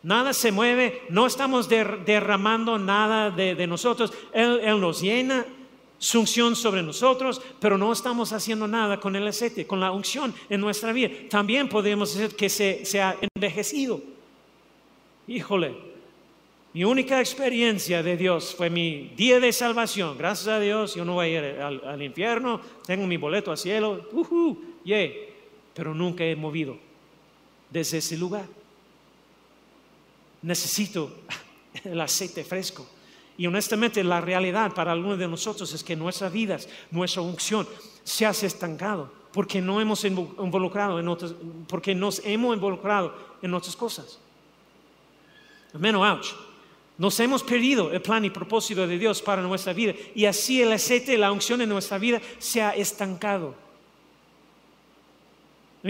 nada 0.05 0.33
se 0.33 0.51
mueve, 0.51 1.01
no 1.09 1.25
estamos 1.25 1.67
derramando 1.67 2.77
nada 2.77 3.31
de, 3.31 3.67
nosotros. 3.67 4.13
Él, 4.31 4.61
nos 4.79 5.01
llena 5.01 5.43
su 5.97 6.19
unción 6.19 6.55
sobre 6.55 6.83
nosotros, 6.83 7.41
pero 7.59 7.75
no 7.75 7.91
estamos 7.91 8.31
haciendo 8.31 8.67
nada 8.67 8.99
con 8.99 9.15
el 9.15 9.27
aceite, 9.27 9.65
con 9.65 9.79
la 9.79 9.91
unción 9.91 10.33
en 10.47 10.61
nuestra 10.61 10.93
vida. 10.93 11.09
También 11.27 11.67
podemos 11.67 12.13
decir 12.13 12.35
que 12.35 12.49
se, 12.49 13.01
ha 13.01 13.17
envejecido. 13.35 13.99
Híjole, 15.27 15.75
mi 16.73 16.83
única 16.83 17.19
experiencia 17.19 18.03
de 18.03 18.15
Dios 18.15 18.53
fue 18.55 18.69
mi 18.69 19.11
día 19.17 19.39
de 19.39 19.51
salvación. 19.51 20.19
Gracias 20.19 20.49
a 20.49 20.59
Dios, 20.59 20.93
yo 20.93 21.03
no 21.03 21.15
voy 21.15 21.29
a 21.29 21.29
ir 21.29 21.59
al, 21.59 22.01
infierno, 22.03 22.61
tengo 22.85 23.07
mi 23.07 23.17
boleto 23.17 23.49
al 23.49 23.57
cielo, 23.57 24.07
pero 25.73 25.95
nunca 25.95 26.23
he 26.23 26.35
movido 26.35 26.77
desde 27.71 27.97
ese 27.97 28.17
lugar 28.17 28.45
necesito 30.45 31.11
el 31.83 31.99
aceite 31.99 32.43
fresco. 32.43 32.87
Y 33.37 33.47
honestamente 33.47 34.03
la 34.03 34.21
realidad 34.21 34.73
para 34.73 34.93
algunos 34.93 35.19
de 35.19 35.27
nosotros 35.27 35.73
es 35.73 35.83
que 35.83 35.95
nuestras 35.95 36.31
vidas, 36.31 36.69
nuestra 36.89 37.21
unción 37.21 37.67
se 38.03 38.25
ha 38.25 38.29
estancado 38.29 39.11
porque 39.33 39.59
no 39.59 39.81
hemos 39.81 40.05
involucrado 40.05 40.97
en 40.99 41.09
otras, 41.09 41.33
porque 41.67 41.93
nos 41.93 42.21
hemos 42.23 42.55
involucrado 42.55 43.13
en 43.41 43.53
otras 43.53 43.75
cosas. 43.75 44.19
Menos 45.73 46.01
ouch. 46.01 46.27
Nos 46.97 47.19
hemos 47.19 47.43
perdido 47.43 47.91
el 47.91 48.01
plan 48.01 48.23
y 48.23 48.29
propósito 48.29 48.87
de 48.87 48.97
Dios 48.97 49.21
para 49.21 49.41
nuestra 49.41 49.73
vida 49.73 49.93
y 50.13 50.23
así 50.23 50.61
el 50.61 50.71
aceite, 50.71 51.17
la 51.17 51.33
unción 51.33 51.59
en 51.59 51.67
nuestra 51.67 51.97
vida 51.97 52.21
se 52.39 52.61
ha 52.61 52.69
estancado. 52.69 53.53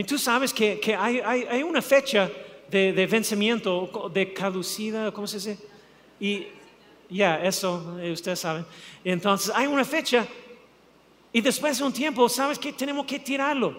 Tú 0.07 0.17
sabes 0.17 0.51
que, 0.51 0.95
hay 0.97 1.61
una 1.61 1.83
fecha 1.83 2.31
de, 2.69 3.07
vencimiento, 3.07 4.11
de 4.13 4.33
caducida, 4.33 5.11
¿cómo 5.11 5.27
se 5.27 5.37
dice? 5.37 5.57
Y 6.19 6.47
ya, 7.09 7.43
eso 7.43 7.97
eh, 7.99 8.11
ustedes 8.11 8.39
saben. 8.39 8.65
Entonces, 9.03 9.51
hay 9.53 9.67
una 9.67 9.85
fecha 9.85 10.27
y 11.31 11.41
después 11.41 11.77
de 11.77 11.83
un 11.83 11.93
tiempo, 11.93 12.27
¿sabes 12.29 12.57
que 12.57 12.73
Tenemos 12.73 13.05
que 13.05 13.19
tirarlo, 13.19 13.75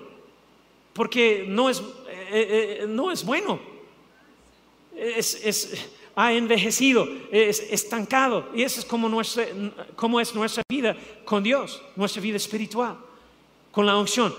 porque 0.92 1.44
no 1.48 1.70
es, 1.70 1.80
eh, 2.30 2.82
eh, 2.82 2.86
no 2.88 3.10
es 3.10 3.24
bueno. 3.24 3.58
Es, 4.94 5.86
ha 6.14 6.32
envejecido, 6.32 7.06
es 7.30 7.60
estancado. 7.60 8.48
Y 8.54 8.62
eso 8.62 8.80
es 8.80 8.86
como, 8.86 9.06
nuestra, 9.08 9.46
como 9.94 10.18
es 10.18 10.34
nuestra 10.34 10.62
vida 10.66 10.96
con 11.26 11.42
Dios, 11.42 11.82
nuestra 11.94 12.22
vida 12.22 12.36
espiritual, 12.36 12.96
con 13.70 13.84
la 13.84 13.96
unción. 13.98 14.34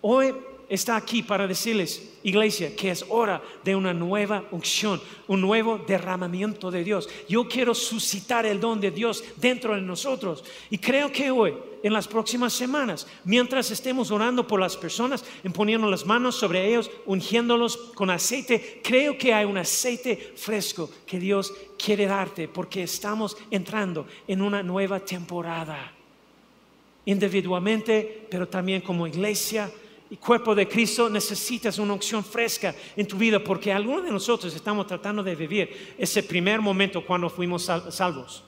Hoy 0.00 0.32
está 0.68 0.96
aquí 0.96 1.22
para 1.22 1.46
decirles, 1.46 2.18
iglesia, 2.24 2.74
que 2.74 2.90
es 2.90 3.04
hora 3.08 3.40
de 3.62 3.76
una 3.76 3.94
nueva 3.94 4.44
unción, 4.50 5.00
un 5.28 5.40
nuevo 5.40 5.78
derramamiento 5.78 6.70
de 6.70 6.82
Dios. 6.82 7.08
Yo 7.28 7.46
quiero 7.46 7.74
suscitar 7.74 8.44
el 8.46 8.58
don 8.58 8.80
de 8.80 8.90
Dios 8.90 9.22
dentro 9.36 9.74
de 9.74 9.80
nosotros. 9.80 10.44
Y 10.68 10.78
creo 10.78 11.12
que 11.12 11.30
hoy, 11.30 11.54
en 11.82 11.92
las 11.92 12.08
próximas 12.08 12.52
semanas, 12.52 13.06
mientras 13.24 13.70
estemos 13.70 14.10
orando 14.10 14.46
por 14.46 14.58
las 14.58 14.76
personas, 14.76 15.24
poniendo 15.54 15.88
las 15.88 16.04
manos 16.04 16.34
sobre 16.34 16.66
ellos, 16.68 16.90
ungiéndolos 17.06 17.76
con 17.94 18.10
aceite, 18.10 18.80
creo 18.82 19.16
que 19.16 19.32
hay 19.32 19.44
un 19.44 19.58
aceite 19.58 20.34
fresco 20.34 20.90
que 21.06 21.20
Dios 21.20 21.54
quiere 21.78 22.06
darte 22.06 22.48
porque 22.48 22.82
estamos 22.82 23.36
entrando 23.52 24.06
en 24.26 24.42
una 24.42 24.64
nueva 24.64 24.98
temporada. 24.98 25.92
Individualmente, 27.04 28.26
pero 28.28 28.48
también 28.48 28.80
como 28.80 29.06
iglesia 29.06 29.70
cuerpo 30.14 30.54
de 30.54 30.68
Cristo, 30.68 31.10
necesitas 31.10 31.78
una 31.78 31.94
opción 31.94 32.22
fresca 32.22 32.74
en 32.96 33.08
tu 33.08 33.16
vida 33.16 33.42
porque 33.42 33.72
algunos 33.72 34.04
de 34.04 34.10
nosotros 34.12 34.54
estamos 34.54 34.86
tratando 34.86 35.22
de 35.22 35.34
vivir 35.34 35.94
ese 35.98 36.22
primer 36.22 36.60
momento 36.60 37.04
cuando 37.04 37.28
fuimos 37.28 37.64
salvos. 37.90 38.44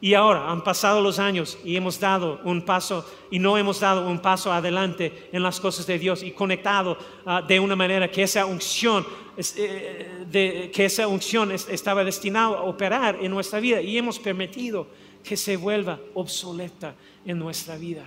Y 0.00 0.14
ahora 0.14 0.48
han 0.48 0.62
pasado 0.62 1.00
los 1.00 1.18
años 1.18 1.58
y 1.64 1.74
hemos 1.74 1.98
dado 1.98 2.40
un 2.44 2.62
paso 2.62 3.04
y 3.32 3.40
no 3.40 3.58
hemos 3.58 3.80
dado 3.80 4.08
un 4.08 4.20
paso 4.20 4.52
adelante 4.52 5.28
en 5.32 5.42
las 5.42 5.58
cosas 5.58 5.88
de 5.88 5.98
Dios 5.98 6.22
y 6.22 6.30
conectado 6.30 6.96
ah, 7.26 7.42
de 7.42 7.58
una 7.58 7.74
manera 7.74 8.08
que 8.08 8.22
esa 8.22 8.46
unción, 8.46 9.04
eh, 9.36 10.70
que 10.72 10.84
esa 10.84 11.08
unción 11.08 11.50
estaba 11.50 12.04
destinada 12.04 12.58
a 12.58 12.62
operar 12.62 13.18
en 13.20 13.32
nuestra 13.32 13.58
vida 13.58 13.80
y 13.80 13.98
hemos 13.98 14.20
permitido 14.20 14.86
que 15.24 15.36
se 15.36 15.56
vuelva 15.56 15.98
obsoleta 16.14 16.94
en 17.26 17.36
nuestra 17.40 17.76
vida 17.76 18.06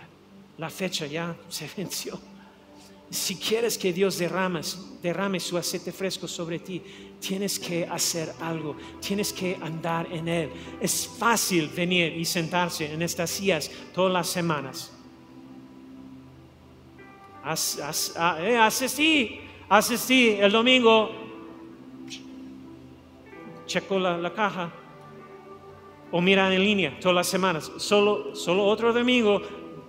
la 0.61 0.69
fecha 0.69 1.07
ya 1.07 1.35
se 1.49 1.67
venció. 1.77 2.19
Si 3.09 3.35
quieres 3.35 3.77
que 3.77 3.91
Dios 3.91 4.17
derrame, 4.17 4.61
derrame 5.01 5.39
su 5.39 5.57
aceite 5.57 5.91
fresco 5.91 6.27
sobre 6.29 6.59
ti, 6.59 6.81
tienes 7.19 7.59
que 7.59 7.85
hacer 7.85 8.31
algo, 8.39 8.77
tienes 9.05 9.33
que 9.33 9.57
andar 9.61 10.07
en 10.09 10.29
Él. 10.29 10.49
Es 10.79 11.09
fácil 11.19 11.67
venir 11.67 12.15
y 12.15 12.23
sentarse 12.23 12.93
en 12.93 13.01
estas 13.01 13.29
sillas 13.31 13.69
todas 13.93 14.13
las 14.13 14.29
semanas. 14.29 14.93
Eh, 17.43 18.57
asistí, 18.57 19.41
asistí 19.67 20.29
el 20.39 20.51
domingo, 20.51 21.11
checo 23.65 23.99
la, 23.99 24.15
la, 24.15 24.31
caja, 24.31 24.71
o 26.11 26.21
mira 26.21 26.53
en 26.53 26.63
línea 26.63 26.97
todas 27.01 27.15
las 27.15 27.27
semanas. 27.27 27.69
Solo, 27.75 28.33
solo 28.35 28.63
otro 28.63 28.93
domingo 28.93 29.41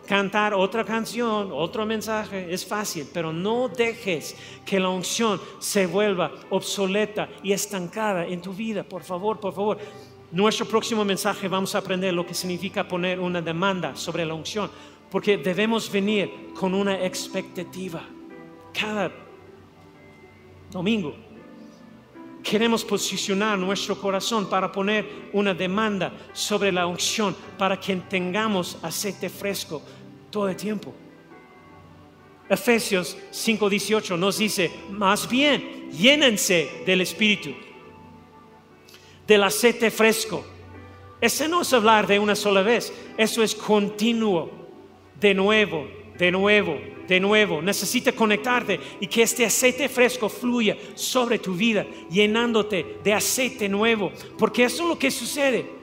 cantar 0.06 0.54
otra 0.54 0.84
canción, 0.84 1.50
otro 1.52 1.86
mensaje, 1.86 2.52
es 2.52 2.66
fácil, 2.66 3.06
pero 3.12 3.32
no 3.32 3.68
dejes 3.68 4.36
que 4.64 4.80
la 4.80 4.88
unción 4.88 5.40
se 5.58 5.86
vuelva 5.86 6.32
obsoleta 6.50 7.28
y 7.42 7.52
estancada 7.52 8.26
en 8.26 8.40
tu 8.40 8.52
vida, 8.52 8.82
por 8.82 9.02
favor, 9.02 9.38
por 9.40 9.54
favor. 9.54 9.78
Nuestro 10.30 10.66
próximo 10.66 11.04
mensaje 11.04 11.46
vamos 11.48 11.74
a 11.74 11.78
aprender 11.78 12.14
lo 12.14 12.26
que 12.26 12.34
significa 12.34 12.88
poner 12.88 13.20
una 13.20 13.42
demanda 13.42 13.94
sobre 13.94 14.24
la 14.24 14.34
unción, 14.34 14.70
porque 15.10 15.36
debemos 15.36 15.90
venir 15.90 16.52
con 16.58 16.74
una 16.74 17.04
expectativa 17.04 18.02
cada 18.72 19.12
domingo. 20.70 21.31
Queremos 22.42 22.84
posicionar 22.84 23.58
nuestro 23.58 23.96
corazón 23.98 24.48
para 24.48 24.70
poner 24.70 25.30
una 25.32 25.54
demanda 25.54 26.12
sobre 26.32 26.72
la 26.72 26.86
unción, 26.86 27.36
para 27.56 27.78
que 27.78 27.94
tengamos 27.96 28.78
aceite 28.82 29.28
fresco 29.28 29.82
todo 30.30 30.48
el 30.48 30.56
tiempo. 30.56 30.92
Efesios 32.48 33.16
5:18 33.30 34.18
nos 34.18 34.38
dice, 34.38 34.70
más 34.90 35.28
bien, 35.28 35.90
llénense 35.90 36.82
del 36.84 37.00
Espíritu, 37.00 37.54
del 39.26 39.44
aceite 39.44 39.90
fresco. 39.90 40.44
Ese 41.20 41.48
no 41.48 41.62
es 41.62 41.72
hablar 41.72 42.06
de 42.06 42.18
una 42.18 42.34
sola 42.34 42.62
vez, 42.62 42.92
eso 43.16 43.42
es 43.42 43.54
continuo, 43.54 44.50
de 45.20 45.32
nuevo, 45.34 45.86
de 46.18 46.32
nuevo, 46.32 46.76
de 47.06 47.20
nuevo. 47.20 47.60
Necesita 47.62 48.12
conectarte 48.12 48.78
y 49.00 49.06
que 49.06 49.22
este 49.22 49.44
aceite 49.44 49.88
fresco 49.88 50.28
fluya 50.28 50.76
sobre 50.94 51.38
tu 51.38 51.54
vida, 51.54 51.86
llenándote 52.10 52.98
de 53.02 53.12
aceite 53.12 53.68
nuevo, 53.68 54.12
porque 54.38 54.64
eso 54.64 54.82
es 54.84 54.88
lo 54.88 54.98
que 54.98 55.10
sucede. 55.10 55.82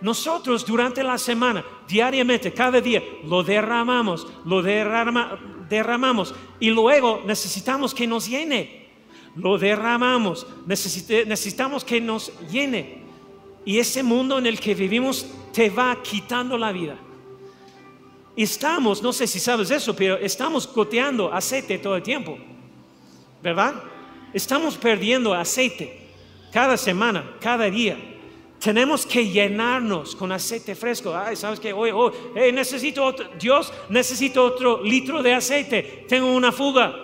Nosotros 0.00 0.66
durante 0.66 1.02
la 1.02 1.16
semana, 1.16 1.64
diariamente, 1.88 2.52
cada 2.52 2.80
día, 2.80 3.02
lo 3.24 3.42
derramamos, 3.42 4.26
lo 4.44 4.62
derramamos 4.62 6.34
y 6.60 6.70
luego 6.70 7.22
necesitamos 7.26 7.94
que 7.94 8.06
nos 8.06 8.28
llene. 8.28 8.84
Lo 9.36 9.58
derramamos, 9.58 10.46
necesitamos 10.66 11.84
que 11.84 12.00
nos 12.00 12.32
llene. 12.50 13.02
Y 13.64 13.78
ese 13.78 14.02
mundo 14.02 14.38
en 14.38 14.46
el 14.46 14.60
que 14.60 14.74
vivimos 14.74 15.26
te 15.52 15.70
va 15.70 16.02
quitando 16.02 16.58
la 16.58 16.70
vida. 16.70 16.98
Estamos, 18.36 19.00
no 19.02 19.12
sé 19.12 19.26
si 19.26 19.38
sabes 19.38 19.70
eso, 19.70 19.94
pero 19.94 20.16
estamos 20.16 20.72
goteando 20.72 21.32
aceite 21.32 21.78
todo 21.78 21.96
el 21.96 22.02
tiempo. 22.02 22.36
¿Verdad? 23.42 23.74
Estamos 24.32 24.76
perdiendo 24.76 25.32
aceite 25.32 26.08
cada 26.52 26.76
semana, 26.76 27.36
cada 27.40 27.70
día. 27.70 27.96
Tenemos 28.58 29.04
que 29.04 29.28
llenarnos 29.28 30.16
con 30.16 30.32
aceite 30.32 30.74
fresco. 30.74 31.14
Ay, 31.14 31.36
¿sabes 31.36 31.60
qué? 31.60 31.72
Hoy, 31.72 31.90
hoy 31.90 32.12
necesito 32.52 33.04
otro, 33.04 33.28
Dios, 33.38 33.72
necesito 33.90 34.42
otro 34.42 34.82
litro 34.82 35.22
de 35.22 35.34
aceite. 35.34 36.06
Tengo 36.08 36.34
una 36.34 36.50
fuga. 36.50 36.94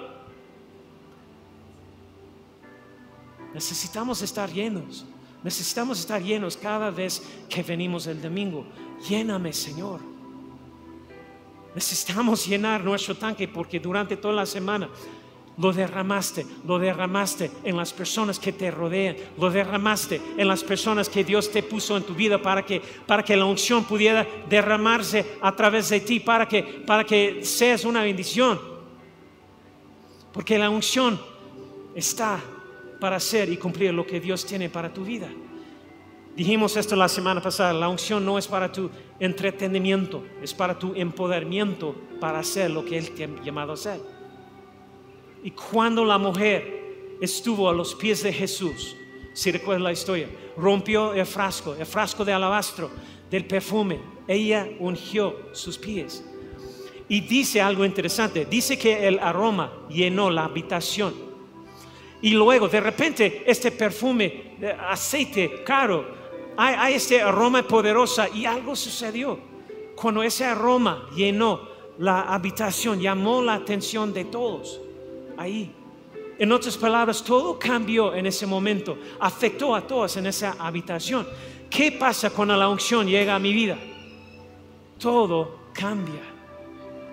Necesitamos 3.54 4.22
estar 4.22 4.50
llenos. 4.50 5.04
Necesitamos 5.44 6.00
estar 6.00 6.22
llenos 6.22 6.56
cada 6.56 6.90
vez 6.90 7.22
que 7.48 7.62
venimos 7.62 8.06
el 8.06 8.20
domingo. 8.20 8.66
Lléname, 9.08 9.52
Señor. 9.52 10.09
Necesitamos 11.74 12.46
llenar 12.46 12.82
nuestro 12.82 13.16
tanque 13.16 13.46
porque 13.46 13.78
durante 13.78 14.16
toda 14.16 14.34
la 14.34 14.46
semana 14.46 14.88
lo 15.56 15.72
derramaste, 15.72 16.46
lo 16.66 16.78
derramaste 16.78 17.50
en 17.64 17.76
las 17.76 17.92
personas 17.92 18.38
que 18.38 18.52
te 18.52 18.70
rodean, 18.70 19.16
lo 19.38 19.50
derramaste 19.50 20.20
en 20.38 20.48
las 20.48 20.64
personas 20.64 21.08
que 21.08 21.22
Dios 21.22 21.50
te 21.50 21.62
puso 21.62 21.96
en 21.96 22.02
tu 22.02 22.14
vida 22.14 22.40
para 22.40 22.64
que, 22.64 22.80
para 23.06 23.22
que 23.22 23.36
la 23.36 23.44
unción 23.44 23.84
pudiera 23.84 24.26
derramarse 24.48 25.36
a 25.40 25.54
través 25.54 25.90
de 25.90 26.00
ti, 26.00 26.18
para 26.18 26.48
que, 26.48 26.62
para 26.62 27.04
que 27.04 27.44
seas 27.44 27.84
una 27.84 28.02
bendición. 28.02 28.58
Porque 30.32 30.58
la 30.58 30.70
unción 30.70 31.20
está 31.94 32.40
para 32.98 33.16
hacer 33.16 33.50
y 33.50 33.56
cumplir 33.56 33.92
lo 33.92 34.06
que 34.06 34.20
Dios 34.20 34.46
tiene 34.46 34.70
para 34.70 34.92
tu 34.92 35.04
vida. 35.04 35.28
Dijimos 36.36 36.76
esto 36.76 36.96
la 36.96 37.08
semana 37.08 37.42
pasada, 37.42 37.72
la 37.72 37.88
unción 37.88 38.24
no 38.24 38.38
es 38.38 38.46
para 38.46 38.70
tu 38.70 38.90
entretenimiento, 39.18 40.24
es 40.42 40.54
para 40.54 40.78
tu 40.78 40.94
empoderamiento 40.94 41.94
para 42.20 42.38
hacer 42.38 42.70
lo 42.70 42.84
que 42.84 42.98
Él 42.98 43.10
te 43.10 43.24
ha 43.24 43.42
llamado 43.42 43.72
a 43.72 43.74
hacer. 43.74 44.00
Y 45.42 45.50
cuando 45.50 46.04
la 46.04 46.18
mujer 46.18 47.16
estuvo 47.20 47.68
a 47.68 47.72
los 47.72 47.94
pies 47.94 48.22
de 48.22 48.32
Jesús, 48.32 48.96
si 49.32 49.50
recuerda 49.50 49.84
la 49.84 49.92
historia, 49.92 50.28
rompió 50.56 51.12
el 51.14 51.26
frasco, 51.26 51.74
el 51.74 51.86
frasco 51.86 52.24
de 52.24 52.32
alabastro 52.32 52.90
del 53.30 53.44
perfume, 53.44 54.00
ella 54.26 54.68
ungió 54.78 55.36
sus 55.52 55.78
pies. 55.78 56.24
Y 57.08 57.22
dice 57.22 57.60
algo 57.60 57.84
interesante, 57.84 58.44
dice 58.44 58.78
que 58.78 59.06
el 59.08 59.18
aroma 59.18 59.72
llenó 59.88 60.30
la 60.30 60.44
habitación. 60.44 61.12
Y 62.22 62.30
luego 62.30 62.68
de 62.68 62.80
repente 62.80 63.42
este 63.46 63.72
perfume, 63.72 64.56
aceite 64.88 65.62
caro, 65.64 66.19
hay, 66.56 66.94
este 66.94 67.22
aroma 67.22 67.62
poderoso 67.62 68.24
y 68.34 68.44
algo 68.44 68.76
sucedió. 68.76 69.38
Cuando 69.94 70.22
ese 70.22 70.44
aroma 70.44 71.08
llenó 71.14 71.68
la 71.98 72.22
habitación, 72.22 73.00
llamó 73.00 73.42
la 73.42 73.54
atención 73.54 74.12
de 74.12 74.24
todos 74.24 74.80
ahí. 75.36 75.74
En 76.38 76.52
otras 76.52 76.76
palabras, 76.78 77.22
todo 77.22 77.58
cambió 77.58 78.14
en 78.14 78.26
ese 78.26 78.46
momento, 78.46 78.96
afectó 79.18 79.74
a 79.74 79.86
todos 79.86 80.16
en 80.16 80.26
esa 80.26 80.56
habitación. 80.58 81.26
¿Qué 81.68 81.92
pasa 81.92 82.30
cuando 82.30 82.56
la 82.56 82.68
unción 82.68 83.06
llega 83.06 83.34
a 83.34 83.38
mi 83.38 83.52
vida? 83.52 83.76
Todo 84.98 85.58
cambia, 85.74 86.22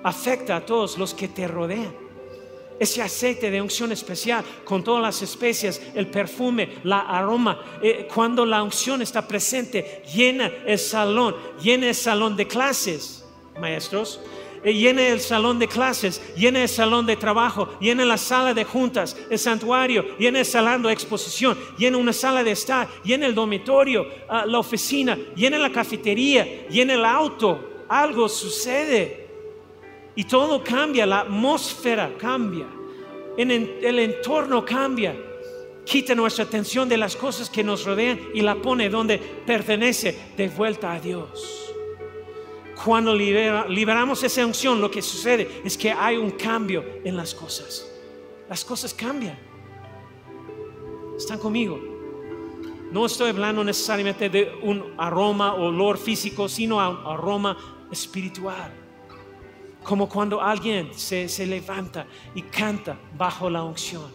afecta 0.04 0.56
a 0.56 0.66
todos 0.66 0.98
los 0.98 1.14
que 1.14 1.28
te 1.28 1.48
rodean. 1.48 2.07
Ese 2.80 3.02
aceite 3.02 3.50
de 3.50 3.62
unción 3.62 3.92
especial 3.92 4.44
con 4.64 4.84
todas 4.84 5.02
las 5.02 5.22
especias, 5.22 5.82
el 5.96 6.08
perfume, 6.08 6.78
la 6.84 7.00
aroma, 7.00 7.60
eh, 7.82 8.08
cuando 8.14 8.46
la 8.46 8.62
unción 8.62 9.02
está 9.02 9.28
presente, 9.28 10.04
llena 10.14 10.52
el 10.66 10.78
salón, 10.78 11.36
llena 11.62 11.88
el 11.90 11.96
salón 11.96 12.36
de 12.36 12.48
clases, 12.48 13.26
maestros, 13.60 14.22
eh, 14.64 14.74
llene 14.74 15.10
el 15.10 15.20
salón 15.20 15.60
de 15.60 15.68
clases, 15.68 16.22
llene 16.36 16.64
el 16.64 16.70
salón 16.70 17.06
de 17.06 17.16
trabajo, 17.16 17.70
llene 17.80 18.06
la 18.06 18.18
sala 18.18 18.54
de 18.54 18.64
juntas, 18.64 19.16
el 19.30 19.40
santuario, 19.40 20.18
llene 20.18 20.40
el 20.40 20.46
salón 20.46 20.84
de 20.84 20.94
exposición, 20.94 21.58
llene 21.78 21.98
una 21.98 22.14
sala 22.14 22.44
de 22.44 22.52
estar, 22.52 22.88
llene 23.04 23.26
el 23.28 23.36
dormitorio, 23.36 24.08
ah, 24.30 24.46
la 24.46 24.60
oficina, 24.60 25.18
llene 25.36 25.58
la 25.58 25.72
cafetería, 25.72 26.68
llene 26.68 26.94
el 26.94 27.06
auto. 27.06 27.86
Algo 27.90 28.28
sucede 28.28 29.27
y 30.18 30.24
todo 30.24 30.64
cambia, 30.64 31.06
la 31.06 31.20
atmósfera 31.20 32.12
cambia, 32.18 32.66
el 33.38 34.00
entorno 34.00 34.66
cambia. 34.66 35.16
Quita 35.86 36.16
nuestra 36.16 36.44
atención 36.44 36.90
de 36.90 36.98
las 36.98 37.16
cosas 37.16 37.50
que 37.52 37.64
nos 37.64 37.86
rodean 37.86 38.20
y 38.34 38.42
la 38.42 38.56
pone 38.56 38.90
donde 38.90 39.20
pertenece 39.20 40.34
de 40.36 40.50
vuelta 40.50 40.92
a 40.92 41.00
Dios. 41.00 41.72
Cuando 42.84 43.16
liberamos 43.16 44.24
esa 44.24 44.44
unción, 44.44 44.82
lo 44.82 44.90
que 44.90 45.04
sucede 45.04 45.62
es 45.64 45.78
que 45.78 45.92
hay 45.92 46.18
un 46.18 46.32
cambio 46.32 46.84
en 47.04 47.16
las 47.16 47.36
cosas. 47.36 47.88
Las 48.50 48.66
cosas 48.66 48.96
cambian. 48.96 49.38
¿Están 51.16 51.38
conmigo? 51.38 51.80
No 52.92 53.06
estoy 53.06 53.30
hablando 53.30 53.64
necesariamente 53.64 54.30
de 54.30 54.52
un 54.64 54.96
aroma 54.98 55.54
olor 55.54 56.00
físico, 56.00 56.50
sino 56.50 56.78
un 56.78 57.06
aroma 57.06 57.86
espiritual. 57.92 58.87
Como 59.88 60.10
cuando 60.10 60.42
alguien 60.42 60.92
se, 60.94 61.46
levanta 61.46 62.06
y 62.36 62.42
canta 62.44 62.98
bajo 63.18 63.50
la 63.50 63.64
unción. 63.64 64.12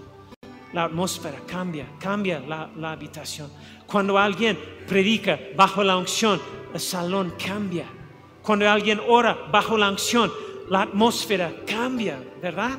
La 0.72 0.84
atmósfera 0.84 1.38
cambia, 1.46 1.86
cambia 1.98 2.40
la, 2.40 2.70
la 2.76 2.92
habitación. 2.92 3.50
Cuando 3.86 4.18
alguien 4.18 4.58
predica 4.86 5.38
bajo 5.56 5.82
la 5.82 5.96
unción, 5.96 6.40
el 6.72 6.80
salón 6.80 7.34
cambia 7.42 7.86
cuando 8.42 8.68
alguien 8.68 9.00
ora 9.06 9.38
bajo 9.50 9.78
la 9.78 9.88
unción, 9.88 10.32
la 10.68 10.82
atmósfera 10.82 11.52
cambia, 11.66 12.18
¿verdad? 12.42 12.78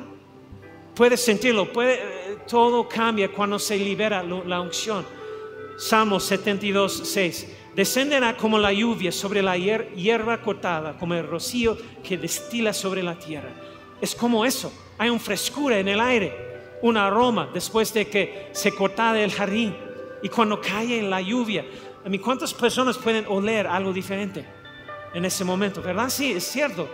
Puedes 0.94 1.24
sentirlo, 1.24 1.72
puede, 1.72 1.94
eh, 1.94 2.38
todo 2.46 2.86
cambia 2.86 3.32
cuando 3.32 3.58
se 3.58 3.76
libera 3.76 4.22
la 4.22 4.60
unción. 4.60 5.04
Salmo 5.78 6.20
72, 6.20 7.02
6. 7.04 7.56
Descenderá 7.74 8.36
como 8.36 8.58
la 8.58 8.72
lluvia 8.72 9.10
sobre 9.10 9.42
la 9.42 9.56
hierba 9.56 10.40
cortada, 10.40 10.96
como 10.98 11.14
el 11.14 11.26
rocío 11.26 11.76
que 12.02 12.16
destila 12.16 12.72
sobre 12.72 13.02
la 13.02 13.18
tierra. 13.18 13.50
Es 14.00 14.14
como 14.14 14.44
eso. 14.44 14.72
Hay 14.98 15.10
una 15.10 15.18
frescura 15.18 15.78
en 15.78 15.88
el 15.88 16.00
aire, 16.00 16.78
un 16.82 16.96
aroma 16.96 17.50
después 17.52 17.92
de 17.92 18.06
que 18.06 18.48
se 18.52 18.72
corta 18.72 19.18
el 19.20 19.32
jardín. 19.32 19.74
Y 20.22 20.28
cuando 20.28 20.60
cae 20.60 21.02
la 21.02 21.20
lluvia, 21.20 21.64
¿cuántas 22.22 22.54
personas 22.54 22.96
pueden 22.96 23.26
oler 23.26 23.66
algo 23.66 23.92
diferente? 23.92 24.44
en 25.14 25.24
ese 25.24 25.44
momento, 25.44 25.80
¿verdad? 25.80 26.10
Sí, 26.10 26.32
es 26.32 26.44
cierto. 26.44 26.88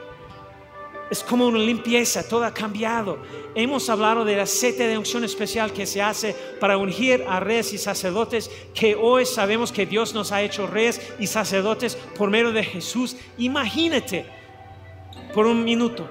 Es 1.10 1.24
como 1.24 1.46
una 1.46 1.58
limpieza, 1.58 2.26
todo 2.26 2.44
ha 2.44 2.54
cambiado. 2.54 3.18
Hemos 3.56 3.90
hablado 3.90 4.24
del 4.24 4.38
aceite 4.38 4.86
de 4.86 4.96
unción 4.96 5.24
especial 5.24 5.72
que 5.72 5.84
se 5.84 6.00
hace 6.00 6.36
para 6.60 6.78
ungir 6.78 7.24
a 7.28 7.40
reyes 7.40 7.72
y 7.72 7.78
sacerdotes, 7.78 8.48
que 8.72 8.94
hoy 8.94 9.26
sabemos 9.26 9.72
que 9.72 9.86
Dios 9.86 10.14
nos 10.14 10.30
ha 10.30 10.40
hecho 10.40 10.68
reyes 10.68 11.00
y 11.18 11.26
sacerdotes 11.26 11.96
por 12.16 12.30
medio 12.30 12.52
de 12.52 12.62
Jesús. 12.62 13.16
Imagínate 13.38 14.24
por 15.34 15.46
un 15.46 15.64
minuto. 15.64 16.08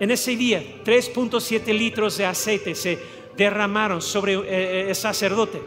En 0.00 0.10
ese 0.10 0.34
día, 0.34 0.60
3.7 0.84 1.72
litros 1.72 2.16
de 2.16 2.26
aceite 2.26 2.74
se 2.74 2.98
derramaron 3.36 4.02
sobre 4.02 4.34
eh, 4.34 4.42
eh, 4.46 4.86
el 4.88 4.96
sacerdote. 4.96 5.62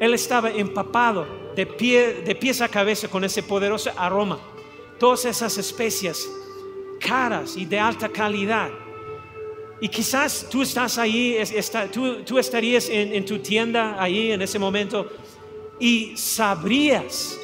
Él 0.00 0.14
estaba 0.14 0.50
empapado 0.50 1.26
de, 1.54 1.64
pie, 1.64 2.22
de 2.24 2.34
pies 2.34 2.60
a 2.60 2.68
cabeza 2.68 3.06
con 3.06 3.22
ese 3.22 3.44
poderoso 3.44 3.92
aroma. 3.96 4.40
Todas 4.98 5.26
esas 5.26 5.56
especias 5.58 6.28
caras 6.98 7.56
y 7.56 7.64
de 7.64 7.78
alta 7.78 8.08
calidad. 8.08 8.70
Y 9.80 9.88
quizás 9.88 10.48
tú 10.50 10.62
estás 10.62 10.96
ahí, 10.96 11.38
tú, 12.24 12.38
estarías 12.38 12.88
en, 12.88 13.24
tu 13.24 13.38
tienda 13.40 14.02
ahí 14.02 14.32
en 14.32 14.40
ese 14.40 14.58
momento 14.58 15.06
y 15.78 16.16
sabrías 16.16 17.38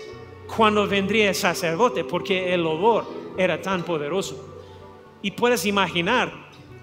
cuando 0.56 0.86
vendría 0.86 1.28
el 1.28 1.34
sacerdote 1.34 2.04
porque 2.04 2.54
el 2.54 2.66
olor 2.66 3.06
era 3.36 3.60
tan 3.60 3.82
poderoso. 3.82 4.48
Y 5.20 5.32
puedes 5.32 5.66
imaginar 5.66 6.32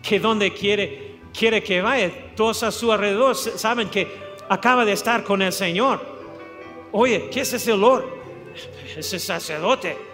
que 0.04 0.20
donde 0.20 0.54
quiere, 0.54 1.20
quiere 1.38 1.64
que 1.64 1.82
vaya, 1.82 2.12
todos 2.36 2.62
a 2.64 2.72
su 2.72 2.92
alrededor 2.92 3.36
saben 3.36 3.90
que 3.90 4.08
acaba 4.50 4.86
de 4.86 4.94
estar 4.94 5.24
con 5.24 5.42
el 5.42 5.52
Señor. 5.52 6.00
Oye, 6.92 7.30
¿qué 7.32 7.42
es 7.42 7.54
ese 7.54 7.74
olor? 7.74 8.20
Ese 8.98 9.20
sacerdote 9.20 10.09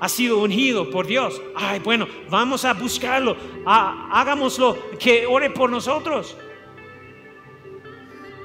ha 0.00 0.08
sido 0.08 0.38
ungido 0.38 0.90
por 0.90 1.06
Dios. 1.06 1.40
Ay, 1.54 1.78
bueno, 1.80 2.08
vamos 2.28 2.64
a 2.64 2.72
buscarlo. 2.72 3.36
hagámoslo, 3.66 4.76
que 4.98 5.26
ore 5.26 5.50
por 5.50 5.70
nosotros. 5.70 6.36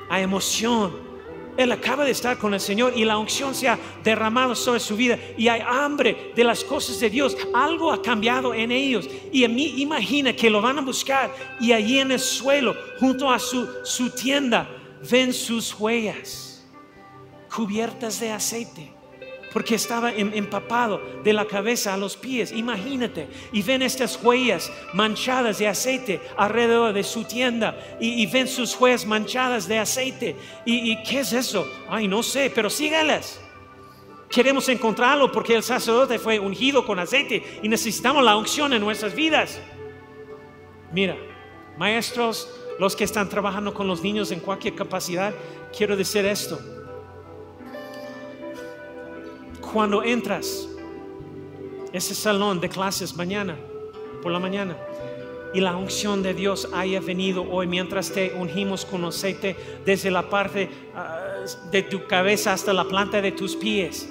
Hay 0.09 0.23
emoción, 0.23 1.05
él 1.57 1.71
acaba 1.71 2.03
de 2.03 2.11
estar 2.11 2.37
con 2.37 2.53
el 2.53 2.59
Señor 2.59 2.93
y 2.95 3.05
la 3.05 3.17
unción 3.17 3.55
se 3.55 3.69
ha 3.69 3.79
derramado 4.03 4.55
sobre 4.55 4.79
su 4.79 4.95
vida 4.95 5.17
y 5.37 5.47
hay 5.47 5.61
hambre 5.65 6.33
de 6.35 6.43
las 6.43 6.63
cosas 6.63 6.99
de 6.99 7.09
Dios. 7.09 7.37
Algo 7.53 7.91
ha 7.91 8.01
cambiado 8.01 8.53
en 8.53 8.71
ellos 8.71 9.09
y 9.31 9.43
en 9.43 9.55
mí 9.55 9.75
imagina 9.77 10.35
que 10.35 10.49
lo 10.49 10.61
van 10.61 10.79
a 10.79 10.81
buscar 10.81 11.33
y 11.59 11.71
allí 11.71 11.99
en 11.99 12.11
el 12.11 12.19
suelo, 12.19 12.75
junto 12.99 13.31
a 13.31 13.39
su, 13.39 13.67
su 13.83 14.09
tienda, 14.09 14.69
ven 15.09 15.33
sus 15.33 15.73
huellas 15.79 16.67
cubiertas 17.49 18.19
de 18.19 18.31
aceite 18.31 18.94
porque 19.55 19.75
estaba 19.75 20.11
em, 20.11 20.33
empapado 20.33 21.01
de 21.23 21.31
la 21.31 21.45
cabeza 21.45 21.93
a 21.93 21.97
los 21.97 22.17
pies. 22.17 22.51
Imagínate, 22.51 23.29
y 23.53 23.61
ven 23.61 23.83
estas 23.83 24.21
huellas 24.21 24.69
manchadas 24.91 25.59
de 25.59 25.69
aceite 25.69 26.19
alrededor 26.35 26.91
de 26.91 27.03
su 27.03 27.23
tienda, 27.23 27.73
y, 27.97 28.25
ven 28.25 28.49
sus 28.49 28.75
huellas 28.77 29.05
manchadas 29.05 29.65
de 29.65 29.79
aceite. 29.79 30.35
¿Y, 30.65 31.01
qué 31.03 31.19
es 31.19 31.31
eso? 31.31 31.65
Ay, 31.87 32.05
no 32.05 32.21
sé, 32.21 32.51
pero 32.53 32.69
sígalas. 32.69 33.39
Queremos 34.27 34.67
encontrarlo 34.67 35.31
porque 35.31 35.55
el 35.55 35.63
sacerdote 35.63 36.19
fue 36.19 36.37
ungido 36.37 36.85
con 36.85 36.99
aceite 36.99 37.41
y 37.63 37.69
necesitamos 37.69 38.25
la 38.25 38.35
unción 38.35 38.73
en 38.73 38.81
nuestras 38.81 39.15
vidas. 39.15 39.61
Mira, 40.91 41.15
maestros, 41.77 42.49
los 42.77 42.93
que 42.93 43.05
están 43.05 43.29
trabajando 43.29 43.73
con 43.73 43.87
los 43.87 44.03
niños 44.03 44.31
en 44.31 44.41
cualquier 44.41 44.75
capacidad, 44.75 45.33
quiero 45.71 45.95
decir 45.95 46.25
esto 46.25 46.59
cuando 49.75 50.03
entras 50.03 50.69
ese 51.91 52.15
salón 52.15 52.61
de 52.61 52.69
clases 52.69 53.13
mañana, 53.13 53.57
por 54.23 54.31
la 54.31 54.39
mañana, 54.39 54.77
y 55.53 55.59
la 55.59 55.75
unción 55.75 56.23
de 56.23 56.33
Dios 56.33 56.69
haya 56.73 57.01
venido 57.01 57.43
hoy 57.51 57.67
mientras 57.67 58.09
te 58.09 58.33
ungimos 58.35 58.85
con 58.85 59.03
aceite 59.03 59.53
desde 59.85 60.11
la 60.11 60.29
parte 60.29 60.69
ah, 60.95 61.43
de 61.71 61.83
tu 61.83 62.07
cabeza 62.07 62.53
hasta 62.53 62.71
la 62.71 62.85
planta 62.85 63.21
de 63.21 63.33
tus 63.33 63.57
pies. 63.57 64.07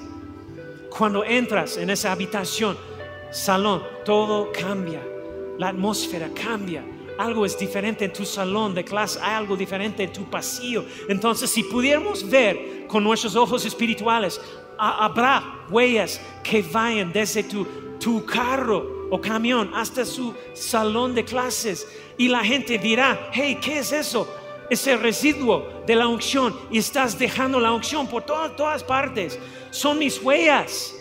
Cuando 0.95 1.23
entras 1.23 1.77
en 1.77 1.89
esa 1.89 2.11
habitación, 2.11 2.77
salón, 3.31 3.81
todo 4.05 4.51
cambia, 4.51 5.01
la 5.57 5.69
atmósfera 5.69 6.29
cambia. 6.29 6.85
Algo 7.17 7.43
es 7.43 7.57
diferente 7.57 8.05
en 8.05 8.13
tu 8.13 8.23
salón 8.23 8.75
de 8.75 8.83
clase, 8.83 9.17
hay 9.19 9.33
algo 9.33 9.57
diferente 9.57 10.03
en 10.03 10.13
tu 10.13 10.25
pasillo. 10.25 10.85
Entonces, 11.09 11.49
si 11.49 11.63
pudiéramos 11.63 12.29
ver 12.29 12.85
con 12.87 13.03
nuestros 13.03 13.35
ojos 13.35 13.65
espirituales 13.65 14.39
habrá 14.77 15.65
huellas 15.69 16.21
que 16.43 16.61
vayan 16.61 17.11
desde 17.11 17.43
tu, 17.43 18.25
carro 18.25 19.07
o 19.09 19.19
camión 19.19 19.71
hasta 19.73 20.05
su 20.05 20.33
salón 20.53 21.15
de 21.15 21.25
clases 21.25 21.87
y 22.17 22.27
la 22.27 22.43
gente 22.43 22.77
dirá, 22.77 23.29
hey, 23.33 23.57
¿qué 23.61 23.79
es 23.79 23.91
eso? 23.91 24.27
Es 24.69 24.85
el 24.87 24.99
residuo 24.99 25.83
de 25.85 25.95
la 25.95 26.07
unción 26.07 26.55
y 26.71 26.79
estás 26.79 27.17
dejando 27.17 27.59
la 27.59 27.71
unción 27.71 28.07
por 28.07 28.23
todas 28.23 28.83
partes. 28.83 29.39
Son 29.71 29.99
mis 29.99 30.21
huellas. 30.21 30.94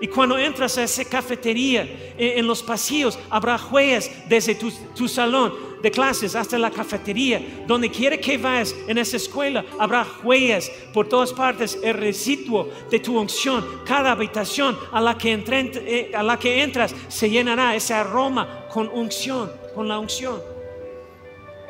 Y 0.00 0.08
cuando 0.08 0.38
entras 0.38 0.76
a 0.76 0.82
esa 0.82 1.04
cafetería, 1.04 1.88
en, 2.18 2.46
los 2.46 2.62
pasillos, 2.62 3.18
habrá 3.30 3.56
huellas 3.56 4.10
desde 4.28 4.54
tu, 4.54 4.70
tu 4.94 5.08
salón 5.08 5.54
de 5.82 5.90
clases 5.90 6.34
hasta 6.34 6.58
la 6.58 6.70
cafetería, 6.70 7.64
donde 7.66 7.90
quiera 7.90 8.18
que 8.18 8.36
vayas 8.36 8.74
en 8.88 8.98
esa 8.98 9.16
escuela, 9.16 9.64
habrá 9.78 10.06
huellas 10.22 10.70
por 10.92 11.08
todas 11.08 11.32
partes, 11.32 11.78
el 11.82 11.94
residuo 11.94 12.68
de 12.90 12.98
tu 13.00 13.18
unción. 13.18 13.64
Cada 13.86 14.12
habitación 14.12 14.76
a 14.92 15.00
la 15.00 15.16
que, 15.16 15.32
eh, 15.32 16.10
a 16.14 16.22
la 16.22 16.38
que 16.38 16.62
entras 16.62 16.94
se 17.08 17.30
llenará 17.30 17.74
ese 17.74 17.94
aroma 17.94 18.66
con 18.70 18.88
unción, 18.88 19.50
con 19.74 19.88
la 19.88 19.98
unción. 19.98 20.40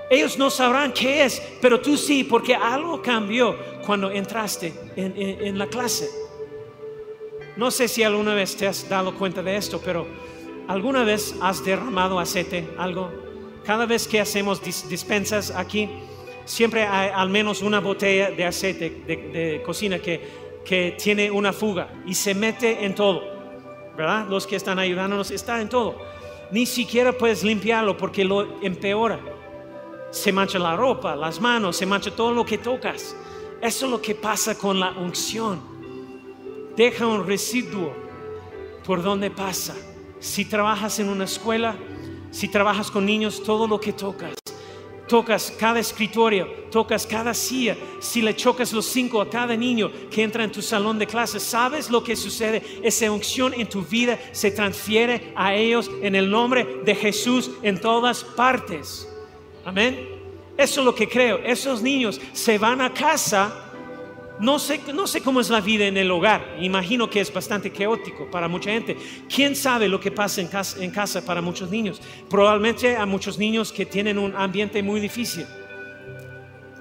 Ellos 0.08 0.38
no 0.38 0.50
sabrán 0.50 0.92
qué 0.92 1.24
es, 1.24 1.42
pero 1.60 1.80
tú 1.80 1.96
sí, 1.96 2.24
porque 2.24 2.54
algo 2.54 3.02
cambió 3.02 3.56
cuando 3.84 4.10
entraste 4.10 4.72
en, 4.96 5.14
en 5.16 5.58
la 5.58 5.66
clase. 5.66 6.25
No 7.56 7.70
sé 7.70 7.88
si 7.88 8.02
alguna 8.02 8.34
vez 8.34 8.54
te 8.54 8.66
has 8.66 8.86
dado 8.86 9.14
cuenta 9.14 9.42
de 9.42 9.56
esto, 9.56 9.80
pero 9.82 10.06
¿alguna 10.68 11.04
vez 11.04 11.34
has 11.40 11.64
derramado 11.64 12.18
aceite, 12.18 12.68
algo? 12.76 13.10
Cada 13.64 13.86
vez 13.86 14.06
que 14.06 14.20
hacemos 14.20 14.62
dispensas 14.62 15.50
aquí, 15.50 15.88
siempre 16.44 16.84
hay 16.84 17.10
al 17.14 17.30
menos 17.30 17.62
una 17.62 17.80
botella 17.80 18.30
de 18.30 18.44
aceite 18.44 18.90
de, 19.06 19.62
cocina 19.64 19.98
que, 19.98 20.20
que 20.66 20.96
tiene 21.02 21.30
una 21.30 21.52
fuga 21.52 21.88
y 22.04 22.14
se 22.14 22.34
mete 22.34 22.84
en 22.84 22.94
todo. 22.94 23.22
¿Verdad? 23.96 24.26
Los 24.28 24.46
que 24.46 24.56
están 24.56 24.78
ayudándonos 24.78 25.30
están 25.30 25.62
en 25.62 25.70
todo. 25.70 25.96
Ni 26.50 26.66
siquiera 26.66 27.12
puedes 27.12 27.42
limpiarlo 27.42 27.96
porque 27.96 28.22
lo 28.22 28.60
empeora. 28.60 29.18
Se 30.10 30.30
mancha 30.30 30.58
la 30.58 30.76
ropa, 30.76 31.16
las 31.16 31.40
manos, 31.40 31.76
se 31.78 31.86
mancha 31.86 32.10
todo 32.10 32.32
lo 32.32 32.44
que 32.44 32.58
tocas. 32.58 33.16
Eso 33.62 33.86
es 33.86 33.90
lo 33.90 34.02
que 34.02 34.14
pasa 34.14 34.58
con 34.58 34.78
la 34.78 34.90
unción. 34.90 35.75
Deja 36.76 37.06
un 37.06 37.26
residuo 37.26 37.94
por 38.84 39.02
donde 39.02 39.30
pasa. 39.30 39.74
Si 40.20 40.44
trabajas 40.44 40.98
en 40.98 41.08
una 41.08 41.24
escuela, 41.24 41.76
si 42.30 42.48
trabajas 42.48 42.90
con 42.90 43.06
niños, 43.06 43.42
todo 43.42 43.66
lo 43.66 43.80
que 43.80 43.92
tocas, 43.92 44.34
tocas 45.08 45.52
cada 45.58 45.78
escritorio, 45.78 46.46
tocas 46.70 47.06
cada 47.06 47.32
silla, 47.32 47.76
si 48.00 48.20
le 48.20 48.36
chocas 48.36 48.72
los 48.72 48.86
cinco 48.86 49.20
a 49.20 49.30
cada 49.30 49.56
niño 49.56 49.90
que 50.10 50.22
entra 50.22 50.44
en 50.44 50.52
tu 50.52 50.60
salón 50.60 50.98
de 50.98 51.06
clases, 51.06 51.42
¿sabes 51.42 51.90
lo 51.90 52.02
que 52.02 52.16
sucede? 52.16 52.62
Esa 52.82 53.10
unción 53.10 53.54
en 53.54 53.68
tu 53.68 53.82
vida 53.82 54.18
se 54.32 54.50
transfiere 54.50 55.32
a 55.34 55.54
ellos 55.54 55.90
en 56.02 56.14
el 56.14 56.30
nombre 56.30 56.82
de 56.84 56.94
Jesús 56.94 57.50
en 57.62 57.80
todas 57.80 58.22
partes. 58.22 59.08
Amén. 59.64 60.08
Eso 60.56 60.80
es 60.80 60.86
lo 60.86 60.94
que 60.94 61.08
creo. 61.08 61.38
Esos 61.38 61.82
niños 61.82 62.20
se 62.32 62.58
van 62.58 62.80
a 62.80 62.92
casa 62.92 63.65
no 64.38 64.58
sé, 64.58 64.80
no 64.92 65.06
sé 65.06 65.22
cómo 65.22 65.40
es 65.40 65.48
la 65.48 65.60
vida 65.60 65.86
en 65.86 65.96
el 65.96 66.10
hogar. 66.10 66.56
Imagino 66.60 67.08
que 67.08 67.20
es 67.20 67.32
bastante 67.32 67.70
caótico 67.70 68.30
para 68.30 68.48
mucha 68.48 68.70
gente. 68.70 68.96
¿Quién 69.34 69.56
sabe 69.56 69.88
lo 69.88 69.98
que 69.98 70.10
pasa 70.10 70.40
en 70.40 70.48
casa, 70.48 70.82
en 70.82 70.90
casa 70.90 71.24
para 71.24 71.40
muchos 71.40 71.70
niños? 71.70 72.00
Probablemente 72.28 72.96
hay 72.96 73.06
muchos 73.06 73.38
niños 73.38 73.72
que 73.72 73.86
tienen 73.86 74.18
un 74.18 74.34
ambiente 74.36 74.82
muy 74.82 75.00
difícil. 75.00 75.46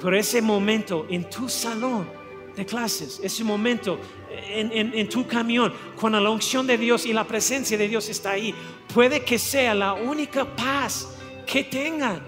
Pero 0.02 0.18
ese 0.18 0.42
momento 0.42 1.08
en 1.10 1.30
tu 1.30 1.48
salón 1.48 2.08
de 2.56 2.66
clases, 2.66 3.20
ese 3.24 3.44
momento 3.44 4.00
en, 4.30 4.72
en, 4.94 5.10
tu 5.10 5.26
camión, 5.26 5.74
cuando 6.00 6.20
la 6.20 6.30
unción 6.30 6.68
de 6.68 6.78
Dios 6.78 7.06
y 7.06 7.14
la 7.14 7.24
presencia 7.26 7.78
de 7.78 7.88
Dios 7.88 8.10
está 8.10 8.32
ahí, 8.32 8.54
puede 8.94 9.24
que 9.24 9.40
sea 9.40 9.74
la 9.74 9.94
única 9.94 10.46
paz 10.56 11.16
que 11.46 11.64
tengan 11.64 12.22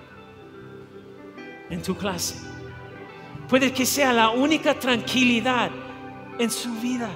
en 1.69 1.81
tu 1.81 1.95
clase. 1.95 2.56
Puede 3.47 3.71
que 3.71 3.85
sea 3.85 4.11
la 4.11 4.29
única 4.29 4.77
tranquilidad 4.77 5.71
en 6.37 6.51
su 6.51 6.73
vida, 6.75 7.09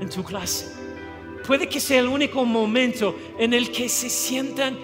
en 0.00 0.08
tu 0.08 0.22
clase. 0.22 0.72
Puede 1.46 1.68
que 1.68 1.80
sea 1.80 1.98
el 1.98 2.06
único 2.06 2.44
momento 2.44 3.16
en 3.38 3.52
el 3.52 3.72
que 3.72 3.88
se 3.88 4.08
sientan 4.08 4.78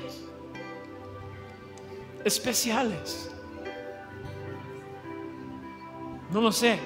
especiales. 2.24 3.30
No 6.32 6.40
lo 6.40 6.50
sé, 6.50 6.78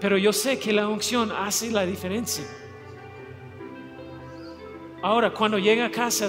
pero 0.00 0.16
yo 0.16 0.32
sé 0.32 0.58
que 0.58 0.72
la 0.72 0.86
unción 0.86 1.32
hace 1.32 1.70
la 1.70 1.84
diferencia. 1.84 2.44
Ahora, 5.02 5.32
cuando 5.32 5.58
llega 5.58 5.86
a 5.86 5.90
casa 5.90 6.28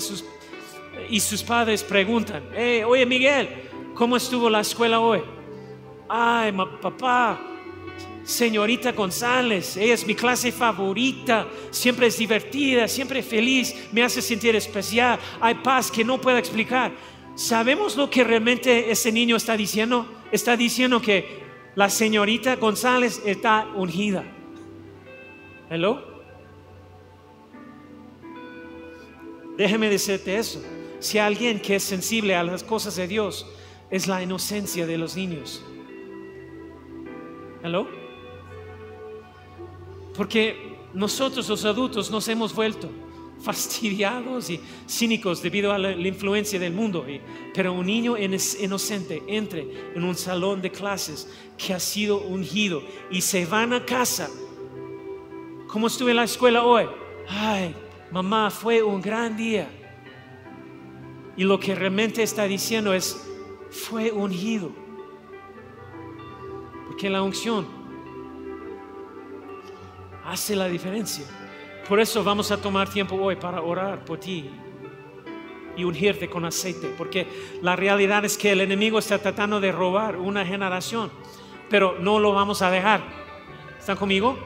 y 1.10 1.20
sus 1.20 1.44
padres 1.44 1.84
preguntan, 1.84 2.50
oye 2.88 3.06
Miguel, 3.06 3.70
¿cómo 3.94 4.18
estuvo 4.18 4.50
la 4.50 4.62
escuela 4.62 5.00
hoy? 5.00 5.22
Ay, 6.14 6.52
papá, 6.82 7.40
señorita 8.24 8.92
González, 8.92 9.78
ella 9.78 9.94
es 9.94 10.06
mi 10.06 10.14
clase 10.14 10.52
favorita, 10.52 11.48
siempre 11.70 12.08
es 12.08 12.18
divertida, 12.18 12.88
siempre 12.90 13.24
feliz, 13.24 13.74
me 13.94 14.04
hace 14.04 14.22
sentir 14.22 14.54
especial, 14.56 15.18
hay 15.40 15.56
paz 15.56 15.90
que 15.90 16.04
no 16.04 16.20
puedo 16.20 16.38
explicar. 16.38 16.92
¿Sabemos 17.36 17.96
lo 17.96 18.10
que 18.10 18.26
realmente 18.26 18.92
ese 18.92 19.10
niño 19.10 19.38
está 19.38 19.56
diciendo? 19.56 20.06
Está 20.34 20.58
diciendo 20.58 21.02
que 21.02 21.40
la 21.76 21.90
señorita 21.90 22.58
González 22.58 23.22
está 23.26 23.68
ungida. 23.74 24.26
¿Hello? 25.70 26.12
Déjeme 29.56 29.90
decirte 29.90 30.38
eso. 30.38 30.62
Si 31.00 31.18
alguien 31.18 31.62
que 31.62 31.78
es 31.78 31.84
sensible 31.84 32.36
a 32.36 32.44
las 32.44 32.64
cosas 32.64 32.98
de 32.98 33.08
Dios 33.08 33.48
es 33.90 34.08
la 34.08 34.22
inocencia 34.22 34.86
de 34.86 34.98
los 34.98 35.16
niños. 35.16 35.64
¿Hello? 37.64 37.88
Porque 40.16 40.78
nosotros 40.94 41.48
los 41.48 41.64
adultos 41.66 42.12
nos 42.12 42.28
hemos 42.28 42.54
vuelto 42.54 42.90
fastidiados 43.42 44.50
y 44.50 44.62
cínicos 44.88 45.42
debido 45.42 45.72
a 45.72 45.78
la, 45.78 45.92
influencia 45.92 46.60
del 46.60 46.74
mundo. 46.74 47.06
pero 47.54 47.74
un 47.74 47.86
niño 47.86 48.16
inocente 48.18 49.24
entre 49.28 49.94
en 49.96 50.04
un 50.04 50.16
salón 50.16 50.62
de 50.62 50.72
clases 50.72 51.28
que 51.58 51.74
ha 51.74 51.80
sido 51.80 52.22
ungido 52.22 52.84
y 53.10 53.22
se 53.22 53.46
van 53.46 53.74
a 53.74 53.86
casa. 53.86 54.30
¿Cómo 55.68 55.88
estuve 55.88 56.12
en 56.12 56.18
la 56.18 56.24
escuela 56.24 56.64
hoy? 56.64 56.86
Ay, 57.28 57.74
mamá, 58.12 58.52
fue 58.52 58.84
un 58.84 59.02
gran 59.02 59.38
día. 59.38 59.70
Y 61.38 61.44
lo 61.44 61.60
que 61.60 61.74
realmente 61.74 62.22
está 62.22 62.44
diciendo 62.44 62.94
es, 62.94 63.26
fue 63.70 64.12
ungido. 64.12 64.81
Porque 67.02 67.10
la 67.10 67.24
unción 67.24 67.66
hace 70.24 70.56
la 70.56 70.68
diferencia. 70.68 71.26
Por 71.90 72.00
eso 72.00 72.24
vamos 72.24 72.52
a 72.52 72.58
tomar 72.58 72.88
tiempo 72.90 73.16
hoy 73.16 73.38
para 73.38 73.64
orar 73.64 74.06
por 74.06 74.20
ti 74.20 74.52
y 75.76 75.84
ungirte 75.84 76.30
con 76.30 76.46
aceite, 76.46 76.94
porque 76.96 77.26
la 77.64 77.76
realidad 77.76 78.24
es 78.24 78.38
que 78.38 78.52
el 78.52 78.62
enemigo 78.62 79.00
está 79.00 79.18
tratando 79.18 79.60
de 79.60 79.72
robar 79.72 80.16
una 80.16 80.46
generación, 80.46 81.10
pero 81.72 81.98
no 82.00 82.20
lo 82.20 82.34
vamos 82.34 82.62
a 82.62 82.70
dejar. 82.70 83.02
¿Están 83.80 83.98
conmigo? 83.98 84.38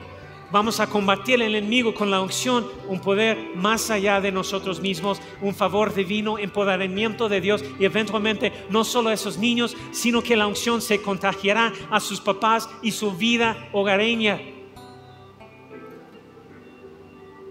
Vamos 0.51 0.79
a 0.79 0.87
combatir 0.87 1.41
el 1.41 1.55
enemigo 1.55 1.93
con 1.93 2.11
la 2.11 2.21
unción, 2.21 2.67
un 2.87 2.99
poder 2.99 3.55
más 3.55 3.89
allá 3.89 4.21
de 4.21 4.31
nosotros 4.31 4.79
mismos, 4.79 5.19
un 5.41 5.55
favor 5.55 5.93
divino, 5.93 6.37
empoderamiento 6.37 7.27
de 7.27 7.41
Dios 7.41 7.63
y 7.79 7.85
eventualmente 7.85 8.53
no 8.69 8.83
solo 8.83 9.09
a 9.09 9.13
esos 9.13 9.37
niños, 9.37 9.75
sino 9.91 10.21
que 10.21 10.35
la 10.35 10.47
unción 10.47 10.81
se 10.81 11.01
contagiará 11.01 11.73
a 11.89 11.99
sus 11.99 12.21
papás 12.21 12.69
y 12.83 12.91
su 12.91 13.11
vida 13.11 13.69
hogareña. 13.73 14.39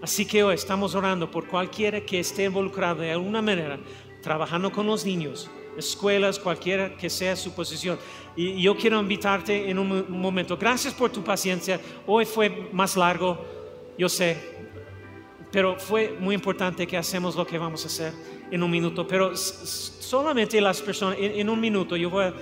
Así 0.01 0.25
que 0.25 0.43
hoy 0.43 0.55
estamos 0.55 0.95
orando 0.95 1.29
por 1.29 1.47
cualquiera 1.47 1.99
que 1.99 2.19
esté 2.19 2.45
involucrado 2.45 3.01
de 3.01 3.11
alguna 3.11 3.41
manera, 3.41 3.79
trabajando 4.21 4.71
con 4.71 4.87
los 4.87 5.05
niños, 5.05 5.49
escuelas, 5.77 6.39
cualquiera 6.39 6.95
que 6.95 7.09
sea 7.09 7.35
su 7.35 7.53
posición. 7.53 7.97
Y 8.35 8.61
yo 8.61 8.75
quiero 8.75 8.99
invitarte 8.99 9.69
en 9.69 9.79
un 9.79 10.05
momento. 10.09 10.57
Gracias 10.57 10.93
por 10.93 11.11
tu 11.11 11.23
paciencia. 11.23 11.79
Hoy 12.05 12.25
fue 12.25 12.69
más 12.71 12.97
largo, 12.97 13.43
yo 13.97 14.09
sé, 14.09 14.37
pero 15.51 15.79
fue 15.79 16.17
muy 16.19 16.35
importante 16.35 16.85
que 16.85 16.97
hacemos 16.97 17.35
lo 17.35 17.47
que 17.47 17.57
vamos 17.57 17.83
a 17.85 17.87
hacer 17.87 18.13
en 18.51 18.61
un 18.61 18.69
minuto. 18.69 19.07
Pero 19.07 19.35
solamente 19.35 20.59
las 20.59 20.81
personas, 20.81 21.17
en, 21.19 21.49
un 21.49 21.59
minuto, 21.59 21.95
yo 21.95 22.09
voy, 22.09 22.25
a, 22.25 22.33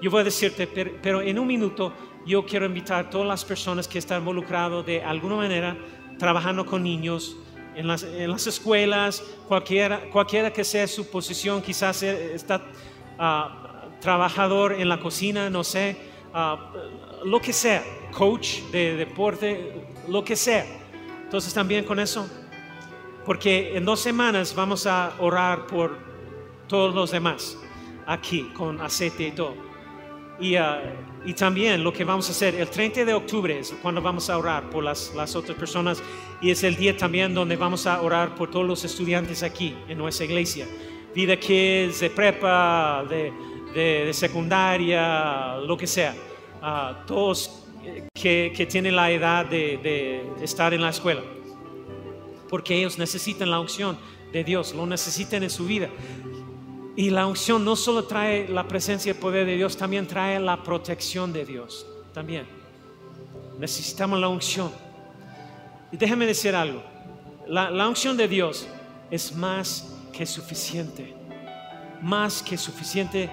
yo 0.00 0.10
voy 0.10 0.22
a 0.22 0.24
decirte, 0.24 0.66
pero, 0.66 1.20
en 1.20 1.38
un 1.38 1.46
minuto 1.46 1.92
yo 2.24 2.46
quiero 2.46 2.66
invitar 2.66 3.06
a 3.06 3.10
todas 3.10 3.26
las 3.26 3.44
personas 3.44 3.86
que 3.86 3.98
están 3.98 4.20
involucradas 4.20 4.86
de 4.86 5.02
alguna 5.02 5.36
manera 5.36 5.76
trabajando 6.18 6.64
con 6.64 6.82
niños, 6.82 7.36
en 7.74 7.86
las, 7.86 8.46
escuelas, 8.46 9.22
cualquiera, 9.48 10.00
cualquiera 10.10 10.52
que 10.52 10.64
sea 10.64 10.86
su 10.86 11.08
posición, 11.08 11.62
quizás 11.62 12.02
está 12.02 12.62
ah, 13.18 13.88
trabajador 14.00 14.72
en 14.72 14.88
la 14.88 15.00
cocina, 15.00 15.48
no 15.48 15.64
sé, 15.64 15.96
ah, 16.34 16.72
lo 17.24 17.40
que 17.40 17.52
sea, 17.52 17.82
coach 18.12 18.60
de 18.70 18.96
deporte, 18.96 19.86
lo 20.08 20.24
que 20.24 20.36
sea. 20.36 20.66
Entonces 21.24 21.54
también 21.54 21.84
con 21.84 21.98
eso, 21.98 22.28
porque 23.24 23.76
en 23.76 23.84
dos 23.84 24.00
semanas 24.00 24.54
vamos 24.54 24.86
a 24.86 25.14
orar 25.18 25.66
por 25.66 25.96
todos 26.68 26.94
los 26.94 27.10
demás, 27.10 27.56
aquí, 28.06 28.50
con 28.54 28.80
aceite 28.80 29.28
y 29.28 29.32
todo. 29.32 29.71
Ah, 30.58 30.80
y, 31.24 31.34
también 31.34 31.84
lo 31.84 31.92
que 31.92 32.02
vamos 32.02 32.28
a 32.28 32.32
hacer, 32.32 32.56
el 32.56 32.68
30 32.68 33.04
de 33.04 33.14
octubre 33.14 33.60
es 33.60 33.72
cuando 33.80 34.02
vamos 34.02 34.28
a 34.28 34.36
orar 34.36 34.68
por 34.70 34.82
las, 34.82 35.14
las, 35.14 35.36
otras 35.36 35.56
personas 35.56 36.02
y 36.40 36.50
es 36.50 36.64
el 36.64 36.74
día 36.74 36.96
también 36.96 37.32
donde 37.32 37.54
vamos 37.56 37.86
a 37.86 38.02
orar 38.02 38.34
por 38.34 38.50
todos 38.50 38.66
los 38.66 38.84
estudiantes 38.84 39.44
aquí 39.44 39.76
en 39.88 39.98
nuestra 39.98 40.26
iglesia. 40.26 40.66
Vida 41.14 41.36
Kids, 41.36 42.00
de 42.00 42.10
prepa, 42.10 43.04
de, 43.08 43.32
de, 43.72 44.12
secundaria, 44.12 45.58
lo 45.58 45.76
que 45.76 45.86
sea. 45.86 46.14
Uh, 46.60 47.06
todos 47.06 47.64
que, 48.12 48.52
que, 48.56 48.66
tienen 48.66 48.96
la 48.96 49.10
edad 49.10 49.46
de, 49.46 49.78
de 49.80 50.44
estar 50.44 50.74
en 50.74 50.82
la 50.82 50.90
escuela. 50.90 51.22
Porque 52.48 52.74
ellos 52.74 52.98
necesitan 52.98 53.48
la 53.48 53.60
unción 53.60 53.96
de 54.32 54.42
Dios, 54.42 54.74
lo 54.74 54.86
necesitan 54.86 55.42
en 55.44 55.50
su 55.50 55.66
vida. 55.66 55.88
Y 56.94 57.10
la 57.10 57.26
unción 57.26 57.64
no 57.64 57.74
solo 57.74 58.04
trae 58.04 58.48
la 58.48 58.68
presencia 58.68 59.10
y 59.10 59.14
el 59.14 59.20
poder 59.20 59.46
de 59.46 59.56
Dios, 59.56 59.76
también 59.76 60.06
trae 60.06 60.38
la 60.38 60.62
protección 60.62 61.32
de 61.32 61.44
Dios. 61.44 61.86
También. 62.12 62.46
Necesitamos 63.58 64.20
la 64.20 64.28
unción. 64.28 64.70
Y 65.90 65.96
déjeme 65.96 66.26
decir 66.26 66.54
algo. 66.54 66.82
La, 67.46 67.70
la 67.70 67.88
unción 67.88 68.16
de 68.16 68.28
Dios 68.28 68.68
es 69.10 69.34
más 69.34 69.94
que 70.12 70.26
suficiente. 70.26 71.14
Más 72.02 72.42
que 72.42 72.58
suficiente 72.58 73.30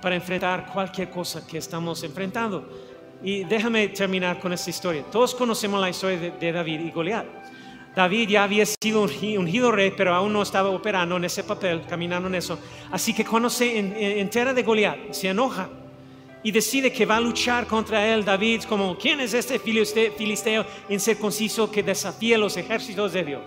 para 0.00 0.16
enfrentar 0.16 0.72
cualquier 0.72 1.10
cosa 1.10 1.46
que 1.46 1.58
estamos 1.58 2.02
enfrentando. 2.02 2.68
Y 3.22 3.44
déjame 3.44 3.88
terminar 3.88 4.40
con 4.40 4.52
esta 4.52 4.70
historia. 4.70 5.04
Todos 5.10 5.34
conocemos 5.34 5.80
la 5.80 5.90
historia 5.90 6.18
de, 6.18 6.30
de 6.32 6.52
David 6.52 6.80
y 6.80 6.90
Goliat. 6.90 7.45
David 7.96 8.28
ya 8.28 8.44
había 8.44 8.66
sido 8.66 9.04
ungido 9.04 9.72
rey, 9.72 9.90
pero 9.96 10.14
aún 10.14 10.30
no 10.30 10.42
estaba 10.42 10.68
operando 10.68 11.16
en 11.16 11.24
ese 11.24 11.42
papel, 11.42 11.80
caminando 11.88 12.28
en 12.28 12.34
eso. 12.34 12.58
Así 12.92 13.14
que 13.14 13.24
cuando 13.24 13.48
se 13.48 13.78
entera 14.20 14.52
de 14.52 14.62
Goliat, 14.62 15.12
se 15.12 15.28
enoja 15.28 15.70
y 16.42 16.50
decide 16.50 16.92
que 16.92 17.06
va 17.06 17.16
a 17.16 17.20
luchar 17.22 17.66
contra 17.66 18.06
él. 18.06 18.22
David, 18.22 18.64
como, 18.64 18.98
¿quién 18.98 19.20
es 19.20 19.32
este 19.32 19.58
filisteo 19.58 20.66
incircunciso 20.90 21.70
que 21.70 21.82
desafía 21.82 22.36
los 22.36 22.58
ejércitos 22.58 23.14
de 23.14 23.24
Dios? 23.24 23.42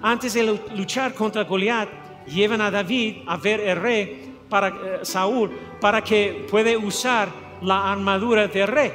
Antes 0.00 0.32
de 0.32 0.58
luchar 0.74 1.12
contra 1.12 1.44
Goliat, 1.44 1.90
llevan 2.26 2.62
a 2.62 2.70
David 2.70 3.16
a 3.26 3.36
ver 3.36 3.60
el 3.60 3.76
rey, 3.76 4.34
para, 4.48 4.68
eh, 4.68 5.00
Saúl, 5.02 5.50
para 5.78 6.02
que 6.02 6.46
pueda 6.50 6.76
usar 6.78 7.28
la 7.60 7.92
armadura 7.92 8.48
del 8.48 8.66
rey, 8.66 8.92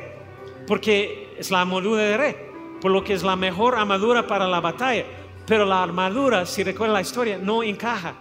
porque 0.65 1.35
es 1.37 1.51
la 1.51 1.61
armadura 1.61 2.01
del 2.01 2.17
rey 2.17 2.46
por 2.81 2.91
lo 2.91 3.03
que 3.03 3.13
es 3.13 3.23
la 3.23 3.35
mejor 3.35 3.75
armadura 3.75 4.27
para 4.27 4.47
la 4.47 4.59
batalla. 4.59 5.05
Pero 5.45 5.65
la 5.65 5.81
armadura, 5.81 6.45
si 6.45 6.63
recuerda 6.63 6.93
la 6.93 7.01
historia, 7.01 7.37
no 7.37 7.63
encaja. 7.63 8.15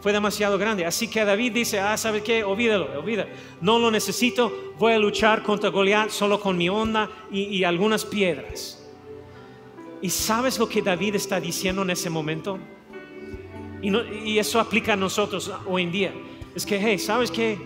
Fue 0.00 0.12
demasiado 0.12 0.56
grande. 0.58 0.86
Así 0.86 1.08
que 1.08 1.24
David 1.24 1.52
dice, 1.52 1.80
ah, 1.80 1.96
¿sabe 1.96 2.22
qué? 2.22 2.44
Olvídalo, 2.44 3.00
olvídalo. 3.00 3.30
No 3.60 3.78
lo 3.78 3.90
necesito, 3.90 4.72
voy 4.78 4.92
a 4.92 4.98
luchar 4.98 5.42
contra 5.42 5.70
Goliat 5.70 6.10
solo 6.10 6.40
con 6.40 6.56
mi 6.56 6.68
onda 6.68 7.10
y, 7.32 7.64
algunas 7.64 8.04
piedras. 8.04 8.80
¿Y 10.00 10.10
sabes 10.10 10.58
lo 10.58 10.68
que 10.68 10.82
David 10.82 11.16
está 11.16 11.40
diciendo 11.40 11.82
en 11.82 11.90
ese 11.90 12.08
momento? 12.08 12.58
Y, 13.82 14.38
eso 14.38 14.60
aplica 14.60 14.92
a 14.92 14.96
nosotros 14.96 15.50
hoy 15.66 15.82
en 15.82 15.92
día. 15.92 16.14
Es 16.54 16.64
que, 16.64 16.78
hey, 16.78 16.98
¿sabes 16.98 17.32
qué? 17.32 17.58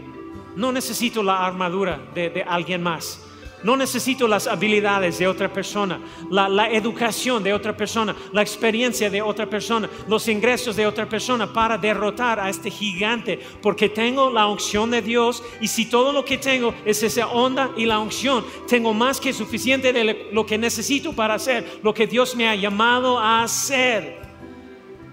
No 0.56 0.72
necesito 0.72 1.22
la 1.22 1.46
armadura 1.46 2.00
de 2.14 2.42
alguien 2.48 2.82
más. 2.82 3.20
No 3.64 3.76
necesito 3.76 4.26
las 4.26 4.48
habilidades 4.48 5.18
de 5.18 5.28
otra 5.28 5.52
persona, 5.52 6.00
la, 6.30 6.70
educación 6.70 7.42
de 7.44 7.54
otra 7.54 7.76
persona, 7.76 8.14
la 8.32 8.42
experiencia 8.42 9.08
de 9.08 9.22
otra 9.22 9.48
persona, 9.48 9.88
los 10.08 10.26
ingresos 10.26 10.74
de 10.74 10.86
otra 10.86 11.08
persona 11.08 11.52
para 11.52 11.78
derrotar 11.78 12.40
a 12.40 12.48
este 12.48 12.70
gigante, 12.70 13.38
porque 13.60 13.88
tengo 13.88 14.30
la 14.30 14.48
unción 14.48 14.90
de 14.90 15.00
Dios 15.00 15.44
y 15.60 15.68
si 15.68 15.86
todo 15.86 16.12
lo 16.12 16.24
que 16.24 16.38
tengo 16.38 16.74
es 16.84 17.02
esa 17.02 17.28
onda 17.28 17.70
y 17.76 17.86
la 17.86 18.00
unción, 18.00 18.44
tengo 18.66 18.92
más 18.92 19.20
que 19.20 19.32
suficiente 19.32 19.92
de 19.92 20.28
lo 20.32 20.44
que 20.44 20.58
necesito 20.58 21.12
para 21.12 21.34
hacer 21.34 21.80
lo 21.82 21.94
que 21.94 22.06
Dios 22.06 22.34
me 22.34 22.48
ha 22.48 22.56
llamado 22.56 23.18
a 23.18 23.44
hacer. 23.44 24.20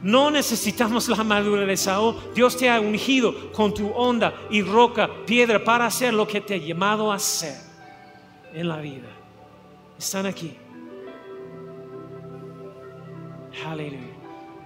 No 0.02 0.32
necesitamos 0.32 1.10
la 1.10 1.18
armadura 1.18 1.66
de 1.66 1.76
Saúl. 1.76 2.16
Dios 2.34 2.56
te 2.56 2.70
ha 2.70 2.80
ungido 2.80 3.52
con 3.52 3.74
tu 3.74 3.90
onda 3.90 4.34
y 4.50 4.62
roca, 4.62 5.10
piedra 5.26 5.62
para 5.64 5.86
hacer 5.86 6.14
lo 6.14 6.26
que 6.26 6.40
te 6.40 6.56
ha 6.56 6.58
llamado 6.58 7.12
a 7.12 7.16
hacer 7.16 7.69
en 8.54 8.68
la 8.68 8.78
vida. 8.78 9.08
Están 9.98 10.26
aquí. 10.26 10.58
Aleluya. 13.66 14.00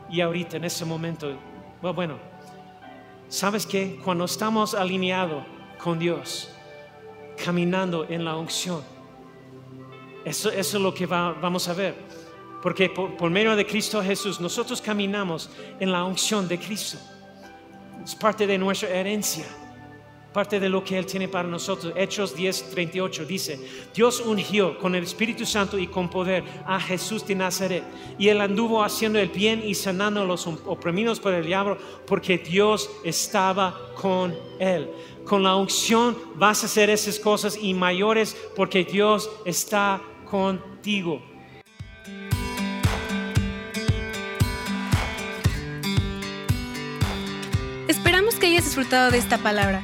Y 0.09 0.21
ahorita, 0.21 0.57
en 0.57 0.65
ese 0.65 0.85
momento, 0.85 1.33
bueno, 1.81 2.17
¿sabes 3.29 3.65
qué? 3.65 3.99
Cuando 4.03 4.25
estamos 4.25 4.73
alineados 4.75 5.43
con 5.81 5.97
Dios, 5.97 6.49
caminando 7.43 8.05
en 8.09 8.23
la 8.25 8.35
unción, 8.35 8.81
Eso, 10.25 10.49
es 10.51 10.73
lo 10.75 10.93
que 10.93 11.05
va- 11.05 11.33
vamos 11.33 11.67
a 11.67 11.73
ver. 11.73 11.95
Porque 12.61 12.89
por, 12.89 13.17
por 13.17 13.29
medio 13.29 13.57
de 13.57 13.65
Cristo 13.65 14.01
Jesús 14.01 14.39
nosotros 14.39 14.81
caminamos 14.81 15.49
en 15.81 15.91
la 15.91 16.05
unción 16.05 16.47
de 16.47 16.57
Cristo. 16.57 16.97
Es 18.01 18.15
parte 18.15 18.47
de 18.47 18.57
nuestra 18.57 18.87
herencia, 18.89 19.43
parte 20.33 20.59
de 20.59 20.67
lo 20.67 20.83
que 20.83 20.97
Él 20.97 21.05
tiene 21.05 21.27
para 21.27 21.47
nosotros. 21.47 21.93
Hechos 21.95 22.35
10, 22.35 22.71
38 22.71 23.25
dice, 23.25 23.59
Dios 23.93 24.19
ungió 24.19 24.77
con 24.79 24.95
el 24.95 25.03
Espíritu 25.03 25.45
Santo 25.45 25.77
y 25.77 25.87
con 25.87 26.09
poder 26.09 26.43
a 26.65 26.79
Jesús 26.79 27.25
de 27.25 27.35
Nazaret. 27.35 27.83
Y 28.17 28.27
Él 28.27 28.41
anduvo 28.41 28.83
haciendo 28.83 29.19
el 29.19 29.29
bien 29.29 29.63
y 29.65 29.75
sanando 29.75 30.21
a 30.21 30.25
los 30.25 30.45
oprimidos 30.47 31.19
por 31.19 31.33
el 31.33 31.45
diablo 31.45 31.77
porque 32.07 32.39
Dios 32.39 32.89
estaba 33.03 33.93
con 33.95 34.35
Él. 34.59 34.89
Con 35.23 35.43
la 35.43 35.55
unción 35.55 36.17
vas 36.35 36.63
a 36.63 36.65
hacer 36.65 36.89
esas 36.89 37.19
cosas 37.19 37.57
y 37.61 37.73
mayores 37.73 38.35
porque 38.55 38.83
Dios 38.83 39.29
está 39.45 40.01
contigo. 40.25 41.21
Esperamos 47.87 48.35
que 48.35 48.47
hayas 48.47 48.65
disfrutado 48.65 49.11
de 49.11 49.17
esta 49.17 49.37
palabra. 49.37 49.83